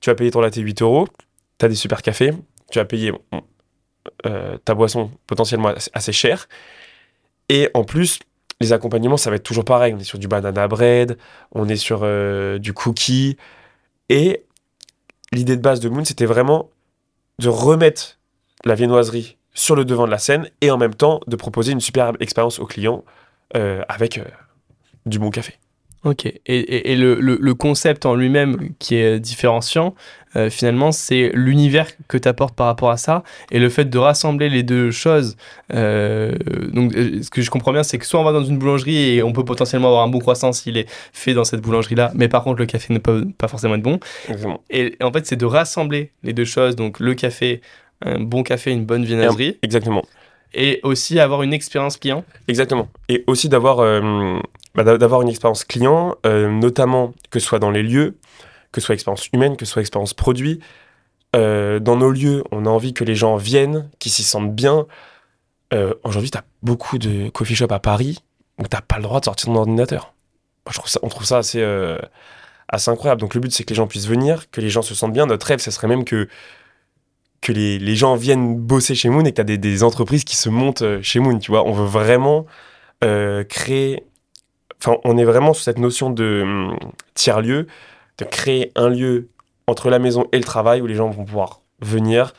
tu 0.01 0.11
vas 0.11 0.15
payer 0.15 0.31
ton 0.31 0.41
latte 0.41 0.57
8 0.57 0.83
euros, 0.83 1.09
tu 1.59 1.67
as 1.67 1.69
des 1.69 1.75
super 1.75 2.03
cafés, 2.03 2.33
tu 2.71 2.79
vas 2.79 2.85
payer 2.85 3.13
euh, 4.27 4.57
ta 4.65 4.75
boisson 4.75 5.11
potentiellement 5.27 5.73
assez 5.93 6.13
cher. 6.13 6.49
Et 7.49 7.71
en 7.75 7.85
plus, 7.85 8.19
les 8.61 8.73
accompagnements, 8.73 9.17
ça 9.17 9.31
va 9.31 9.37
être 9.37 9.43
toujours 9.43 9.65
pareil. 9.65 9.95
On 9.95 9.99
est 9.99 10.05
sur 10.05 10.19
du 10.19 10.29
banana 10.29 10.69
bread, 10.69 11.19
on 11.53 11.69
est 11.69 11.77
sur 11.77 12.01
euh, 12.03 12.59
du 12.59 12.73
cookie. 12.73 13.37
Et 14.09 14.45
l'idée 15.33 15.57
de 15.57 15.63
base 15.63 15.81
de 15.81 15.89
Moon, 15.89 16.05
c'était 16.05 16.27
vraiment 16.27 16.71
de 17.39 17.49
remettre 17.49 18.19
la 18.65 18.75
viennoiserie 18.75 19.37
sur 19.55 19.77
le 19.77 19.85
devant 19.85 20.07
de 20.07 20.11
la 20.11 20.19
scène 20.19 20.51
et 20.61 20.71
en 20.71 20.79
même 20.79 20.95
temps 20.95 21.21
de 21.27 21.37
proposer 21.37 21.73
une 21.73 21.81
superbe 21.81 22.17
expérience 22.21 22.59
aux 22.59 22.67
clients 22.67 23.05
euh, 23.57 23.83
avec 23.89 24.21
du 25.07 25.19
bon 25.19 25.31
café. 25.31 25.59
Ok, 26.05 26.33
et, 26.47 26.97
le, 26.97 27.53
concept 27.55 28.07
en 28.07 28.15
lui-même 28.15 28.71
qui 28.79 28.95
est 28.95 29.19
différenciant, 29.19 29.97
euh, 30.37 30.49
finalement, 30.49 30.93
c'est 30.93 31.33
l'univers 31.35 31.89
que 32.07 32.17
tu 32.17 32.29
apportes 32.29 32.55
par 32.55 32.67
rapport 32.67 32.91
à 32.91 32.97
ça 32.97 33.25
et 33.51 33.59
le 33.59 33.69
fait 33.69 33.87
de 33.87 33.99
rassembler 33.99 34.49
les 34.49 34.63
deux 34.63 34.93
choses. 34.93 35.37
Euh, 35.75 36.33
donc, 36.73 36.95
euh, 36.95 37.23
ce 37.23 37.31
que 37.31 37.43
je 37.43 37.51
comprends 37.51 37.73
bien, 37.73 37.83
c'est 37.83 37.99
que 37.99 38.07
soit 38.07 38.21
on 38.21 38.25
va 38.25 38.33
dans 38.33 38.45
une 38.45 38.59
boulangerie 38.59 39.17
et 39.17 39.23
on 39.25 39.33
peut 39.33 39.45
potentiellement 39.45 39.89
avoir 39.89 40.05
un 40.05 40.09
bon 40.09 40.21
croissant 40.21 40.53
s'il 40.53 40.77
est 40.77 40.89
fait 41.13 41.35
dans 41.35 41.45
cette 41.45 41.63
boulangerie-là, 41.63 42.13
mais 42.15 42.29
par 42.29 42.45
contre, 42.45 42.61
le 42.61 42.67
café 42.67 42.95
ne 42.95 42.99
peut 42.99 43.27
pas 43.37 43.49
forcément 43.49 43.75
être 43.75 43.83
bon. 43.83 43.99
Et 44.71 44.97
en 45.03 45.13
fait, 45.13 45.27
c'est 45.27 45.37
de 45.37 45.47
rassembler 45.47 46.13
les 46.23 46.33
deux 46.33 46.45
choses, 46.45 46.77
donc 46.77 47.01
le 47.01 47.15
café, 47.15 47.61
un 48.05 48.21
bon 48.21 48.45
café, 48.45 48.71
une 48.71 48.85
bonne 48.85 49.05
viennoiserie. 49.05 49.59
Exactement 49.63 50.05
et 50.55 50.81
aussi 50.83 51.21
avoir 51.21 51.43
une 51.43 51.53
expérience 51.53 51.97
client. 51.97 52.25
Exactement. 52.49 52.89
Et 53.09 53.25
aussi 53.27 53.49
d'avoir 53.49 53.81
bah, 54.79 54.97
d'avoir 54.97 55.23
une 55.23 55.29
expérience 55.29 55.65
client, 55.65 56.15
euh, 56.25 56.49
notamment 56.49 57.13
que 57.31 57.41
ce 57.41 57.47
soit 57.47 57.59
dans 57.59 57.73
les 57.73 57.83
lieux, 57.83 58.17
que 58.71 58.81
ce 58.81 58.87
soit 58.87 58.95
expérience 58.95 59.29
humaine, 59.33 59.57
que 59.57 59.65
ce 59.65 59.73
soit 59.73 59.83
expérience 59.83 60.15
produit. 60.15 60.61
Euh, 61.35 61.81
dans 61.81 61.97
nos 61.97 62.13
lieux, 62.13 62.45
on 62.53 62.65
a 62.65 62.69
envie 62.69 62.95
que 62.95 63.03
les 63.03 63.17
gens 63.17 63.37
viennent, 63.37 63.91
qu'ils 63.99 64.13
s'y 64.13 64.23
sentent 64.23 64.55
bien. 64.55 64.87
Euh, 65.75 65.95
aujourd'hui, 66.05 66.31
tu 66.31 66.39
as 66.39 66.45
beaucoup 66.63 66.99
de 66.99 67.29
coffee 67.31 67.57
shops 67.57 67.73
à 67.73 67.81
Paris 67.81 68.23
où 68.59 68.63
tu 68.63 68.77
pas 68.87 68.97
le 68.99 69.03
droit 69.03 69.19
de 69.19 69.25
sortir 69.25 69.47
ton 69.47 69.57
ordinateur. 69.57 70.15
on 71.03 71.09
trouve 71.09 71.25
ça 71.25 71.39
assez, 71.39 71.61
assez 72.69 72.91
incroyable. 72.91 73.21
Donc 73.21 73.35
le 73.35 73.41
but, 73.41 73.53
c'est 73.53 73.65
que 73.65 73.71
les 73.71 73.77
gens 73.77 73.89
puissent 73.89 74.09
venir, 74.09 74.49
que 74.51 74.61
les 74.61 74.71
gens 74.71 74.83
se 74.83 74.95
sentent 74.95 75.13
bien. 75.13 75.27
Notre 75.27 75.47
rêve, 75.47 75.59
ce 75.59 75.73
serait 75.73 75.89
même 75.89 76.05
que, 76.05 76.29
que 77.41 77.53
les, 77.53 77.79
les 77.79 77.97
gens 77.97 78.17
viennent 78.17 78.57
bosser 78.57 78.95
chez 78.95 79.09
Moon 79.09 79.25
et 79.25 79.31
que 79.31 79.37
tu 79.37 79.41
as 79.41 79.45
des, 79.45 79.59
des, 79.59 79.83
entreprises 79.83 80.25
qui 80.25 80.37
se 80.37 80.49
montent 80.49 81.03
chez 81.03 81.21
Moon. 81.21 81.39
Tu 81.39 81.51
vois, 81.51 81.67
on 81.67 81.73
veut 81.73 81.87
vraiment 81.87 82.47
créer 83.01 84.03
Enfin, 84.81 84.97
on 85.05 85.19
est 85.19 85.25
vraiment 85.25 85.53
sur 85.55 85.65
cette 85.65 85.79
notion 85.79 86.11
de 86.11 86.43
hum, 86.43 86.79
tiers-lieu, 87.15 87.67
de 88.19 88.25
créer 88.25 88.71
un 88.77 88.89
lieu 88.89 89.29
entre 89.67 89.91
la 89.91 89.99
maison 89.99 90.27
et 90.33 90.39
le 90.39 90.45
travail 90.45 90.81
où 90.81 90.87
les 90.87 90.95
gens 90.95 91.11
vont 91.11 91.25
pouvoir 91.25 91.61
venir 91.81 92.33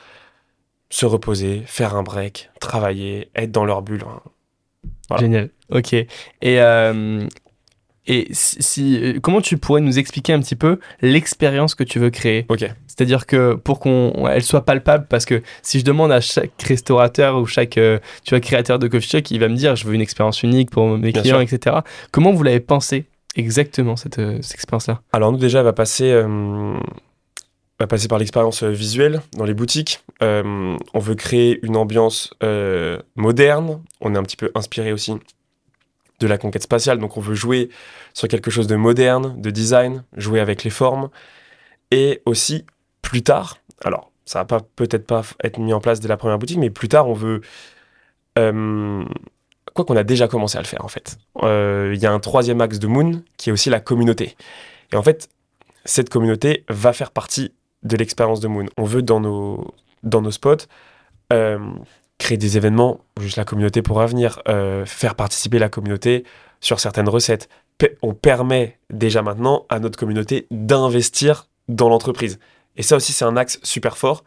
se 0.90 1.06
reposer, 1.06 1.64
faire 1.66 1.96
un 1.96 2.04
break, 2.04 2.50
travailler, 2.60 3.30
être 3.36 3.52
dans 3.52 3.66
leur 3.66 3.82
bulle. 3.82 4.04
Hein. 4.08 5.18
Génial. 5.20 5.50
Ok. 5.70 5.94
Et, 5.94 6.08
euh, 6.44 7.28
et 8.10 8.28
si, 8.32 9.00
euh, 9.00 9.19
comment 9.22 9.39
tu 9.39 9.58
pourrais 9.58 9.82
nous 9.82 10.00
expliquer 10.00 10.34
un 10.34 10.39
petit 10.39 10.56
peu 10.56 10.80
l'expérience 11.02 11.76
que 11.76 11.84
tu 11.84 12.00
veux 12.00 12.10
créer 12.10 12.48
Ok. 12.50 12.65
C'est-à-dire 12.88 13.28
que 13.28 13.54
pour 13.54 13.80
qu'elle 13.80 14.43
soit 14.43 14.65
palpable, 14.65 15.06
parce 15.08 15.26
que 15.26 15.43
si 15.62 15.80
je 15.80 15.86
demande 15.86 16.12
à 16.12 16.19
chaque 16.19 16.60
restaurateur 16.63 17.38
ou 17.38 17.45
chaque 17.45 17.78
euh, 17.78 18.00
tu 18.26 18.32
vois, 18.32 18.39
créateur 18.39 18.80
de 18.80 18.88
coffee 18.88 19.10
shop, 19.10 19.19
il 19.30 19.39
va 19.39 19.48
me 19.48 19.56
dire 19.56 19.76
je 19.76 19.86
veux 19.86 19.93
une 19.93 20.02
expérience 20.02 20.41
unique 20.41 20.72
pour 20.72 20.98
mes 20.98 21.13
clients, 21.13 21.39
etc. 21.39 21.78
Comment 22.12 22.34
vous 22.34 22.41
l'avez 22.41 22.60
pensé 22.60 23.06
exactement 23.36 23.95
cette, 23.95 24.17
euh, 24.17 24.39
cette 24.41 24.56
expérience-là? 24.56 25.02
Alors 25.13 25.32
nous 25.32 25.38
déjà, 25.38 25.60
elle 25.60 25.65
va 25.65 25.74
passer, 25.74 26.12
va 27.80 27.88
passer 27.88 28.08
par 28.08 28.17
l'expérience 28.17 28.63
visuelle 28.63 29.22
dans 29.38 29.45
les 29.45 29.54
boutiques. 29.54 30.00
on 30.19 30.78
veut 30.95 31.15
créer 31.15 31.60
une 31.62 31.78
ambiance 31.78 32.34
moderne. 33.15 33.82
On 34.02 34.15
est 34.15 34.17
un 34.17 34.24
petit 34.24 34.38
peu 34.38 34.52
inspiré 34.56 34.93
aussi 34.93 35.13
de 36.19 36.27
la 36.27 36.38
conquête 36.38 36.63
spatiale. 36.63 36.99
Donc 36.99 37.17
on 37.17 37.21
veut 37.21 37.36
jouer 37.36 37.69
sur 38.13 38.27
quelque 38.27 38.51
chose 38.51 38.67
de 38.67 38.75
moderne, 38.75 39.39
de 39.41 39.49
design, 39.49 40.03
jouer 40.15 40.39
avec 40.39 40.63
les 40.63 40.69
formes. 40.69 41.10
Et 41.91 42.21
aussi, 42.25 42.65
plus 43.01 43.23
tard, 43.23 43.58
alors 43.84 44.12
ça 44.25 44.39
va 44.39 44.45
pas 44.45 44.62
peut-être 44.75 45.08
pas 45.08 45.23
être 45.43 45.60
mis 45.60 45.73
en 45.73 45.79
place 45.79 45.99
dès 45.99 46.08
la 46.08 46.17
première 46.17 46.38
boutique, 46.38 46.60
mais 46.60 46.69
plus 46.69 46.89
tard, 46.89 47.08
on 47.08 47.13
veut... 47.13 47.41
Euh, 48.38 49.03
quoi 49.73 49.86
qu'on 49.86 49.95
a 49.95 50.03
déjà 50.03 50.27
commencé 50.27 50.58
à 50.58 50.62
le 50.62 50.67
faire 50.67 50.84
en 50.84 50.88
fait. 50.88 51.17
Euh, 51.43 51.91
il 51.95 52.01
y 52.01 52.05
a 52.05 52.12
un 52.12 52.19
troisième 52.19 52.62
axe 52.62 52.79
de 52.79 52.88
Moon 52.88 53.23
qui 53.38 53.49
est 53.49 53.53
aussi 53.53 53.69
la 53.69 53.79
communauté. 53.79 54.36
Et 54.91 54.95
en 54.95 55.03
fait, 55.03 55.29
cette 55.86 56.10
communauté 56.10 56.65
va 56.69 56.93
faire 56.93 57.12
partie 57.12 57.53
de 57.84 57.95
l'expérience 57.95 58.39
de 58.39 58.47
Moon. 58.47 58.65
On 58.77 58.84
veut 58.84 59.01
dans 59.01 59.19
nos, 59.19 59.73
dans 60.03 60.21
nos 60.21 60.32
spots 60.32 60.67
euh, 61.32 61.60
créer 62.19 62.38
des 62.38 62.58
événements 62.58 62.99
juste 63.19 63.38
la 63.38 63.45
communauté 63.45 63.82
pourra 63.82 64.05
venir, 64.05 64.41
euh, 64.47 64.86
faire 64.86 65.15
participer 65.15 65.58
la 65.58 65.69
communauté 65.69 66.23
sur 66.62 66.79
certaines 66.79 67.10
recettes. 67.10 67.49
on 68.01 68.13
permet 68.13 68.77
déjà 68.91 69.21
maintenant 69.21 69.65
à 69.69 69.79
notre 69.79 69.97
communauté 69.97 70.45
d'investir 70.51 71.47
dans 71.69 71.89
l'entreprise. 71.89 72.39
Et 72.75 72.84
ça 72.84 72.97
aussi, 72.97 73.13
c'est 73.13 73.25
un 73.25 73.38
axe 73.38 73.60
super 73.63 73.97
fort 73.97 74.23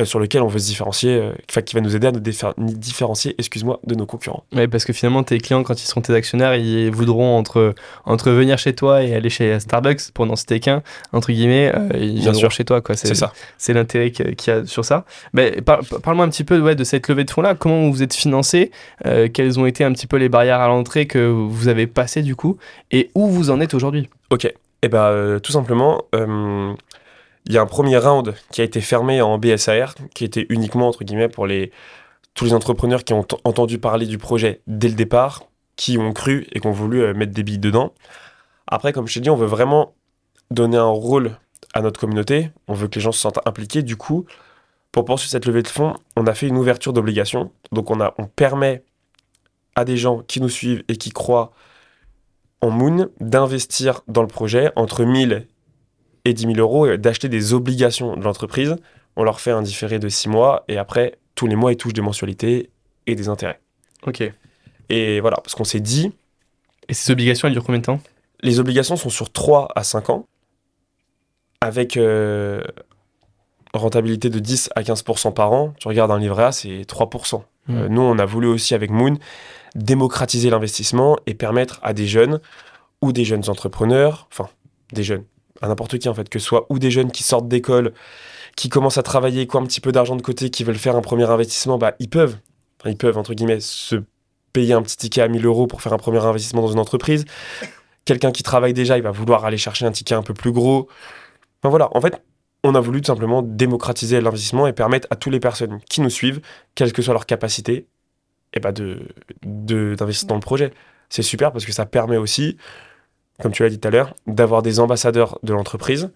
euh, 0.00 0.04
sur 0.04 0.18
lequel 0.18 0.42
on 0.42 0.48
veut 0.48 0.58
se 0.58 0.66
différencier, 0.66 1.14
euh, 1.14 1.60
qui 1.60 1.76
va 1.76 1.80
nous 1.80 1.94
aider 1.94 2.08
à 2.08 2.10
nous 2.10 2.18
différencier, 2.18 3.36
excuse-moi, 3.38 3.78
de 3.86 3.94
nos 3.94 4.06
concurrents. 4.06 4.42
Oui, 4.52 4.66
parce 4.66 4.84
que 4.84 4.92
finalement, 4.92 5.22
tes 5.22 5.38
clients, 5.38 5.62
quand 5.62 5.80
ils 5.80 5.86
seront 5.86 6.00
tes 6.00 6.12
actionnaires, 6.12 6.56
ils 6.56 6.90
voudront 6.90 7.38
entre, 7.38 7.76
entre 8.04 8.32
venir 8.32 8.58
chez 8.58 8.74
toi 8.74 9.04
et 9.04 9.14
aller 9.14 9.30
chez 9.30 9.60
Starbucks, 9.60 10.10
pour 10.12 10.26
n'en 10.26 10.34
citer 10.34 10.58
qu'un, 10.58 10.82
entre 11.12 11.30
guillemets, 11.30 11.72
euh, 11.72 11.88
ils 11.96 12.18
viendront 12.18 12.50
chez 12.50 12.64
toi. 12.64 12.82
C'est 12.94 13.14
ça. 13.14 13.32
C'est 13.56 13.72
l'intérêt 13.72 14.10
qu'il 14.10 14.34
y 14.48 14.50
a 14.50 14.66
sur 14.66 14.84
ça. 14.84 15.04
Mais 15.32 15.60
parle-moi 15.62 16.24
un 16.24 16.28
petit 16.28 16.42
peu 16.42 16.58
ouais, 16.58 16.74
de 16.74 16.82
cette 16.82 17.06
levée 17.06 17.22
de 17.22 17.30
fonds-là. 17.30 17.54
Comment 17.54 17.88
vous 17.88 18.02
êtes 18.02 18.14
financé 18.14 18.72
Quelles 19.32 19.60
ont 19.60 19.66
été 19.66 19.84
un 19.84 19.92
petit 19.92 20.08
peu 20.08 20.16
les 20.16 20.28
barrières 20.28 20.60
à 20.60 20.66
l'entrée 20.66 21.06
que 21.06 21.24
vous 21.24 21.68
avez 21.68 21.86
passées 21.86 22.22
du 22.22 22.34
coup 22.34 22.58
Et 22.90 23.10
où 23.14 23.28
vous 23.28 23.50
en 23.50 23.60
êtes 23.60 23.74
aujourd'hui? 23.74 24.08
Ok. 24.30 24.46
Et 24.46 24.52
eh 24.82 24.88
ben, 24.88 25.38
tout 25.40 25.52
simplement, 25.52 26.02
il 27.46 27.52
y 27.52 27.58
a 27.58 27.62
un 27.62 27.66
premier 27.66 27.98
round 27.98 28.34
qui 28.50 28.60
a 28.60 28.64
été 28.64 28.80
fermé 28.80 29.20
en 29.20 29.38
BSAR, 29.38 29.94
qui 30.14 30.24
était 30.24 30.46
uniquement, 30.48 30.88
entre 30.88 31.04
guillemets, 31.04 31.28
pour 31.28 31.46
les, 31.46 31.72
tous 32.34 32.46
les 32.46 32.54
entrepreneurs 32.54 33.04
qui 33.04 33.12
ont 33.12 33.26
entendu 33.44 33.78
parler 33.78 34.06
du 34.06 34.18
projet 34.18 34.62
dès 34.66 34.88
le 34.88 34.94
départ, 34.94 35.44
qui 35.76 35.98
ont 35.98 36.12
cru 36.12 36.46
et 36.52 36.60
qui 36.60 36.66
ont 36.66 36.72
voulu 36.72 37.02
euh, 37.02 37.14
mettre 37.14 37.32
des 37.32 37.42
billes 37.42 37.58
dedans. 37.58 37.92
Après, 38.66 38.92
comme 38.92 39.06
je 39.06 39.14
t'ai 39.14 39.20
dit, 39.20 39.30
on 39.30 39.36
veut 39.36 39.46
vraiment 39.46 39.94
donner 40.50 40.76
un 40.76 40.84
rôle 40.84 41.36
à 41.74 41.82
notre 41.82 42.00
communauté, 42.00 42.50
on 42.68 42.74
veut 42.74 42.88
que 42.88 42.94
les 42.96 43.00
gens 43.00 43.12
se 43.12 43.20
sentent 43.20 43.46
impliqués. 43.46 43.82
Du 43.82 43.96
coup, 43.96 44.26
pour 44.92 45.04
poursuivre 45.04 45.30
cette 45.30 45.46
levée 45.46 45.62
de 45.62 45.68
fonds, 45.68 45.94
on 46.16 46.26
a 46.26 46.34
fait 46.34 46.46
une 46.46 46.56
ouverture 46.56 46.92
d'obligation. 46.92 47.50
Donc 47.72 47.90
on, 47.90 48.00
a, 48.00 48.14
on 48.18 48.26
permet 48.26 48.84
à 49.74 49.84
des 49.84 49.96
gens 49.96 50.20
qui 50.20 50.40
nous 50.40 50.48
suivent 50.48 50.84
et 50.88 50.96
qui 50.96 51.10
croient 51.10 51.52
en 52.60 52.70
Moon 52.70 53.08
d'investir 53.20 54.00
dans 54.08 54.22
le 54.22 54.28
projet 54.28 54.70
entre 54.76 55.04
1000 55.04 55.46
et 56.24 56.32
10 56.32 56.54
000 56.54 56.58
euros 56.58 56.96
d'acheter 56.96 57.28
des 57.28 57.52
obligations 57.52 58.16
de 58.16 58.22
l'entreprise. 58.22 58.76
On 59.16 59.22
leur 59.22 59.40
fait 59.40 59.50
un 59.50 59.62
différé 59.62 59.98
de 59.98 60.08
6 60.08 60.28
mois 60.28 60.64
et 60.68 60.78
après, 60.78 61.18
tous 61.34 61.46
les 61.46 61.56
mois, 61.56 61.72
ils 61.72 61.76
touchent 61.76 61.92
des 61.92 62.02
mensualités 62.02 62.70
et 63.06 63.14
des 63.14 63.28
intérêts. 63.28 63.60
Ok. 64.06 64.22
Et 64.88 65.20
voilà, 65.20 65.36
parce 65.36 65.54
qu'on 65.54 65.64
s'est 65.64 65.80
dit. 65.80 66.12
Et 66.88 66.94
ces 66.94 67.12
obligations, 67.12 67.48
elles 67.48 67.54
durent 67.54 67.64
combien 67.64 67.80
de 67.80 67.86
temps? 67.86 68.00
Les 68.42 68.60
obligations 68.60 68.96
sont 68.96 69.10
sur 69.10 69.32
3 69.32 69.68
à 69.74 69.84
5 69.84 70.10
ans, 70.10 70.26
avec 71.60 71.96
euh, 71.96 72.62
rentabilité 73.72 74.28
de 74.28 74.38
10 74.38 74.70
à 74.74 74.82
15% 74.82 75.32
par 75.32 75.52
an. 75.52 75.74
Tu 75.78 75.88
regardes 75.88 76.10
un 76.10 76.18
livret 76.18 76.44
A, 76.44 76.52
c'est 76.52 76.82
3%. 76.82 77.42
Hmm. 77.66 77.76
Euh, 77.76 77.88
nous, 77.88 78.02
on 78.02 78.18
a 78.18 78.26
voulu 78.26 78.46
aussi, 78.46 78.74
avec 78.74 78.90
Moon, 78.90 79.16
démocratiser 79.74 80.50
l'investissement 80.50 81.16
et 81.26 81.34
permettre 81.34 81.80
à 81.82 81.94
des 81.94 82.06
jeunes 82.06 82.40
ou 83.00 83.12
des 83.12 83.24
jeunes 83.24 83.48
entrepreneurs, 83.48 84.28
enfin, 84.30 84.48
des 84.92 85.02
jeunes, 85.02 85.24
à 85.60 85.68
n'importe 85.68 85.98
qui 85.98 86.08
en 86.08 86.14
fait, 86.14 86.28
que 86.28 86.38
ce 86.38 86.46
soit 86.46 86.66
ou 86.70 86.78
des 86.78 86.90
jeunes 86.90 87.10
qui 87.10 87.22
sortent 87.22 87.48
d'école, 87.48 87.92
qui 88.56 88.68
commencent 88.68 88.98
à 88.98 89.02
travailler, 89.02 89.46
qui 89.46 89.56
ont 89.56 89.60
un 89.60 89.66
petit 89.66 89.80
peu 89.80 89.92
d'argent 89.92 90.16
de 90.16 90.22
côté, 90.22 90.50
qui 90.50 90.64
veulent 90.64 90.78
faire 90.78 90.96
un 90.96 91.02
premier 91.02 91.28
investissement, 91.28 91.78
bah 91.78 91.94
ils 91.98 92.08
peuvent, 92.08 92.36
ils 92.84 92.96
peuvent 92.96 93.18
entre 93.18 93.34
guillemets 93.34 93.60
se 93.60 94.02
payer 94.52 94.74
un 94.74 94.82
petit 94.82 94.96
ticket 94.96 95.22
à 95.22 95.28
1000 95.28 95.44
euros 95.44 95.66
pour 95.66 95.82
faire 95.82 95.92
un 95.92 95.98
premier 95.98 96.24
investissement 96.24 96.62
dans 96.62 96.72
une 96.72 96.78
entreprise. 96.78 97.24
Quelqu'un 98.04 98.32
qui 98.32 98.42
travaille 98.42 98.72
déjà, 98.72 98.96
il 98.96 99.02
va 99.02 99.10
vouloir 99.10 99.44
aller 99.44 99.56
chercher 99.56 99.86
un 99.86 99.92
ticket 99.92 100.14
un 100.14 100.22
peu 100.22 100.34
plus 100.34 100.52
gros. 100.52 100.88
Enfin 101.60 101.70
voilà, 101.70 101.88
en 101.96 102.00
fait, 102.00 102.22
on 102.62 102.74
a 102.74 102.80
voulu 102.80 103.00
tout 103.00 103.08
simplement 103.08 103.42
démocratiser 103.42 104.20
l'investissement 104.20 104.66
et 104.66 104.72
permettre 104.72 105.08
à 105.10 105.16
toutes 105.16 105.32
les 105.32 105.40
personnes 105.40 105.80
qui 105.88 106.00
nous 106.00 106.10
suivent, 106.10 106.40
quelle 106.74 106.92
que 106.92 107.02
soit 107.02 107.14
leur 107.14 107.26
capacité, 107.26 107.86
eh 108.54 108.60
bah 108.60 108.72
de 108.72 109.00
d'investir 109.42 110.28
dans 110.28 110.34
le 110.34 110.40
projet. 110.40 110.72
C'est 111.08 111.22
super 111.22 111.52
parce 111.52 111.64
que 111.64 111.72
ça 111.72 111.86
permet 111.86 112.16
aussi 112.16 112.56
comme 113.42 113.52
tu 113.52 113.62
l'as 113.62 113.70
dit 113.70 113.78
tout 113.78 113.88
à 113.88 113.90
l'heure, 113.90 114.14
d'avoir 114.26 114.62
des 114.62 114.80
ambassadeurs 114.80 115.38
de 115.42 115.52
l'entreprise. 115.52 116.10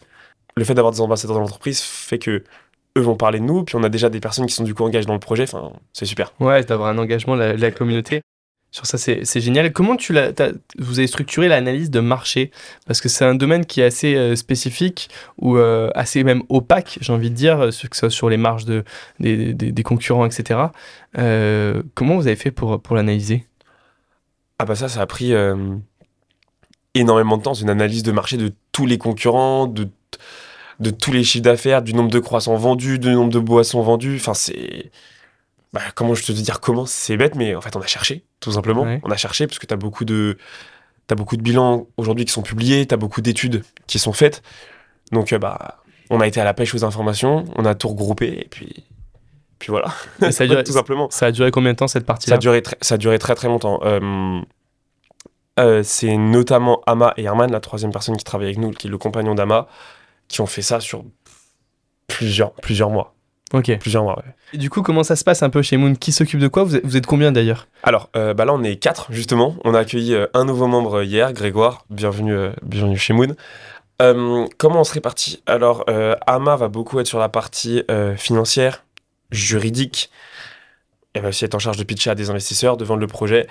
Le 0.56 0.64
fait 0.64 0.74
d'avoir 0.74 0.92
des 0.92 1.00
ambassadeurs 1.00 1.36
de 1.36 1.42
l'entreprise 1.42 1.80
fait 1.80 2.18
que 2.18 2.44
eux 2.96 3.00
vont 3.00 3.16
parler 3.16 3.38
de 3.38 3.44
nous, 3.44 3.64
puis 3.64 3.76
on 3.76 3.82
a 3.82 3.88
déjà 3.88 4.08
des 4.08 4.20
personnes 4.20 4.46
qui 4.46 4.54
sont 4.54 4.64
du 4.64 4.74
coup 4.74 4.84
engagées 4.84 5.06
dans 5.06 5.14
le 5.14 5.20
projet. 5.20 5.44
Enfin, 5.44 5.72
c'est 5.92 6.06
super. 6.06 6.32
Ouais, 6.40 6.62
d'avoir 6.64 6.88
un 6.88 6.98
engagement 6.98 7.36
de 7.36 7.42
la, 7.42 7.70
communauté. 7.70 8.22
sur 8.70 8.86
ça, 8.86 8.98
c'est 8.98 9.40
génial. 9.40 9.72
Comment 9.72 9.96
tu 9.96 10.12
l'as, 10.12 10.32
vous 10.78 10.98
avez 10.98 11.06
structuré 11.06 11.48
l'analyse 11.48 11.90
de 11.90 12.00
marché? 12.00 12.50
Parce 12.86 13.00
que 13.00 13.08
c'est 13.08 13.24
un 13.24 13.34
domaine 13.34 13.66
qui 13.66 13.80
est 13.80 13.84
assez 13.84 14.14
euh, 14.16 14.36
spécifique 14.36 15.10
ou 15.38 15.56
euh, 15.56 15.90
assez 15.94 16.24
même 16.24 16.42
opaque, 16.48 16.98
j'ai 17.00 17.12
envie 17.12 17.30
de 17.30 17.36
dire, 17.36 17.58
que 17.58 17.70
ce 17.70 17.88
soit 17.92 18.10
sur 18.10 18.28
les 18.28 18.36
marges 18.36 18.64
de, 18.64 18.84
des, 19.20 19.54
des, 19.54 19.82
concurrents, 19.82 20.26
etc. 20.26 20.60
Euh, 21.18 21.82
comment 21.94 22.16
vous 22.16 22.26
avez 22.26 22.36
fait 22.36 22.50
pour, 22.50 22.80
pour 22.80 22.96
l'analyser? 22.96 23.44
Ah 24.58 24.64
bah 24.64 24.74
ça, 24.74 24.88
ça 24.88 25.00
a 25.02 25.06
pris 25.06 25.32
énormément 26.94 27.36
de 27.36 27.42
temps. 27.42 27.54
C'est 27.54 27.62
une 27.62 27.70
analyse 27.70 28.02
de 28.02 28.12
marché 28.12 28.36
de 28.36 28.52
tous 28.72 28.86
les 28.86 28.98
concurrents, 28.98 29.66
de, 29.66 29.88
de 30.80 30.90
tous 30.90 31.12
les 31.12 31.24
chiffres 31.24 31.44
d'affaires, 31.44 31.82
du 31.82 31.94
nombre 31.94 32.10
de 32.10 32.18
croissants 32.18 32.56
vendus, 32.56 32.98
du 32.98 33.10
nombre 33.10 33.32
de 33.32 33.38
boissons 33.38 33.82
vendues. 33.82 34.16
Enfin, 34.16 34.34
c'est 34.34 34.90
bah, 35.72 35.82
comment 35.94 36.14
je 36.14 36.24
te 36.24 36.32
dire 36.32 36.60
comment 36.60 36.86
c'est 36.86 37.16
bête 37.16 37.34
mais 37.34 37.54
en 37.54 37.60
fait 37.60 37.76
on 37.76 37.80
a 37.80 37.86
cherché 37.86 38.24
tout 38.40 38.52
simplement. 38.52 38.86
On 39.02 39.10
a 39.10 39.16
cherché 39.16 39.46
parce 39.46 39.58
que 39.58 39.66
tu 39.66 39.74
as 39.74 39.76
beaucoup 39.76 40.04
de 40.04 40.38
beaucoup 41.16 41.36
de 41.36 41.42
bilans 41.42 41.86
aujourd'hui 41.96 42.24
qui 42.24 42.32
sont 42.32 42.42
publiés 42.42 42.86
tu 42.86 42.94
as 42.94 42.96
beaucoup 42.96 43.20
d'études 43.20 43.62
qui 43.86 43.98
sont 43.98 44.12
faites. 44.12 44.42
Donc 45.12 45.32
euh, 45.32 45.38
bah 45.38 45.82
on 46.10 46.20
a 46.20 46.26
été 46.26 46.40
à 46.40 46.44
la 46.44 46.54
pêche 46.54 46.74
aux 46.74 46.84
informations 46.84 47.44
on 47.56 47.64
a 47.66 47.74
tout 47.74 47.88
regroupé 47.88 48.40
et 48.40 48.48
puis 48.50 48.84
puis 49.58 49.70
voilà. 49.70 49.92
Ça 50.30 50.44
a 50.44 50.46
duré, 50.46 50.64
tout 50.64 50.72
simplement. 50.72 51.08
ça 51.10 51.26
a 51.26 51.32
duré 51.32 51.50
combien 51.50 51.72
de 51.72 51.76
temps 51.76 51.88
cette 51.88 52.06
partie 52.06 52.30
là 52.30 52.34
ça 52.34 52.36
a 52.36 52.38
duré 52.38 52.62
ça 52.80 52.94
a 52.94 52.98
duré 52.98 53.18
très 53.18 53.34
très 53.34 53.48
longtemps. 53.48 53.80
Euh, 53.82 54.40
euh, 55.58 55.82
c'est 55.82 56.16
notamment 56.16 56.80
Ama 56.86 57.14
et 57.16 57.24
Herman 57.24 57.50
la 57.50 57.60
troisième 57.60 57.92
personne 57.92 58.16
qui 58.16 58.24
travaille 58.24 58.48
avec 58.48 58.58
nous 58.58 58.70
qui 58.70 58.86
est 58.86 58.90
le 58.90 58.98
compagnon 58.98 59.34
d'Ama 59.34 59.66
qui 60.28 60.40
ont 60.40 60.46
fait 60.46 60.62
ça 60.62 60.80
sur 60.80 61.04
plusieurs 62.06 62.52
plusieurs 62.52 62.90
mois 62.90 63.14
Ok. 63.54 63.78
Plusieurs 63.78 64.02
mois, 64.02 64.18
ouais. 64.18 64.34
Et 64.52 64.58
du 64.58 64.68
coup, 64.68 64.82
comment 64.82 65.02
ça 65.02 65.16
se 65.16 65.24
passe 65.24 65.42
un 65.42 65.48
peu 65.48 65.62
chez 65.62 65.78
Moon? 65.78 65.94
Qui 65.94 66.12
s'occupe 66.12 66.38
de 66.38 66.48
quoi? 66.48 66.64
Vous 66.64 66.96
êtes, 66.98 67.06
combien 67.06 67.32
d'ailleurs? 67.32 67.66
Alors, 67.82 68.10
euh, 68.14 68.34
bah 68.34 68.44
là, 68.44 68.52
on 68.52 68.62
est 68.62 68.76
quatre, 68.76 69.10
justement. 69.10 69.56
On 69.64 69.72
a 69.72 69.78
accueilli 69.78 70.12
euh, 70.12 70.26
un 70.34 70.44
nouveau 70.44 70.66
membre 70.66 71.02
hier, 71.02 71.32
Grégoire. 71.32 71.86
Bienvenue, 71.88 72.50
bienvenue 72.62 72.98
chez 72.98 73.14
Moon. 73.14 73.34
comment 74.58 74.80
on 74.80 74.84
se 74.84 74.92
répartit 74.92 75.42
Alors, 75.46 75.86
Ama 76.26 76.56
va 76.56 76.68
beaucoup 76.68 77.00
être 77.00 77.06
sur 77.06 77.18
la 77.18 77.30
partie 77.30 77.82
financière, 78.18 78.84
juridique. 79.30 80.10
Elle 81.14 81.22
va 81.22 81.28
aussi 81.28 81.44
être 81.44 81.54
en 81.54 81.58
charge 81.58 81.78
de 81.78 81.84
pitcher 81.84 82.10
à 82.10 82.14
des 82.14 82.30
investisseurs, 82.30 82.76
de 82.76 82.84
vendre 82.84 83.00
le 83.00 83.06
projet. 83.06 83.46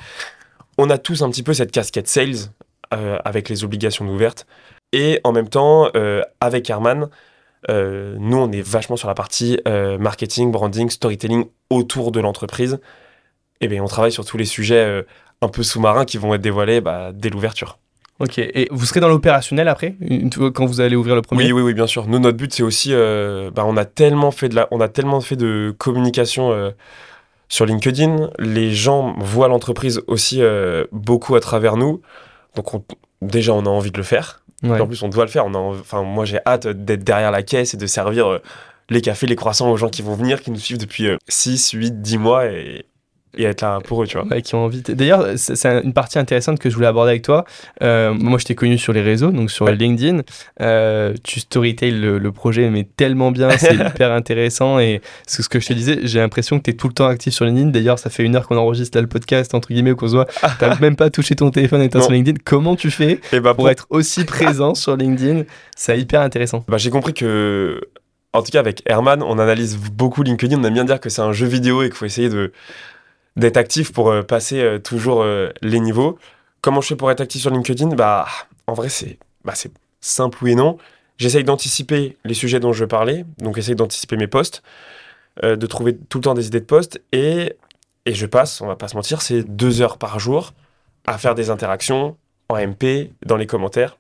On 0.78 0.90
a 0.90 0.98
tous 0.98 1.22
un 1.24 1.30
petit 1.30 1.44
peu 1.44 1.54
cette 1.54 1.72
casquette 1.72 2.08
sales, 2.08 2.52
avec 2.92 3.50
les 3.50 3.64
obligations 3.64 4.08
ouvertes. 4.08 4.48
Et 4.94 5.20
en 5.24 5.34
même 5.34 5.50
temps, 5.50 5.90
avec 6.40 6.70
Herman, 6.70 7.10
euh, 7.70 8.16
nous, 8.20 8.38
on 8.38 8.52
est 8.52 8.62
vachement 8.62 8.98
sur 8.98 9.08
la 9.08 9.14
partie 9.14 9.60
euh, 9.68 9.98
marketing, 9.98 10.52
branding, 10.52 10.90
storytelling 10.90 11.46
autour 11.70 12.12
de 12.12 12.20
l'entreprise. 12.20 12.80
Et 13.62 13.68
bien, 13.68 13.84
on 13.84 13.88
travaille 13.88 14.12
sur 14.12 14.26
tous 14.26 14.38
les 14.38 14.46
sujets 14.46 14.76
euh, 14.76 15.02
un 15.42 15.50
peu 15.50 15.64
sous-marins 15.64 16.06
qui 16.06 16.18
vont 16.18 16.34
être 16.34 16.42
dévoilés 16.42 16.82
bah, 16.82 17.12
dès 17.14 17.30
l'ouverture. 17.30 17.80
Ok, 18.20 18.40
et 18.40 18.68
vous 18.72 18.86
serez 18.86 19.00
dans 19.00 19.10
l'opérationnel 19.10 19.68
après, 19.68 19.96
quand 20.56 20.66
vous 20.66 20.82
allez 20.82 20.96
ouvrir 20.96 21.14
le 21.14 21.22
premier? 21.22 21.46
Oui, 21.46 21.52
oui, 21.52 21.62
oui, 21.62 21.74
bien 21.76 21.86
sûr. 21.86 22.08
Nous, 22.08 22.18
notre 22.18 22.38
but, 22.38 22.52
c'est 22.52 22.64
aussi, 22.64 22.92
bah, 22.92 23.64
on, 23.64 23.78
a 23.78 23.86
tellement 23.86 24.32
fait 24.32 24.50
de 24.50 24.56
la, 24.56 24.68
on 24.72 24.82
a 24.82 24.88
tellement 24.88 25.22
fait 25.22 25.36
de 25.36 25.76
communication 25.78 26.74
sur 27.50 27.66
LinkedIn, 27.66 28.30
les 28.40 28.74
gens 28.74 29.16
voient 29.20 29.48
l'entreprise 29.48 30.02
aussi 30.08 30.42
beaucoup 30.92 31.36
à 31.36 31.40
travers 31.40 31.78
nous. 31.78 32.02
Donc, 32.56 32.68
déjà, 33.22 33.54
on 33.54 33.66
a 33.66 33.70
envie 33.70 33.92
de 33.92 33.98
le 33.98 34.04
faire. 34.04 34.42
En 34.64 34.88
plus, 34.88 35.04
on 35.04 35.10
doit 35.10 35.26
le 35.26 35.30
faire. 35.30 35.46
On 35.46 35.54
enfin, 35.54 36.04
moi, 36.04 36.26
j'ai 36.26 36.40
hâte 36.46 36.68
d'être 36.68 37.04
derrière 37.04 37.32
la 37.32 37.44
caisse 37.44 37.74
et 37.74 37.78
de 37.78 37.86
servir 37.86 38.28
euh, 38.28 38.42
les 38.90 39.02
cafés, 39.02 39.28
les 39.28 39.36
croissants 39.36 39.70
aux 39.70 39.78
gens 39.78 39.90
qui 39.90 40.02
vont 40.02 40.16
venir, 40.16 40.42
qui 40.42 40.52
nous 40.52 40.60
suivent 40.60 40.80
depuis 40.80 41.10
6, 41.28 41.72
8, 41.72 42.02
10 42.02 42.18
mois 42.18 42.46
et, 42.48 42.86
et 43.36 43.44
être 43.44 43.62
là 43.62 43.80
pour 43.84 44.04
eux, 44.04 44.08
tu 44.08 44.18
vois. 44.18 44.42
qui 44.42 44.56
ont 44.56 44.66
envie. 44.66 44.82
D'ailleurs, 44.82 45.28
c'est 45.36 45.66
une 45.84 45.94
partie 45.94 46.20
intéressante 46.20 46.60
que 46.60 46.70
je 46.70 46.76
voulais 46.76 46.88
aborder 46.88 47.12
avec 47.12 47.22
toi. 47.22 47.46
Euh, 47.82 48.14
moi, 48.14 48.40
je 48.40 48.46
t'ai 48.46 48.56
connu 48.56 48.78
sur 48.78 48.94
les 48.94 49.02
réseaux, 49.02 49.32
donc 49.32 49.52
sur 49.52 49.68
LinkedIn. 49.68 50.22
Euh, 50.62 51.14
tu 51.24 51.40
storytell 51.40 52.00
le, 52.00 52.18
le, 52.18 52.32
projet, 52.32 52.70
mais 52.70 52.88
tellement 52.98 53.32
bien, 53.32 53.50
c'est 53.58 53.76
hyper 53.88 54.12
intéressant. 54.12 54.80
Et 54.80 55.02
c'est 55.26 55.42
ce 55.42 55.50
que 55.50 55.60
je 55.60 55.68
te 55.68 55.74
disais, 55.74 56.00
j'ai 56.04 56.20
l'impression 56.20 56.58
que 56.58 56.64
tu 56.64 56.72
es 56.72 56.74
tout 56.74 56.88
le 56.88 56.94
temps 56.94 57.08
actif 57.08 57.34
sur 57.34 57.46
LinkedIn. 57.46 57.70
D'ailleurs, 57.70 58.00
ça 58.00 58.10
fait 58.10 58.24
une 58.24 58.36
heure 58.36 58.48
qu'on 58.48 58.58
enregistre 58.58 58.98
là 58.98 59.02
le 59.02 59.08
podcast, 59.08 59.54
entre 59.54 59.70
guillemets, 59.70 59.94
qu'on 59.94 60.08
se 60.08 60.16
voit. 60.16 60.28
Tu 60.60 60.82
même 60.82 60.96
pas 60.96 61.10
touché 61.10 61.36
ton 61.36 61.50
téléphone 61.52 61.82
et 61.82 61.90
sur 61.92 62.12
LinkedIn. 62.12 62.40
Comment 62.44 62.76
tu 62.76 62.92
fais 62.92 63.14
et 63.14 63.20
eh 63.34 63.40
bah, 63.40 63.54
pour... 63.54 63.70
être 63.70 63.86
aussi 63.90 64.26
présent 64.26 64.76
sur 64.76 64.96
LinkedIn? 64.96 65.44
C'est 65.76 66.00
hyper 66.00 66.22
intéressant. 66.22 66.64
Bah, 66.68 66.78
j'ai 66.78 66.90
compris 66.90 67.14
que 67.14 67.82
en 68.34 68.44
tout 68.44 68.52
cas, 68.52 68.60
avec 68.60 68.84
Herman, 68.86 69.24
on 69.24 69.40
analyse 69.40 69.78
beaucoup 69.78 70.22
LinkedIn. 70.22 70.60
On 70.60 70.64
aime 70.64 70.74
bien 70.74 70.86
dire 70.86 71.00
que 71.00 71.10
c'est 71.10 71.22
un 71.22 71.34
jeu 71.34 71.48
vidéo 71.48 71.82
et 71.82 71.88
qu'il 71.88 71.96
faut 71.96 72.06
essayer 72.06 72.30
de, 72.30 72.52
d'être 73.38 73.58
actif 73.58 73.94
pour 73.94 74.10
euh, 74.10 74.24
passer 74.24 74.60
euh, 74.60 74.80
toujours 74.80 75.22
euh, 75.22 75.52
les 75.62 75.80
niveaux. 75.80 76.18
Comment 76.62 76.82
je 76.82 76.88
fais 76.88 76.96
pour 76.96 77.10
être 77.12 77.22
actif 77.22 77.42
sur 77.42 77.52
LinkedIn? 77.52 77.96
Bah, 77.96 78.28
en 78.66 78.74
vrai, 78.74 78.90
c'est 78.90 79.18
bah, 79.46 79.54
simple 80.02 80.38
oui 80.42 80.52
et 80.52 80.56
non. 80.56 80.78
J'essaye 81.18 81.44
d'anticiper 81.44 82.18
les 82.26 82.34
sujets 82.34 82.60
dont 82.60 82.74
je 82.74 82.82
veux 82.82 82.88
parler, 82.88 83.26
donc 83.38 83.58
essaye 83.58 83.76
d'anticiper 83.76 84.18
mes 84.18 84.28
posts, 84.28 84.62
de 85.42 85.66
trouver 85.66 85.98
tout 85.98 86.20
le 86.20 86.24
temps 86.24 86.36
des 86.36 86.46
idées 86.46 86.60
de 86.60 86.66
posts, 86.66 87.02
et, 87.12 87.56
et 88.06 88.14
je 88.14 88.26
passe, 88.28 88.62
on 88.62 88.68
va 88.68 88.76
pas 88.76 88.88
se 88.88 88.96
mentir, 88.96 89.24
c'est 89.24 89.42
deux 89.42 89.82
heures 89.82 89.98
par 89.98 90.20
jour 90.20 90.54
à 91.08 91.18
faire 91.18 91.34
des 91.34 91.50
interactions 91.50 92.18
en 92.50 92.58
MP, 92.58 93.10
dans 93.26 93.36
les 93.36 93.48
commentaires, 93.48 93.98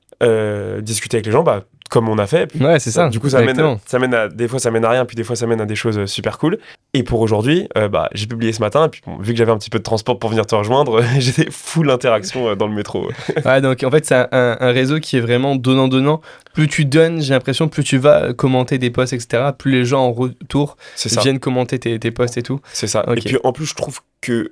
discuter 0.81 1.17
avec 1.17 1.25
les 1.25 1.31
gens, 1.31 1.43
bah, 1.43 1.63
comme 1.89 2.09
on 2.09 2.17
a 2.17 2.27
fait. 2.27 2.53
ouais, 2.59 2.79
c'est 2.79 2.91
ça. 2.91 3.09
Du 3.09 3.19
coup, 3.19 3.29
ça 3.29 3.41
mène, 3.41 3.77
ça 3.85 3.99
mène 3.99 4.13
à, 4.13 4.27
des 4.27 4.47
fois, 4.47 4.59
ça 4.59 4.71
mène 4.71 4.85
à 4.85 4.89
rien, 4.89 5.05
puis 5.05 5.15
des 5.15 5.23
fois, 5.23 5.35
ça 5.35 5.47
mène 5.47 5.61
à 5.61 5.65
des 5.65 5.75
choses 5.75 6.05
super 6.05 6.37
cool. 6.37 6.57
Et 6.93 7.03
pour 7.03 7.21
aujourd'hui, 7.21 7.67
euh, 7.77 7.87
bah, 7.87 8.09
j'ai 8.13 8.27
publié 8.27 8.51
ce 8.51 8.59
matin, 8.59 8.85
et 8.85 8.89
puis 8.89 9.01
vu 9.19 9.33
que 9.33 9.37
j'avais 9.37 9.51
un 9.51 9.57
petit 9.57 9.69
peu 9.69 9.79
de 9.79 9.83
transport 9.83 10.19
pour 10.19 10.29
venir 10.29 10.45
te 10.45 10.55
rejoindre, 10.55 11.01
j'étais 11.19 11.49
full 11.51 11.89
interaction 11.89 12.49
euh, 12.49 12.55
dans 12.55 12.67
le 12.67 12.75
métro. 12.75 13.09
ouais, 13.45 13.61
donc 13.61 13.83
en 13.83 13.91
fait, 13.91 14.05
c'est 14.05 14.27
un, 14.31 14.71
réseau 14.71 14.99
qui 14.99 15.17
est 15.17 15.21
vraiment 15.21 15.55
donnant-donnant. 15.55 16.21
Plus 16.53 16.67
tu 16.67 16.85
donnes, 16.85 17.21
j'ai 17.21 17.33
l'impression, 17.33 17.67
plus 17.67 17.83
tu 17.83 17.97
vas 17.97 18.33
commenter 18.33 18.77
des 18.77 18.89
posts, 18.89 19.13
etc., 19.13 19.51
plus 19.57 19.71
les 19.71 19.85
gens 19.85 20.05
en 20.05 20.11
retour 20.11 20.77
viennent 21.21 21.39
commenter 21.39 21.79
tes, 21.79 21.99
tes 21.99 22.11
posts 22.11 22.37
et 22.37 22.43
tout. 22.43 22.59
C'est 22.73 22.87
ça. 22.87 23.05
Et 23.15 23.21
puis 23.21 23.37
en 23.43 23.53
plus, 23.53 23.65
je 23.65 23.75
trouve 23.75 24.01
que 24.21 24.51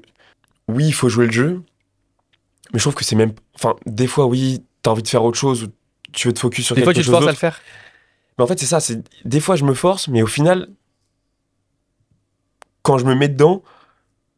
oui, 0.67 0.87
il 0.87 0.93
faut 0.93 1.09
jouer 1.09 1.25
le 1.25 1.31
jeu, 1.31 1.61
mais 2.73 2.79
je 2.79 2.83
trouve 2.83 2.95
que 2.95 3.03
c'est 3.03 3.15
même. 3.15 3.33
Enfin, 3.55 3.75
des 3.85 4.07
fois, 4.07 4.25
oui, 4.25 4.63
t'as 4.85 4.91
envie 4.91 5.03
de 5.03 5.07
faire 5.07 5.23
autre 5.23 5.37
chose, 5.37 5.69
tu 6.11 6.27
veux 6.27 6.33
te 6.33 6.39
focus 6.39 6.65
sur 6.65 6.75
des 6.75 6.83
quelque 6.83 6.93
chose. 6.93 7.05
Des 7.05 7.11
fois, 7.11 7.11
tu 7.11 7.11
te 7.11 7.11
forces 7.11 7.27
à 7.27 7.31
le 7.31 7.37
faire. 7.37 7.61
Mais 8.37 8.43
en 8.43 8.47
fait, 8.47 8.59
c'est 8.59 8.67
ça. 8.67 8.79
C'est 8.79 9.03
des 9.25 9.39
fois, 9.39 9.55
je 9.55 9.63
me 9.63 9.73
force, 9.73 10.07
mais 10.07 10.21
au 10.21 10.27
final, 10.27 10.69
quand 12.83 12.99
je 12.99 13.05
me 13.05 13.15
mets 13.15 13.27
dedans, 13.29 13.63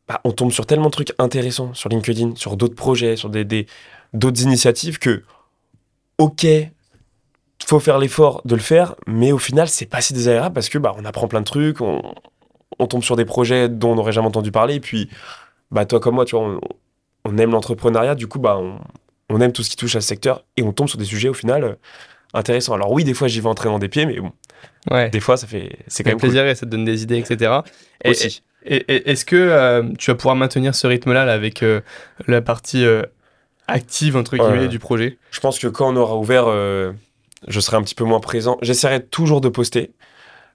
bah, 0.07 0.21
on 0.23 0.31
tombe 0.31 0.51
sur 0.51 0.65
tellement 0.65 0.85
de 0.85 0.91
trucs 0.91 1.13
intéressants 1.19 1.73
sur 1.73 1.89
LinkedIn, 1.89 2.35
sur 2.35 2.55
d'autres 2.55 2.75
projets, 2.75 3.17
sur 3.17 3.29
des, 3.29 3.67
d'autres 4.13 4.41
initiatives 4.41 4.99
que, 4.99 5.23
ok, 6.17 6.47
faut 7.65 7.81
faire 7.81 7.97
l'effort 7.97 8.41
de 8.45 8.55
le 8.55 8.61
faire, 8.61 8.95
mais 9.05 9.33
au 9.33 9.37
final, 9.37 9.67
c'est 9.67 9.85
pas 9.85 9.99
si 9.99 10.13
désagréable 10.13 10.53
parce 10.53 10.69
que 10.69 10.77
bah, 10.77 10.95
on 10.97 11.03
apprend 11.03 11.27
plein 11.27 11.41
de 11.41 11.45
trucs, 11.45 11.81
on, 11.81 12.01
tombe 12.87 13.03
sur 13.03 13.17
des 13.17 13.25
projets 13.25 13.67
dont 13.67 13.91
on 13.91 13.95
n'aurait 13.95 14.13
jamais 14.13 14.27
entendu 14.27 14.51
parler, 14.51 14.75
et 14.75 14.79
puis, 14.79 15.09
bah, 15.71 15.85
toi 15.85 15.99
comme 15.99 16.15
moi, 16.15 16.23
tu 16.23 16.37
vois, 16.37 16.45
on, 16.45 16.61
on 17.25 17.37
aime 17.37 17.51
l'entrepreneuriat, 17.51 18.15
du 18.15 18.27
coup, 18.27 18.39
bah, 18.39 18.57
on, 18.57 18.79
on 19.29 19.41
aime 19.41 19.51
tout 19.51 19.63
ce 19.63 19.69
qui 19.69 19.75
touche 19.75 19.95
à 19.95 20.01
ce 20.01 20.07
secteur 20.07 20.43
et 20.55 20.63
on 20.63 20.71
tombe 20.71 20.87
sur 20.87 20.97
des 20.97 21.05
sujets 21.05 21.29
au 21.29 21.33
final 21.33 21.63
euh, 21.63 21.73
intéressants. 22.33 22.73
Alors 22.73 22.91
oui, 22.91 23.03
des 23.03 23.13
fois 23.13 23.27
j'y 23.27 23.41
vais 23.41 23.47
en 23.47 23.55
traînant 23.55 23.79
des 23.79 23.89
pieds, 23.89 24.05
mais 24.05 24.19
bon, 24.19 24.31
ouais. 24.91 25.09
des 25.09 25.19
fois 25.19 25.37
ça 25.37 25.47
fait, 25.47 25.79
c'est 25.87 26.03
quand 26.03 26.11
même 26.11 26.19
plaisir 26.19 26.45
et 26.45 26.55
ça 26.55 26.65
te 26.65 26.71
donne 26.71 26.85
des 26.85 27.03
idées, 27.03 27.17
etc. 27.17 27.59
Et, 28.03 28.11
Aussi. 28.11 28.43
Est-ce 28.69 29.23
que 29.23 29.35
euh, 29.37 29.83
tu 29.97 30.11
vas 30.11 30.15
pouvoir 30.15 30.35
maintenir 30.35 30.75
ce 30.75 30.87
rythme-là 30.87 31.31
avec 31.31 31.63
euh, 31.63 31.79
la 32.27 32.41
partie 32.41 32.85
active 33.67 34.17
entre 34.17 34.35
guillemets 34.35 34.67
du 34.67 34.79
projet? 34.79 35.17
Je 35.31 35.39
pense 35.39 35.57
que 35.57 35.67
quand 35.67 35.93
on 35.93 35.95
aura 35.95 36.17
ouvert, 36.17 36.47
je 36.47 37.59
serai 37.59 37.77
un 37.77 37.81
petit 37.81 37.95
peu 37.95 38.03
moins 38.03 38.19
présent. 38.19 38.57
J'essaierai 38.61 39.05
toujours 39.05 39.39
de 39.39 39.47
poster, 39.47 39.91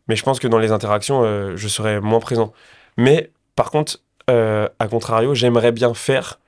mais 0.08 0.16
je 0.16 0.22
pense 0.24 0.40
que 0.40 0.48
dans 0.48 0.58
les 0.58 0.72
interactions, 0.72 1.56
je 1.56 1.68
serai 1.68 2.00
moins 2.00 2.20
présent. 2.20 2.52
Mais 2.98 3.30
par 3.56 3.70
contre, 3.70 4.02
à 4.28 4.88
contrario, 4.90 5.34
j'aimerais 5.34 5.72
bien 5.72 5.94
faire 5.94 6.38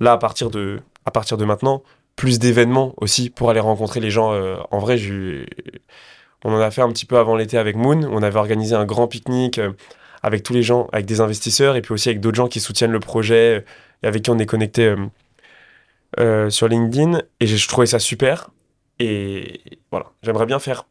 là 0.00 0.12
à 0.12 0.18
partir 0.18 0.50
de 0.50 0.80
à 1.08 1.10
partir 1.10 1.38
de 1.38 1.44
maintenant, 1.46 1.82
plus 2.16 2.38
d'événements 2.38 2.92
aussi 2.98 3.30
pour 3.30 3.48
aller 3.48 3.60
rencontrer 3.60 3.98
les 3.98 4.10
gens. 4.10 4.34
Euh, 4.34 4.56
en 4.70 4.78
vrai, 4.78 4.98
on 6.44 6.52
en 6.52 6.60
a 6.60 6.70
fait 6.70 6.82
un 6.82 6.90
petit 6.90 7.06
peu 7.06 7.16
avant 7.16 7.34
l'été 7.34 7.56
avec 7.56 7.76
Moon. 7.76 8.02
On 8.12 8.22
avait 8.22 8.38
organisé 8.38 8.74
un 8.74 8.84
grand 8.84 9.08
pique-nique 9.08 9.58
euh, 9.58 9.72
avec 10.22 10.42
tous 10.42 10.52
les 10.52 10.62
gens, 10.62 10.86
avec 10.92 11.06
des 11.06 11.22
investisseurs 11.22 11.76
et 11.76 11.80
puis 11.80 11.94
aussi 11.94 12.10
avec 12.10 12.20
d'autres 12.20 12.36
gens 12.36 12.48
qui 12.48 12.60
soutiennent 12.60 12.92
le 12.92 13.00
projet 13.00 13.56
euh, 13.56 13.60
et 14.02 14.06
avec 14.06 14.22
qui 14.22 14.30
on 14.30 14.38
est 14.38 14.46
connecté 14.46 14.94
sur 16.50 16.68
LinkedIn. 16.68 17.22
Et 17.40 17.46
je 17.46 17.68
trouvais 17.68 17.86
ça 17.86 17.98
super. 17.98 18.50
Et 18.98 19.60
voilà, 19.90 20.12
j'aimerais 20.22 20.46
bien 20.46 20.58
faire 20.58 20.84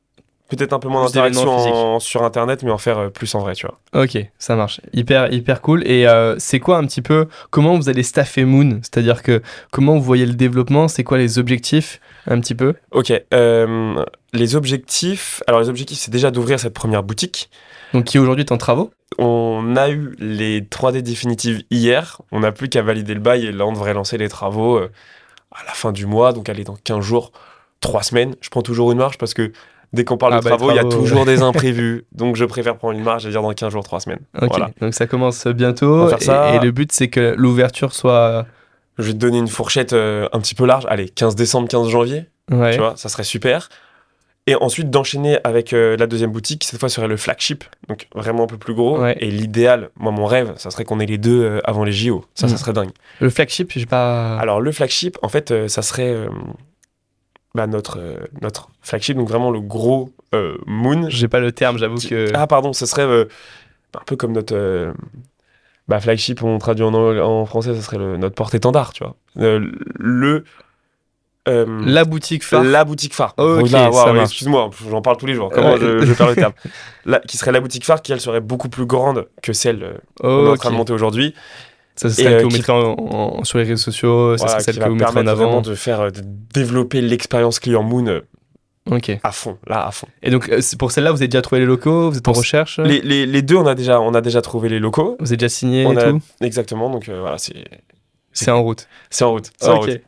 peut-être 0.49 0.73
un 0.73 0.79
peu 0.79 0.87
moins 0.87 1.05
d'interaction 1.05 1.99
sur 1.99 2.23
internet 2.23 2.63
mais 2.63 2.71
en 2.71 2.77
faire 2.77 2.97
euh, 2.97 3.09
plus 3.09 3.33
en 3.35 3.39
vrai 3.39 3.53
tu 3.53 3.67
vois 3.67 4.03
ok 4.03 4.17
ça 4.39 4.55
marche 4.55 4.81
hyper 4.93 5.31
hyper 5.31 5.61
cool 5.61 5.85
et 5.85 6.07
euh, 6.07 6.35
c'est 6.39 6.59
quoi 6.59 6.77
un 6.77 6.85
petit 6.85 7.01
peu 7.01 7.27
comment 7.49 7.75
vous 7.75 7.89
allez 7.89 8.03
staffer 8.03 8.45
Moon? 8.45 8.79
C'est 8.81 8.97
à 8.97 9.01
dire 9.01 9.23
que 9.23 9.41
comment 9.71 9.95
vous 9.95 10.03
voyez 10.03 10.25
le 10.25 10.33
développement? 10.33 10.87
C'est 10.87 11.03
quoi 11.03 11.17
les 11.17 11.39
objectifs 11.39 11.99
un 12.25 12.39
petit 12.39 12.55
peu? 12.55 12.73
Ok 12.91 13.13
euh, 13.33 14.03
les 14.33 14.55
objectifs, 14.55 15.41
alors 15.47 15.61
les 15.61 15.69
objectifs, 15.69 15.99
c'est 15.99 16.11
déjà 16.11 16.31
d'ouvrir 16.31 16.59
cette 16.59 16.73
première 16.73 17.03
boutique. 17.03 17.49
Donc 17.93 18.05
qui 18.05 18.19
aujourd'hui 18.19 18.43
est 18.43 18.51
en 18.51 18.57
travaux? 18.57 18.91
On 19.17 19.75
a 19.75 19.89
eu 19.89 20.15
les 20.19 20.61
3D 20.61 21.01
définitives 21.01 21.63
hier. 21.71 22.21
On 22.31 22.41
n'a 22.41 22.51
plus 22.51 22.67
qu'à 22.69 22.81
valider 22.81 23.13
le 23.13 23.19
bail 23.21 23.45
et 23.45 23.51
là, 23.51 23.65
on 23.65 23.71
devrait 23.71 23.93
lancer 23.93 24.17
les 24.17 24.27
travaux 24.27 24.77
à 24.77 25.63
la 25.65 25.71
fin 25.71 25.93
du 25.93 26.05
mois. 26.05 26.33
Donc, 26.33 26.49
aller 26.49 26.65
dans 26.65 26.75
15 26.75 26.99
jours, 26.99 27.31
3 27.79 28.03
semaines. 28.03 28.35
Je 28.41 28.49
prends 28.49 28.61
toujours 28.61 28.91
une 28.91 28.97
marge 28.97 29.17
parce 29.17 29.33
que 29.33 29.53
dès 29.93 30.03
qu'on 30.03 30.17
parle 30.17 30.33
ah 30.33 30.39
de 30.39 30.43
bah, 30.43 30.51
travaux, 30.51 30.71
il 30.71 30.75
y 30.75 30.79
a 30.79 30.83
toujours 30.83 31.25
des 31.25 31.41
imprévus. 31.43 32.05
Donc, 32.11 32.35
je 32.35 32.45
préfère 32.45 32.77
prendre 32.77 32.97
une 32.97 33.03
marge 33.03 33.25
et 33.25 33.29
dire 33.29 33.41
dans 33.41 33.53
15 33.53 33.71
jours, 33.71 33.83
3 33.83 33.99
semaines. 34.01 34.19
Donc 34.81 34.93
ça 34.93 35.07
commence 35.07 35.47
bientôt. 35.47 36.09
Et, 36.09 36.19
ça. 36.21 36.55
et, 36.55 36.59
le 36.59 36.71
but, 36.71 36.91
c'est 36.91 37.07
que 37.07 37.33
l'ouverture 37.37 37.93
soit. 37.93 38.45
Je 38.97 39.03
vais 39.03 39.13
te 39.13 39.17
donner 39.17 39.37
une 39.37 39.47
fourchette 39.47 39.93
euh, 39.93 40.27
un 40.33 40.39
petit 40.39 40.55
peu 40.55 40.65
large. 40.65 40.85
Allez, 40.89 41.07
15 41.07 41.35
décembre, 41.35 41.67
15 41.67 41.89
janvier. 41.89 42.25
Ouais. 42.51 42.71
Tu 42.71 42.79
vois, 42.79 42.93
ça 42.95 43.09
serait 43.09 43.23
super. 43.23 43.69
Et 44.49 44.55
ensuite 44.55 44.89
d'enchaîner 44.89 45.37
avec 45.43 45.73
euh, 45.73 45.97
la 45.97 46.07
deuxième 46.07 46.31
boutique, 46.31 46.63
cette 46.63 46.79
fois 46.79 46.87
serait 46.87 47.09
le 47.09 47.17
flagship, 47.17 47.65
donc 47.89 48.07
vraiment 48.15 48.45
un 48.45 48.47
peu 48.47 48.57
plus 48.57 48.73
gros. 48.73 49.05
Et 49.05 49.29
l'idéal, 49.29 49.89
moi 49.97 50.13
mon 50.13 50.25
rêve, 50.25 50.53
ça 50.55 50.71
serait 50.71 50.85
qu'on 50.85 51.01
ait 51.01 51.05
les 51.05 51.17
deux 51.17 51.43
euh, 51.43 51.59
avant 51.65 51.83
les 51.83 51.91
JO. 51.91 52.23
Ça, 52.33 52.47
ça 52.47 52.55
mm. 52.55 52.57
serait 52.57 52.73
dingue. 52.73 52.89
Le 53.19 53.29
flagship, 53.29 53.73
j'ai 53.75 53.85
pas. 53.85 54.37
Alors 54.37 54.61
le 54.61 54.71
flagship, 54.71 55.17
en 55.21 55.27
fait, 55.27 55.67
ça 55.67 55.81
serait 55.81 56.15
bah, 57.57 57.67
notre 57.67 57.99
notre 58.41 58.69
flagship, 58.81 59.17
donc 59.17 59.27
vraiment 59.27 59.51
le 59.51 59.59
gros 59.59 60.11
Moon. 60.65 61.09
J'ai 61.09 61.27
pas 61.27 61.39
le 61.39 61.51
terme, 61.51 61.77
j'avoue 61.77 61.97
que. 61.97 62.31
Ah 62.33 62.47
pardon, 62.47 62.71
ce 62.71 62.85
serait 62.85 63.03
un 63.03 64.03
peu 64.05 64.15
comme 64.15 64.31
notre 64.31 64.93
bah, 65.87 65.99
flagship, 65.99 66.43
on 66.43 66.57
traduit 66.59 66.83
en, 66.83 66.93
en 66.93 67.45
français, 67.45 67.73
ça 67.73 67.81
serait 67.81 67.97
le, 67.97 68.17
notre 68.17 68.35
porte-étendard, 68.35 68.93
tu 68.93 69.03
vois. 69.03 69.15
le 69.35 70.43
euh, 71.47 71.65
la 71.85 72.03
boutique 72.03 72.43
phare. 72.43 72.63
La 72.63 72.83
boutique 72.83 73.13
phare. 73.13 73.33
excuse-moi, 74.21 74.69
j'en 74.89 75.01
parle 75.01 75.17
tous 75.17 75.25
les 75.25 75.33
jours. 75.33 75.49
Comment 75.49 75.77
je, 75.77 76.05
je 76.05 76.13
perds 76.13 76.27
le 76.27 76.35
terme 77.05 77.21
Qui 77.27 77.37
serait 77.37 77.51
la 77.53 77.61
boutique 77.61 77.85
phare, 77.85 78.01
qui 78.01 78.11
elle 78.11 78.19
serait 78.19 78.41
beaucoup 78.41 78.69
plus 78.69 78.85
grande 78.85 79.27
que 79.41 79.53
celle 79.53 79.81
euh, 79.83 79.97
qu'on 80.19 80.45
est 80.45 80.49
en 80.49 80.55
train 80.55 80.71
de 80.71 80.75
monter 80.75 80.93
aujourd'hui. 80.93 81.33
Ça 81.97 82.09
serait 82.09 82.23
celle 82.23 82.37
que 82.37 82.43
vous 82.43 82.51
mettrez 82.51 82.71
en, 82.71 83.43
sur 83.43 83.57
les 83.57 83.65
réseaux 83.65 83.81
sociaux, 83.81 84.37
ça 84.37 84.47
serait 84.47 84.59
celle 84.61 84.79
que 84.79 84.87
vous 84.87 84.95
mettrez 84.95 85.19
en 85.19 85.27
avant. 85.27 85.61
de 85.61 85.75
faire, 85.75 86.01
euh, 86.01 86.09
de 86.11 86.21
développer 86.53 87.01
l'expérience 87.01 87.59
client 87.59 87.83
Moon 87.83 88.21
à 89.23 89.31
fond, 89.31 89.57
là, 89.67 89.85
à 89.85 89.91
fond. 89.91 90.07
Et 90.23 90.29
donc, 90.29 90.49
pour 90.79 90.91
celle-là, 90.91 91.11
vous 91.11 91.17
avez 91.17 91.27
déjà 91.27 91.41
trouvé 91.41 91.59
les 91.59 91.67
locaux 91.67 92.09
Vous 92.09 92.17
êtes 92.17 92.27
en 92.27 92.31
recherche 92.31 92.79
les, 92.79 93.01
les, 93.01 93.25
les, 93.25 93.41
deux, 93.41 93.57
on 93.57 93.65
a, 93.65 93.75
déjà, 93.75 93.99
on 93.99 94.13
a 94.13 94.21
déjà 94.21 94.41
trouvé 94.41 94.69
les 94.69 94.79
locaux. 94.79 95.17
Vous 95.19 95.27
avez 95.27 95.37
déjà 95.37 95.49
signé 95.49 95.83
et 95.83 95.95
tout 95.95 96.21
Exactement, 96.41 96.89
donc 96.89 97.09
voilà, 97.09 97.37
c'est. 97.37 97.65
C'est 98.31 98.51
en 98.51 98.61
route. 98.61 98.87
C'est 99.09 99.25
en 99.25 99.31
route. 99.31 99.51
En 99.63 99.79
route. 99.79 99.99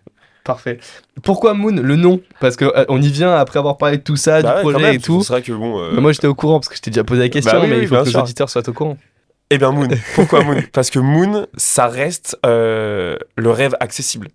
Parfait. 0.43 0.79
Pourquoi 1.23 1.53
Moon 1.53 1.75
Le 1.75 1.95
nom? 1.95 2.21
Parce 2.39 2.55
qu'on 2.55 2.71
euh, 2.75 2.85
on 2.89 3.01
y 3.01 3.09
vient 3.09 3.33
après 3.33 3.59
avoir 3.59 3.77
parlé 3.77 3.97
de 3.97 4.03
tout 4.03 4.15
ça, 4.15 4.41
bah 4.41 4.55
du 4.55 4.61
projet 4.61 4.95
et 4.95 4.99
tout. 4.99 5.21
C'est 5.21 5.33
vrai 5.33 5.41
que 5.41 5.51
bon. 5.51 5.79
Euh, 5.79 5.99
moi 5.99 6.11
j'étais 6.11 6.27
au 6.27 6.33
courant 6.33 6.59
parce 6.59 6.69
que 6.69 6.75
je 6.75 6.81
t'ai 6.81 6.91
déjà 6.91 7.03
posé 7.03 7.21
la 7.21 7.29
question, 7.29 7.59
bah 7.59 7.67
mais 7.67 7.79
il 7.79 7.87
faut 7.87 7.95
que 7.95 8.09
les 8.09 8.15
auditeurs 8.15 8.49
soient 8.49 8.67
au 8.67 8.73
courant. 8.73 8.97
Eh 9.49 9.57
bien 9.57 9.71
Moon. 9.71 9.87
Pourquoi 10.15 10.43
Moon? 10.43 10.61
Parce 10.73 10.89
que 10.89 10.99
Moon, 10.99 11.47
ça 11.57 11.87
reste 11.87 12.37
euh, 12.45 13.17
le 13.35 13.51
rêve 13.51 13.75
accessible. 13.79 14.29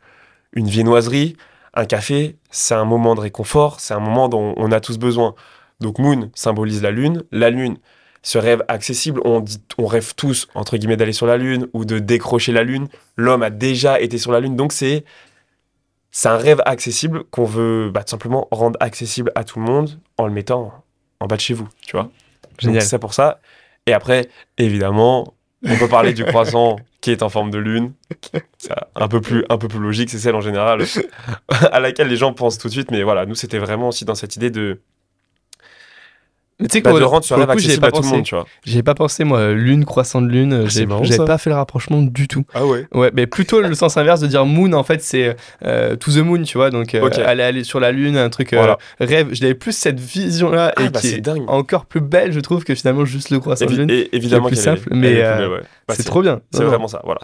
Une 0.53 0.69
viennoiserie, 0.69 1.37
un 1.75 1.85
café, 1.85 2.37
c'est 2.51 2.75
un 2.75 2.85
moment 2.85 3.15
de 3.15 3.21
réconfort, 3.21 3.81
c'est 3.81 3.95
un 3.95 4.01
moment 4.01 4.29
dont 4.29 4.55
on 4.57 4.73
a 4.73 4.81
tous 4.81 4.99
besoin. 4.99 5.35
Donc 5.81 5.99
Moon 5.99 6.31
symbolise 6.35 6.83
la 6.83 6.91
lune. 6.91 7.23
La 7.33 7.51
lune, 7.51 7.79
ce 8.23 8.39
rêve 8.39 8.65
accessible, 8.69 9.21
on, 9.25 9.41
dit, 9.41 9.63
on 9.79 9.87
rêve 9.87 10.15
tous, 10.15 10.49
entre 10.55 10.77
guillemets, 10.77 10.97
d'aller 10.97 11.13
sur 11.13 11.27
la 11.27 11.37
lune 11.37 11.69
ou 11.73 11.85
de 11.85 11.99
décrocher 11.99 12.53
la 12.53 12.63
lune. 12.63 12.89
L'homme 13.17 13.43
a 13.43 13.51
déjà 13.51 14.01
été 14.01 14.19
sur 14.19 14.33
la 14.33 14.41
lune, 14.41 14.57
donc 14.57 14.73
c'est 14.73 15.05
c'est 16.11 16.29
un 16.29 16.37
rêve 16.37 16.63
accessible 16.65 17.25
qu'on 17.25 17.45
veut 17.45 17.91
bah, 17.93 18.05
tout 18.05 18.11
simplement 18.11 18.47
rendre 18.53 18.79
accessible 18.81 19.33
à 19.35 19.43
tout 19.43 19.59
le 19.59 19.65
monde 19.65 19.99
en 20.17 20.27
le 20.29 20.33
mettant 20.33 20.73
en 21.19 21.27
bas 21.27 21.35
de 21.35 21.41
chez 21.41 21.55
vous, 21.55 21.69
tu 21.85 21.97
vois? 21.97 22.09
Génial. 22.61 22.83
C'est 22.83 23.01
pour 23.01 23.15
ça. 23.15 23.41
Et 23.87 23.93
après, 23.93 24.29
évidemment, 24.59 25.35
on 25.65 25.77
peut 25.77 25.89
parler 25.89 26.13
du 26.13 26.25
croissant 26.27 26.77
qui 27.01 27.11
est 27.11 27.23
en 27.23 27.29
forme 27.29 27.51
de 27.51 27.59
lune. 27.59 27.93
un 28.95 29.09
peu 29.09 29.21
plus, 29.21 29.45
un 29.51 29.59
peu 29.59 29.69
plus 29.69 29.79
logique, 29.79 30.11
c'est 30.11 30.19
celle 30.19 30.35
en 30.35 30.41
général 30.41 30.85
à 31.49 31.81
laquelle 31.81 32.09
les 32.09 32.17
gens 32.17 32.33
pensent 32.33 32.59
tout 32.59 32.69
de 32.69 32.73
suite. 32.73 32.91
Mais 32.91 33.03
voilà, 33.03 33.27
nous, 33.27 33.35
c'était 33.35 33.59
vraiment 33.59 33.89
aussi 33.89 34.05
dans 34.05 34.15
cette 34.15 34.37
idée 34.37 34.51
de 34.51 34.81
tu 36.61 36.67
sais 36.71 36.81
bah, 36.81 36.93
de 36.93 37.03
rendre 37.03 37.27
rêve 37.35 37.51
accessible 37.51 37.85
à 37.85 37.91
tout 37.91 38.03
le 38.03 38.09
monde, 38.09 38.23
tu 38.23 38.35
vois. 38.35 38.47
J'ai 38.65 38.83
pas 38.83 38.95
pensé, 38.95 39.25
moi, 39.25 39.53
lune, 39.53 39.85
croissant 39.85 40.23
de 40.23 40.29
lune, 40.29 40.65
ah, 40.65 40.69
j'avais 40.69 41.25
pas 41.25 41.39
fait 41.39 41.51
le 41.51 41.57
rapprochement 41.57 42.01
du 42.01 42.29
tout. 42.29 42.45
Ah 42.55 42.65
ouais 42.65 42.87
Ouais, 42.93 43.11
mais 43.13 43.27
plutôt 43.27 43.61
le 43.61 43.75
sens 43.75 43.97
inverse 43.97 44.21
de 44.21 44.29
dire 44.29 44.47
moon, 44.47 44.73
en 44.73 44.85
fait, 44.85 45.03
c'est 45.03 45.37
euh, 45.65 45.97
to 45.97 46.13
the 46.13 46.19
moon, 46.19 46.43
tu 46.45 46.57
vois, 46.57 46.71
donc 46.71 46.95
euh, 46.95 47.09
aller, 47.25 47.43
aller 47.43 47.65
sur 47.65 47.81
la 47.81 47.91
lune, 47.91 48.17
un 48.17 48.31
truc 48.31 48.53
euh, 48.53 48.75
rêve. 49.01 49.29
J'avais 49.33 49.55
plus 49.55 49.73
cette 49.73 49.99
vision-là 49.99 50.73
ah, 50.77 50.83
et 50.83 50.89
bah, 50.91 51.01
qui 51.01 51.09
est, 51.09 51.29
encore 51.49 51.87
plus 51.87 52.01
belle, 52.01 52.33
je 52.33 52.41
trouve, 52.41 52.65
que 52.65 52.75
finalement 52.75 53.05
juste 53.05 53.31
le 53.31 53.41
croissant 53.41 53.67
de 53.67 53.75
lune. 53.75 53.91
Et, 53.91 54.15
évidemment, 54.15 54.47
plus 54.47 54.57
simple, 54.57 54.89
mais 54.93 55.23
bah, 55.23 55.95
c'est 55.95 56.05
trop 56.05 56.23
bien. 56.23 56.41
C'est 56.53 56.65
vraiment 56.65 56.89
ça, 56.89 57.01
voilà, 57.05 57.21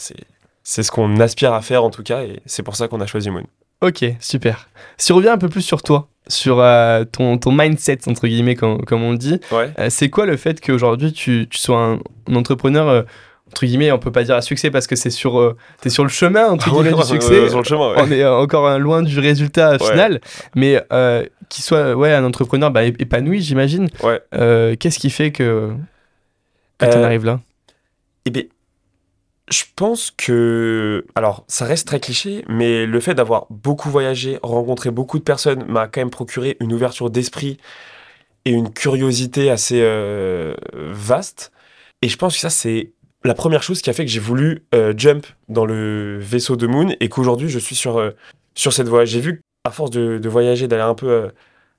c'est 0.62 0.82
ce 0.82 0.90
qu'on 0.90 1.18
aspire 1.20 1.52
à 1.52 1.62
faire 1.62 1.84
en 1.84 1.90
tout 1.90 2.02
cas, 2.02 2.22
et 2.22 2.40
c'est 2.46 2.62
pour 2.62 2.76
ça 2.76 2.88
qu'on 2.88 3.00
a 3.00 3.06
choisi 3.06 3.30
Moon. 3.30 3.44
Ok, 3.80 4.04
super. 4.20 4.68
Si 4.98 5.12
on 5.12 5.16
revient 5.16 5.30
un 5.30 5.38
peu 5.38 5.48
plus 5.48 5.62
sur 5.62 5.82
toi, 5.82 6.08
sur 6.28 6.60
euh, 6.60 7.04
ton, 7.04 7.38
ton, 7.38 7.50
mindset, 7.50 8.00
entre 8.08 8.26
guillemets, 8.26 8.54
comme, 8.54 8.84
comme 8.84 9.02
on 9.02 9.12
le 9.12 9.18
dit, 9.18 9.40
euh, 9.52 9.86
c'est 9.88 10.10
quoi 10.10 10.26
le 10.26 10.36
fait 10.36 10.60
qu'aujourd'hui 10.60 11.12
tu, 11.12 11.46
tu, 11.48 11.58
sois 11.58 11.98
un, 12.28 12.34
entrepreneur, 12.34 12.88
euh, 12.88 13.02
entre 13.48 13.64
guillemets, 13.64 13.90
on 13.90 13.98
peut 13.98 14.12
pas 14.12 14.22
dire 14.22 14.36
à 14.36 14.42
succès 14.42 14.70
parce 14.70 14.86
que 14.86 14.96
c'est 14.96 15.10
sur, 15.10 15.56
es 15.84 15.88
sur 15.88 16.04
le 16.04 16.10
chemin, 16.10 16.48
entre 16.50 16.68
ah 16.68 16.82
guillemets, 16.82 16.92
du 16.92 17.02
succès. 17.06 17.48
On 17.54 18.12
est 18.12 18.24
encore 18.26 18.78
loin 18.78 19.02
du 19.02 19.18
résultat 19.18 19.78
final, 19.78 20.20
mais 20.54 20.82
qu'il 21.48 21.64
soit 21.64 21.94
ouais, 21.94 22.12
un 22.12 22.24
entrepreneur 22.24 22.70
bah, 22.70 22.84
épanoui, 22.84 23.40
j'imagine. 23.40 23.88
Qu'est-ce 24.30 24.98
qui 24.98 25.10
fait 25.10 25.32
que, 25.32 25.72
que 26.78 26.86
tu 26.86 26.96
en 26.98 27.02
arrives 27.02 27.24
là? 27.24 27.40
Eh 28.26 28.30
bien, 28.30 28.42
je 29.50 29.64
pense 29.74 30.12
que, 30.12 31.04
alors 31.14 31.44
ça 31.48 31.64
reste 31.64 31.86
très 31.86 32.00
cliché, 32.00 32.44
mais 32.48 32.86
le 32.86 33.00
fait 33.00 33.14
d'avoir 33.14 33.46
beaucoup 33.50 33.90
voyagé, 33.90 34.38
rencontré 34.42 34.90
beaucoup 34.90 35.18
de 35.18 35.24
personnes, 35.24 35.64
m'a 35.64 35.88
quand 35.88 36.00
même 36.00 36.10
procuré 36.10 36.56
une 36.60 36.72
ouverture 36.72 37.10
d'esprit 37.10 37.58
et 38.44 38.52
une 38.52 38.72
curiosité 38.72 39.50
assez 39.50 39.80
euh, 39.82 40.54
vaste. 40.72 41.52
Et 42.02 42.08
je 42.08 42.16
pense 42.16 42.34
que 42.34 42.40
ça, 42.40 42.50
c'est 42.50 42.92
la 43.24 43.34
première 43.34 43.62
chose 43.62 43.82
qui 43.82 43.90
a 43.90 43.92
fait 43.92 44.04
que 44.04 44.10
j'ai 44.10 44.20
voulu 44.20 44.62
euh, 44.74 44.94
jump 44.96 45.26
dans 45.48 45.66
le 45.66 46.18
vaisseau 46.20 46.56
de 46.56 46.66
Moon 46.66 46.94
et 47.00 47.08
qu'aujourd'hui 47.08 47.48
je 47.48 47.58
suis 47.58 47.74
sur, 47.74 47.98
euh, 47.98 48.10
sur 48.54 48.72
cette 48.72 48.88
voie. 48.88 49.04
J'ai 49.04 49.20
vu, 49.20 49.42
à 49.64 49.72
force 49.72 49.90
de, 49.90 50.28
voyager, 50.28 50.68
d'aller 50.68 50.82
un 50.82 50.94
peu 50.94 51.28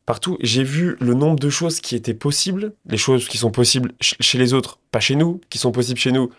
partout, 0.06 0.38
j'ai 0.42 0.64
vu 0.64 0.98
le 1.00 1.14
nombre 1.14 1.40
de 1.40 1.50
choses 1.50 1.80
qui 1.80 1.96
étaient 1.96 2.14
possibles, 2.14 2.74
les 2.86 2.98
choses 2.98 3.28
qui 3.28 3.38
sont 3.38 3.50
possibles 3.50 3.94
chez 4.02 4.38
les 4.38 4.54
autres, 4.54 4.78
pas 4.92 5.00
chez 5.00 5.16
nous, 5.16 5.40
qui 5.50 5.58
sont 5.58 5.72
possibles 5.72 6.00
chez 6.00 6.12
nous 6.12 6.32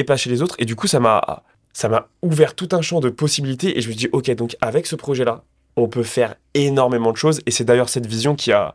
et 0.00 0.04
pas 0.04 0.16
chez 0.16 0.30
les 0.30 0.42
autres. 0.42 0.56
Et 0.58 0.64
du 0.64 0.76
coup, 0.76 0.86
ça 0.86 1.00
m'a 1.00 1.42
ça 1.72 1.88
m'a 1.88 2.08
ouvert 2.22 2.54
tout 2.54 2.68
un 2.72 2.82
champ 2.82 3.00
de 3.00 3.10
possibilités 3.10 3.78
et 3.78 3.80
je 3.80 3.88
me 3.88 3.94
dis 3.94 4.08
ok 4.10 4.28
donc 4.34 4.56
avec 4.60 4.86
ce 4.86 4.96
projet 4.96 5.24
là 5.24 5.44
on 5.76 5.86
peut 5.86 6.02
faire 6.02 6.34
énormément 6.54 7.12
de 7.12 7.16
choses 7.16 7.40
et 7.46 7.52
c'est 7.52 7.62
d'ailleurs 7.62 7.88
cette 7.88 8.06
vision 8.06 8.34
qui 8.34 8.50
a 8.50 8.74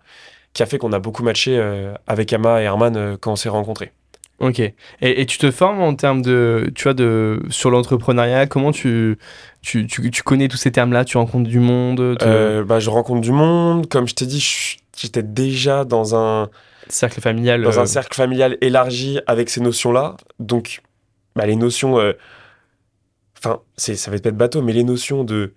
qui 0.53 0.63
a 0.63 0.65
fait 0.65 0.77
qu'on 0.77 0.93
a 0.93 0.99
beaucoup 0.99 1.21
matché 1.21 1.57
euh, 1.57 1.93
avec 2.07 2.31
Ama 2.31 2.61
et 2.61 2.63
Herman 2.63 2.95
euh, 2.95 3.17
quand 3.19 3.33
on 3.33 3.35
s'est 3.35 3.49
rencontrés. 3.49 3.91
Ok. 4.39 4.59
Et, 4.59 4.73
et, 5.01 5.25
tu 5.25 5.37
te 5.37 5.49
formes 5.49 5.81
en 5.81 5.95
termes 5.95 6.21
de, 6.21 6.71
tu 6.75 6.83
vois, 6.83 6.93
de 6.93 7.41
sur 7.49 7.69
l'entrepreneuriat? 7.69 8.47
Comment 8.47 8.71
tu 8.71 9.17
tu, 9.61 9.87
tu, 9.87 10.11
tu, 10.11 10.23
connais 10.23 10.47
tous 10.47 10.57
ces 10.57 10.71
termes-là? 10.71 11.05
Tu 11.05 11.17
rencontres 11.17 11.49
du 11.49 11.59
monde 11.59 12.17
euh, 12.21 12.63
bah, 12.63 12.79
je 12.79 12.89
rencontre 12.89 13.21
du 13.21 13.31
monde. 13.31 13.87
Comme 13.87 14.07
je 14.07 14.15
t'ai 14.15 14.25
dit, 14.25 14.45
j'étais 14.97 15.23
déjà 15.23 15.85
dans 15.85 16.15
un 16.15 16.49
cercle 16.89 17.21
familial. 17.21 17.61
Dans 17.61 17.79
un 17.79 17.85
cercle 17.85 18.15
familial 18.15 18.57
élargi 18.61 19.19
avec 19.25 19.49
ces 19.49 19.61
notions-là. 19.61 20.17
Donc 20.39 20.81
bah, 21.35 21.45
les 21.45 21.55
notions. 21.55 21.99
Euh, 21.99 22.13
enfin, 23.37 23.61
c'est 23.77 23.95
ça 23.95 24.11
va 24.11 24.17
être 24.17 24.23
peut-être 24.23 24.37
bateau, 24.37 24.61
mais 24.61 24.73
les 24.73 24.83
notions 24.83 25.23
de. 25.23 25.53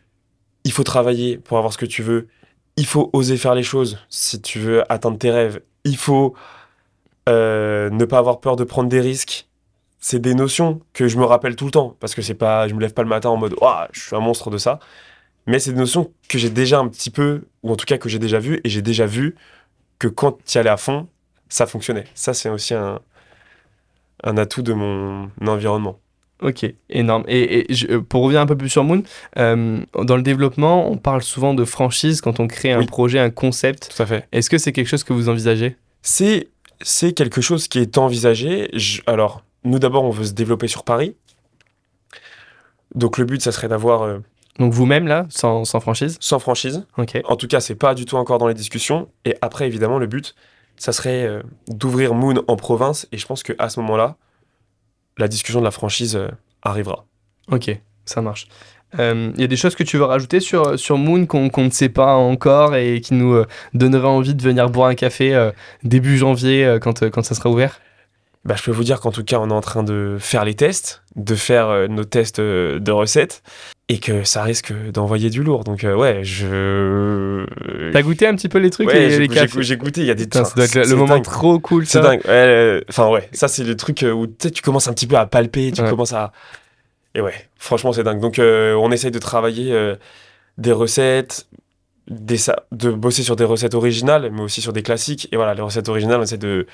Il 0.65 0.73
faut 0.73 0.85
travailler 0.85 1.39
pour 1.39 1.59
avoir 1.59 1.73
ce 1.73 1.79
que 1.79 1.87
tu 1.87 2.03
veux. 2.03 2.29
Il 2.77 2.87
faut 2.87 3.11
oser 3.13 3.37
faire 3.37 3.55
les 3.55 3.63
choses 3.63 3.99
si 4.09 4.41
tu 4.41 4.59
veux 4.59 4.91
atteindre 4.93 5.19
tes 5.19 5.31
rêves. 5.31 5.63
Il 5.85 5.97
faut 5.97 6.35
euh, 7.29 7.91
ne 7.91 8.05
pas 8.05 8.19
avoir 8.19 8.41
peur 8.41 8.57
de 8.57 8.65
prendre 8.65 8.89
des 8.89 9.01
risques. 9.01 9.49
C'est 10.01 10.21
des 10.21 10.35
notions 10.35 10.81
que 10.93 11.09
je 11.09 11.19
me 11.19 11.25
rappelle 11.25 11.57
tout 11.57 11.65
le 11.65 11.71
temps 11.73 11.97
parce 12.01 12.15
que 12.15 12.23
c'est 12.23 12.35
pas, 12.35 12.69
je 12.69 12.75
me 12.75 12.81
lève 12.81 12.95
pas 12.95 13.03
le 13.03 13.09
matin 13.09 13.31
en 13.31 13.37
mode, 13.37 13.55
oh, 13.61 13.75
je 13.93 14.01
suis 14.01 14.17
un 14.17 14.21
monstre 14.21 14.51
de 14.51 14.59
ça. 14.59 14.79
Mais 15.47 15.59
c'est 15.59 15.73
des 15.73 15.79
notions 15.79 16.13
que 16.29 16.39
j'ai 16.39 16.51
déjà 16.51 16.79
un 16.79 16.89
petit 16.89 17.11
peu, 17.11 17.43
ou 17.63 17.73
en 17.73 17.77
tout 17.77 17.87
cas 17.87 17.99
que 17.99 18.09
j'ai 18.09 18.19
déjà 18.19 18.39
vues, 18.39 18.61
et 18.65 18.69
j'ai 18.69 18.83
déjà 18.83 19.07
vu 19.07 19.35
que 19.99 20.07
quand 20.07 20.39
tu 20.45 20.57
y 20.57 20.59
allais 20.59 20.71
à 20.71 20.77
fond, 20.77 21.09
ça 21.49 21.67
fonctionnait. 21.67 22.05
Ça, 22.15 22.35
c'est 22.35 22.51
aussi 22.51 22.75
un, 22.75 23.01
un 24.25 24.37
atout 24.37 24.63
de 24.63 24.73
mon 24.73 25.31
environnement. 25.47 25.99
Ok, 26.41 26.73
énorme. 26.89 27.25
Et, 27.27 27.67
euh, 27.91 28.01
pour 28.01 28.23
revenir 28.23 28.41
un 28.41 28.47
peu 28.47 28.57
plus 28.57 28.69
sur 28.69 28.85
Moon, 28.85 29.03
euh, 29.39 29.81
dans 30.05 30.17
le 30.17 30.23
développement, 30.23 30.89
on 30.89 30.97
parle 30.97 31.23
souvent 31.23 31.53
de 31.53 31.65
franchise 31.65 32.21
quand 32.21 32.39
on 32.39 32.47
crée 32.47 32.71
un 32.71 32.85
projet, 32.85 33.19
un 33.19 33.31
concept. 33.31 33.93
Tout 33.97 34.03
à 34.03 34.07
fait. 34.07 34.29
Est-ce 34.31 34.49
que 34.49 34.59
c'est 34.59 34.73
quelque 34.73 34.87
chose 34.87 35.03
que 35.03 35.13
vous 35.13 35.29
envisagez? 35.29 35.77
C'est 36.03 36.49
c'est 36.81 37.13
quelque 37.13 37.41
chose 37.41 37.67
qui 37.67 37.81
est 37.81 37.99
envisagé. 37.99 38.71
alors, 39.07 39.43
nous 39.65 39.81
d'abord, 39.81 40.05
on 40.05 40.11
veut 40.11 40.27
se 40.27 40.33
développer 40.33 40.69
sur 40.69 40.85
Paris. 40.85 41.17
Donc 42.95 43.19
le 43.19 43.25
but, 43.25 43.43
ça 43.43 43.51
serait 43.51 43.69
d'avoir 43.69 44.03
euh, 44.03 44.19
Donc 44.61 44.73
vous-même 44.73 45.09
là, 45.09 45.27
sans, 45.29 45.65
franchise? 45.81 46.17
Sans 46.21 46.39
franchise. 46.39 46.87
Ok. 46.97 47.21
En 47.25 47.35
tout 47.35 47.49
cas, 47.49 47.61
c'est 47.61 47.75
pas 47.75 47.95
du 47.95 48.05
tout 48.05 48.17
encore 48.17 48.39
dans 48.39 48.47
les 48.47 48.55
discussions. 48.55 49.09
Et 49.25 49.37
après, 49.43 49.67
évidemment, 49.67 49.99
le 49.99 50.07
but, 50.07 50.37
ça 50.79 50.93
serait 50.93 51.27
euh, 51.27 51.43
d'ouvrir 51.69 52.15
Moon 52.15 52.43
en 52.47 52.57
province. 52.57 53.07
Et 53.13 53.19
je 53.19 53.27
pense 53.27 53.43
qu'à 53.43 53.69
ce 53.69 53.81
moment-là, 53.81 54.17
la 55.19 55.29
discussion 55.29 55.61
de 55.61 55.65
la 55.65 55.71
franchise 55.71 56.17
euh, 56.17 56.29
arrivera. 56.63 57.05
Ok, 57.51 57.71
ça 58.05 58.23
marche. 58.23 58.49
Il 58.95 59.01
euh, 59.01 59.33
y 59.37 59.45
a 59.45 59.47
des 59.47 59.57
choses 59.57 59.75
que 59.75 59.83
tu 59.83 59.99
veux 59.99 60.05
rajouter 60.05 60.41
sur, 60.41 60.79
sur 60.79 60.97
Moon 60.97 61.27
qu'on 61.27 61.51
ne 61.57 61.71
sait 61.71 61.91
pas 61.91 62.15
encore 62.15 62.75
et 62.75 63.03
qui 63.03 63.13
nous 63.13 63.45
donneraient 63.75 64.09
envie 64.09 64.35
de 64.35 64.43
venir 64.43 64.71
boire 64.71 64.89
un 64.89 64.95
café 64.95 65.51
début 65.83 66.17
janvier 66.17 66.79
quand, 66.81 67.11
quand 67.11 67.23
ça 67.23 67.35
sera 67.35 67.51
ouvert? 67.51 67.81
Bah, 68.45 68.55
je 68.57 68.63
peux 68.63 68.71
vous 68.71 68.85
dire 68.85 69.01
qu'en 69.01 69.13
tout 69.13 69.25
cas, 69.25 69.39
on 69.41 69.51
est 69.51 69.55
en 69.55 69.61
train 69.61 69.83
de 69.83 70.17
faire 70.19 70.45
les 70.45 70.55
tests, 70.55 71.03
de 71.17 71.35
faire 71.35 71.89
nos 71.89 72.05
tests 72.05 72.41
de 72.41 72.91
recettes 72.91 73.43
et 73.91 73.99
que 73.99 74.23
ça 74.25 74.43
risque 74.43 74.73
d'envoyer 74.93 75.31
du 75.31 75.43
lourd. 75.43 75.65
Donc 75.65 75.85
euh, 75.85 75.95
ouais, 75.95 76.21
je. 76.23 77.47
T'as 77.93 78.03
goûté 78.03 78.27
un 78.27 78.35
petit 78.35 78.49
peu 78.49 78.59
les 78.59 78.71
trucs 78.71 78.91
et 78.93 79.19
les 79.19 79.29
cafés 79.29 79.63
J'ai 79.63 79.77
goûté, 79.77 80.03
il 80.03 80.07
y 80.07 80.11
a 80.11 80.15
des. 80.15 80.29
trucs. 80.29 80.75
le 80.75 80.95
moment 80.95 81.21
trop 81.21 81.59
cool. 81.59 81.87
C'est 81.87 82.01
dingue. 82.01 82.21
Enfin 82.89 83.09
ouais, 83.09 83.29
ça 83.33 83.49
c'est 83.49 83.65
le 83.65 83.77
truc 83.77 84.03
euh, 84.03 84.13
où 84.13 84.27
tu 84.27 84.63
commences 84.63 84.89
un 84.89 84.93
petit 84.93 85.07
peu 85.07 85.17
à 85.17 85.27
palper, 85.27 85.73
tu 85.73 85.83
commences 85.83 86.13
à. 86.13 86.33
Et 87.15 87.21
ouais, 87.21 87.35
franchement 87.57 87.93
c'est 87.93 88.05
dingue. 88.05 88.21
Donc 88.21 88.39
euh, 88.39 88.75
on 88.75 88.91
essaye 88.93 89.11
de 89.11 89.19
travailler 89.19 89.75
des 90.59 90.73
recettes, 90.73 91.47
des 92.09 92.37
de 92.73 92.91
bosser 92.91 93.23
sur 93.23 93.37
des 93.37 93.45
recettes 93.45 93.75
originales, 93.75 94.31
mais 94.33 94.43
aussi 94.43 94.61
sur 94.61 94.75
des 94.75 94.83
classiques. 94.83 95.29
Et 95.33 95.37
voilà, 95.37 95.55
les 95.55 95.63
recettes 95.63 95.89
originales, 95.89 96.21
on 96.21 96.25
essaie 96.25 96.37
de 96.37 96.67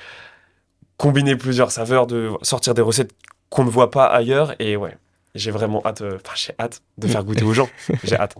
combiner 0.97 1.35
plusieurs 1.35 1.71
saveurs, 1.71 2.07
de 2.07 2.31
sortir 2.41 2.73
des 2.73 2.81
recettes 2.81 3.11
qu'on 3.49 3.63
ne 3.63 3.69
voit 3.69 3.91
pas 3.91 4.05
ailleurs. 4.05 4.55
Et 4.59 4.75
ouais, 4.75 4.97
j'ai 5.35 5.51
vraiment 5.51 5.81
hâte, 5.85 6.01
euh, 6.01 6.17
enfin 6.23 6.33
j'ai 6.35 6.53
hâte 6.59 6.81
de 6.97 7.07
faire 7.07 7.23
goûter 7.23 7.43
aux 7.43 7.53
gens. 7.53 7.69
J'ai 8.03 8.15
hâte. 8.15 8.35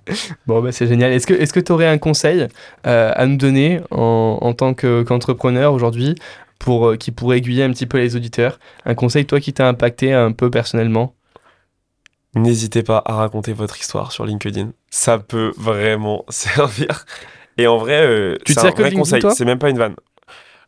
Bon 0.48 0.62
bah 0.62 0.72
c'est 0.72 0.88
génial. 0.88 1.12
Est-ce 1.12 1.28
que 1.28 1.34
est-ce 1.34 1.52
que 1.52 1.60
tu 1.60 1.72
aurais 1.72 1.88
un 1.88 1.98
conseil 1.98 2.48
euh, 2.88 3.12
à 3.14 3.26
nous 3.26 3.36
donner 3.36 3.82
en, 3.92 4.38
en 4.42 4.54
tant 4.54 4.74
qu'entrepreneur 4.74 5.74
aujourd'hui 5.74 6.16
pour 6.58 6.88
euh, 6.88 6.96
qui 6.96 7.12
pourrait 7.12 7.38
aiguiller 7.40 7.64
un 7.64 7.72
petit 7.72 7.86
peu 7.86 7.98
les 7.98 8.16
auditeurs? 8.16 8.60
Un 8.86 8.96
conseil 8.96 9.26
toi 9.26 9.42
qui 9.42 9.52
t'a 9.52 9.68
impacté 9.68 10.14
un 10.14 10.32
peu 10.32 10.50
personnellement? 10.50 11.14
N'hésitez 12.34 12.84
pas 12.84 13.02
à 13.06 13.16
raconter 13.16 13.52
votre 13.54 13.80
histoire 13.80 14.12
sur 14.14 14.26
LinkedIn. 14.26 14.72
Ça 14.90 15.20
peut 15.20 15.52
vraiment 15.58 16.26
servir. 16.30 17.06
Et 17.58 17.68
en 17.68 17.78
vrai, 17.78 18.38
tu 18.46 18.54
c'est 18.54 18.68
un 18.68 18.72
vrai 18.72 18.92
conseil. 18.94 19.22
C'est 19.36 19.46
même 19.46 19.60
pas 19.60 19.70
une 19.70 19.78
vanne. 19.78 19.96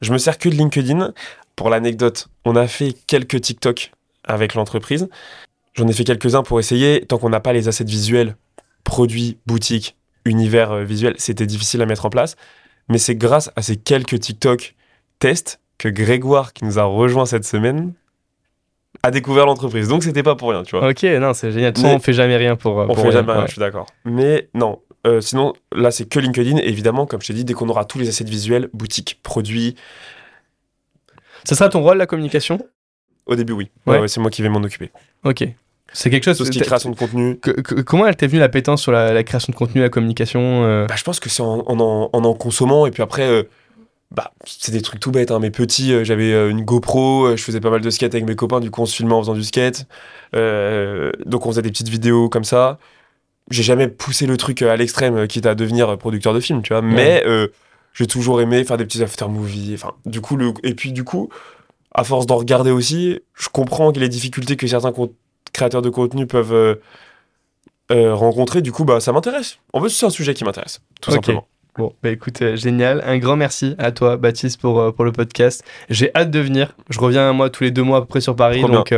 Je 0.02 0.14
me 0.14 0.18
sers 0.18 0.38
que 0.38 0.50
de 0.50 0.56
LinkedIn. 0.56 1.14
Pour 1.58 1.70
l'anecdote, 1.72 2.30
on 2.46 2.56
a 2.56 2.68
fait 2.68 2.94
quelques 3.08 3.42
TikTok 3.42 3.92
avec 4.24 4.54
l'entreprise. 4.54 5.10
J'en 5.74 5.88
ai 5.88 5.94
fait 5.94 6.04
quelques-uns 6.06 6.44
pour 6.44 6.60
essayer. 6.60 7.02
Tant 7.06 7.18
qu'on 7.18 7.30
n'a 7.30 7.40
pas 7.40 7.52
les 7.52 7.68
assets 7.68 7.84
visuels, 7.84 8.38
produits, 8.84 9.40
boutiques, 9.48 9.98
univers 10.24 10.72
euh, 10.72 10.84
visuel, 10.84 11.16
c'était 11.18 11.48
difficile 11.48 11.82
à 11.82 11.86
mettre 11.88 12.06
en 12.06 12.10
place. 12.10 12.36
Mais 12.90 13.00
c'est 13.00 13.16
grâce 13.16 13.52
à 13.56 13.64
ces 13.64 13.76
quelques 13.76 14.20
TikTok 14.20 14.76
tests 15.20 15.60
que 15.80 15.90
Grégoire, 15.90 16.54
qui 16.54 16.64
nous 16.64 16.78
a 16.78 16.84
rejoint 16.84 17.26
cette 17.26 17.46
semaine, 17.46 17.94
a 19.02 19.10
découvert 19.10 19.48
l'entreprise. 19.48 19.88
Donc 19.88 20.04
c'était 20.04 20.24
pas 20.24 20.36
pour 20.36 20.52
rien, 20.52 20.62
tu 20.62 20.78
vois. 20.78 20.88
Ok, 20.88 21.04
non, 21.04 21.34
c'est 21.34 21.52
génial. 21.52 21.74
Mais... 21.82 21.96
on 21.96 22.00
fait 22.00 22.14
jamais 22.14 22.38
rien 22.38 22.56
pour. 22.56 22.78
On 22.78 22.96
fait 22.96 23.12
jamais 23.12 23.34
rien, 23.34 23.48
je 23.48 23.52
suis 23.54 23.60
d'accord. 23.60 23.88
Mais 24.06 24.48
non, 24.54 24.80
euh, 25.08 25.22
sinon, 25.22 25.54
là, 25.74 25.90
c'est 25.90 26.06
que 26.08 26.20
LinkedIn. 26.20 26.58
évidemment, 26.58 27.08
comme 27.08 27.22
je 27.22 27.28
t'ai 27.28 27.34
dit, 27.34 27.46
dès 27.46 27.54
qu'on 27.54 27.70
aura 27.70 27.86
tous 27.86 27.98
les 27.98 28.10
assets 28.10 28.26
visuels, 28.26 28.70
boutiques, 28.74 29.20
produits. 29.24 29.76
Ce 31.48 31.56
sera 31.56 31.70
ton 31.70 31.82
rôle, 31.82 31.98
la 31.98 32.08
communication? 32.08 32.60
Au 33.26 33.36
début, 33.36 33.54
oui. 33.54 33.70
ouais 33.86 34.08
c'est 34.10 34.20
moi 34.20 34.30
qui 34.30 34.42
vais 34.42 34.50
m'en 34.50 34.60
occuper. 34.60 34.92
Ok. 35.24 35.48
C'est 35.94 36.10
quelque 36.10 36.26
chose. 36.26 36.38
Tout 36.38 36.44
ce 36.44 36.52
qui 36.52 36.60
est 36.60 36.64
création 36.64 36.90
de 36.90 36.96
contenu. 36.98 37.40
comment 37.86 38.06
elle 38.06 38.18
t'est 38.18 38.28
venue 38.28 38.42
la 38.42 38.50
pétence 38.50 38.82
sur 38.82 38.92
la, 38.92 39.24
création 39.24 39.52
de 39.52 39.56
contenu, 39.56 39.80
la 39.80 39.88
communication 39.88 40.66
euh? 40.66 40.86
Bah, 40.88 40.96
Je 40.98 41.04
pense 41.04 41.22
que 41.22 41.30
c'est 41.30 41.42
en 41.42 41.64
en, 41.66 42.10
en, 42.12 42.34
consommant. 42.34 42.86
Et 42.86 42.92
puis 42.92 43.02
après, 43.02 43.26
euh, 43.26 43.44
bah, 44.12 44.34
c'est 44.46 44.74
des 44.74 44.82
trucs 44.82 45.00
tout 45.00 45.12
bêtes. 45.12 45.32
Hein. 45.32 45.40
Mais 45.40 45.50
petit, 45.50 45.94
euh, 45.94 46.04
j'avais 46.04 46.50
une 46.50 46.64
GoPro, 46.64 47.38
je 47.38 47.42
faisais 47.42 47.62
pas 47.62 47.70
mal 47.70 47.80
de 47.80 47.90
skate 47.90 48.14
avec 48.14 48.28
mes 48.28 48.36
copains. 48.36 48.60
Du 48.60 48.70
coup, 48.70 48.82
on 48.82 48.86
se 48.86 48.96
filmait 48.98 49.14
en 49.14 49.22
faisant 49.22 49.34
du 49.34 49.44
skate. 49.44 49.86
donc, 50.34 51.46
on 51.46 51.50
faisait 51.50 51.62
des 51.62 51.72
petites 51.72 51.90
vidéos 51.90 52.28
comme 52.28 52.44
ça. 52.44 52.78
J'ai 53.50 53.64
jamais 53.64 53.88
poussé 53.88 54.26
le 54.26 54.36
truc 54.36 54.62
à 54.64 54.76
l'extrême, 54.76 55.26
quitte 55.28 55.46
à 55.46 55.56
devenir 55.56 55.98
producteur 55.98 56.34
de 56.34 56.42
film, 56.42 56.62
tu 56.62 56.74
vois. 56.74 56.82
Mais 56.82 57.24
j'ai 57.98 58.06
toujours 58.06 58.42
aimé 58.42 58.64
faire 58.64 58.78
des 58.78 58.86
petits 58.86 59.02
after 59.02 59.28
movies. 59.28 59.74
Enfin, 59.74 59.94
du 60.06 60.22
coup, 60.22 60.38
le... 60.38 60.54
Et 60.64 60.76
puis, 60.76 60.92
du 60.92 61.04
coup, 61.04 61.30
à 61.92 62.04
force 62.04 62.28
d'en 62.28 62.38
regarder 62.38 62.70
aussi, 62.70 63.20
je 63.34 63.50
comprends 63.50 63.90
les 63.90 64.08
difficultés 64.08 64.56
que 64.56 64.68
certains 64.68 64.94
créateurs 65.52 65.82
de 65.82 65.90
contenu 65.90 66.28
peuvent 66.28 66.54
euh, 66.54 66.76
euh, 67.92 68.14
rencontrer. 68.14 68.62
Du 68.62 68.72
coup, 68.72 68.86
bah, 68.86 69.00
ça 69.00 69.12
m'intéresse. 69.14 69.58
En 69.74 69.82
fait, 69.82 69.90
c'est 69.90 70.06
un 70.06 70.12
sujet 70.12 70.36
qui 70.36 70.44
m'intéresse, 70.44 70.80
tout 71.02 71.12
simplement. 71.12 71.48
Bon, 71.78 71.94
bah 72.02 72.10
écoute, 72.10 72.42
euh, 72.42 72.56
génial. 72.56 73.04
Un 73.06 73.18
grand 73.18 73.36
merci 73.36 73.76
à 73.78 73.92
toi, 73.92 74.18
Baptiste, 74.18 74.60
pour, 74.60 74.94
pour 74.94 75.06
le 75.06 75.12
podcast. 75.12 75.64
J'ai 75.90 76.12
hâte 76.16 76.32
de 76.32 76.40
venir. 76.40 76.74
Je 76.90 77.00
reviens, 77.00 77.32
moi, 77.34 77.50
tous 77.50 77.64
les 77.64 77.72
deux 77.72 77.84
mois 77.84 78.00
à 78.00 78.02
peu 78.02 78.08
près 78.08 78.22
sur 78.22 78.36
Paris. 78.36 78.62
donc, 78.62 78.94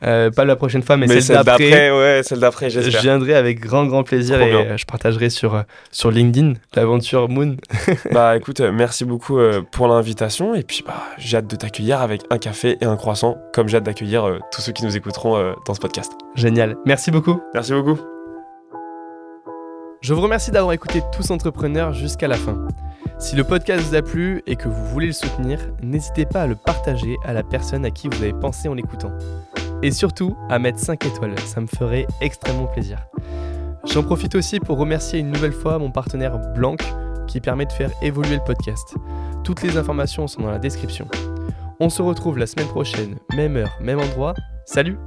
pas 0.00 0.44
la 0.44 0.56
prochaine 0.56 0.82
fois, 0.82 0.96
mais, 0.96 1.20
celle, 1.20 1.44
d'après. 1.44 1.90
Ouais, 1.90 2.22
celle 2.24 2.40
d'après, 2.40 2.70
j'espère. 2.70 2.92
Je 2.92 2.98
viendrai 2.98 3.34
avec 3.34 3.60
grand, 3.60 3.86
grand 3.86 4.02
plaisir 4.02 4.40
et 4.40 4.76
je 4.76 4.84
partagerai 4.84 5.30
sur, 5.30 5.62
sur 5.90 6.10
LinkedIn 6.10 6.54
l'aventure 6.74 7.28
Moon. 7.28 7.56
bah 8.12 8.36
écoute, 8.36 8.60
merci 8.60 9.04
beaucoup 9.04 9.38
pour 9.70 9.88
l'invitation. 9.88 10.54
Et 10.54 10.62
puis, 10.62 10.82
bah, 10.86 11.04
j'ai 11.18 11.36
hâte 11.36 11.46
de 11.46 11.56
t'accueillir 11.56 12.00
avec 12.00 12.22
un 12.30 12.38
café 12.38 12.76
et 12.80 12.84
un 12.84 12.96
croissant, 12.96 13.38
comme 13.52 13.68
j'ai 13.68 13.76
hâte 13.76 13.84
d'accueillir 13.84 14.38
tous 14.52 14.60
ceux 14.60 14.72
qui 14.72 14.84
nous 14.84 14.96
écouteront 14.96 15.54
dans 15.66 15.74
ce 15.74 15.80
podcast. 15.80 16.12
Génial. 16.34 16.76
Merci 16.84 17.10
beaucoup. 17.10 17.40
Merci 17.54 17.72
beaucoup. 17.72 18.13
Je 20.04 20.12
vous 20.12 20.20
remercie 20.20 20.50
d'avoir 20.50 20.74
écouté 20.74 21.00
Tous 21.12 21.30
Entrepreneurs 21.30 21.94
jusqu'à 21.94 22.28
la 22.28 22.36
fin. 22.36 22.68
Si 23.18 23.36
le 23.36 23.42
podcast 23.42 23.82
vous 23.86 23.94
a 23.94 24.02
plu 24.02 24.42
et 24.46 24.54
que 24.54 24.68
vous 24.68 24.84
voulez 24.88 25.06
le 25.06 25.14
soutenir, 25.14 25.58
n'hésitez 25.82 26.26
pas 26.26 26.42
à 26.42 26.46
le 26.46 26.56
partager 26.56 27.16
à 27.24 27.32
la 27.32 27.42
personne 27.42 27.86
à 27.86 27.90
qui 27.90 28.08
vous 28.08 28.22
avez 28.22 28.34
pensé 28.34 28.68
en 28.68 28.74
l'écoutant. 28.74 29.12
Et 29.82 29.90
surtout, 29.90 30.36
à 30.50 30.58
mettre 30.58 30.78
5 30.78 31.06
étoiles, 31.06 31.38
ça 31.46 31.62
me 31.62 31.66
ferait 31.66 32.06
extrêmement 32.20 32.66
plaisir. 32.66 32.98
J'en 33.86 34.02
profite 34.02 34.34
aussi 34.34 34.60
pour 34.60 34.76
remercier 34.76 35.20
une 35.20 35.30
nouvelle 35.30 35.54
fois 35.54 35.78
mon 35.78 35.90
partenaire 35.90 36.36
Blanc 36.52 36.76
qui 37.26 37.40
permet 37.40 37.64
de 37.64 37.72
faire 37.72 37.90
évoluer 38.02 38.36
le 38.36 38.44
podcast. 38.44 38.96
Toutes 39.42 39.62
les 39.62 39.78
informations 39.78 40.26
sont 40.26 40.42
dans 40.42 40.50
la 40.50 40.58
description. 40.58 41.08
On 41.80 41.88
se 41.88 42.02
retrouve 42.02 42.36
la 42.36 42.46
semaine 42.46 42.68
prochaine, 42.68 43.16
même 43.34 43.56
heure, 43.56 43.78
même 43.80 44.00
endroit. 44.00 44.34
Salut 44.66 44.98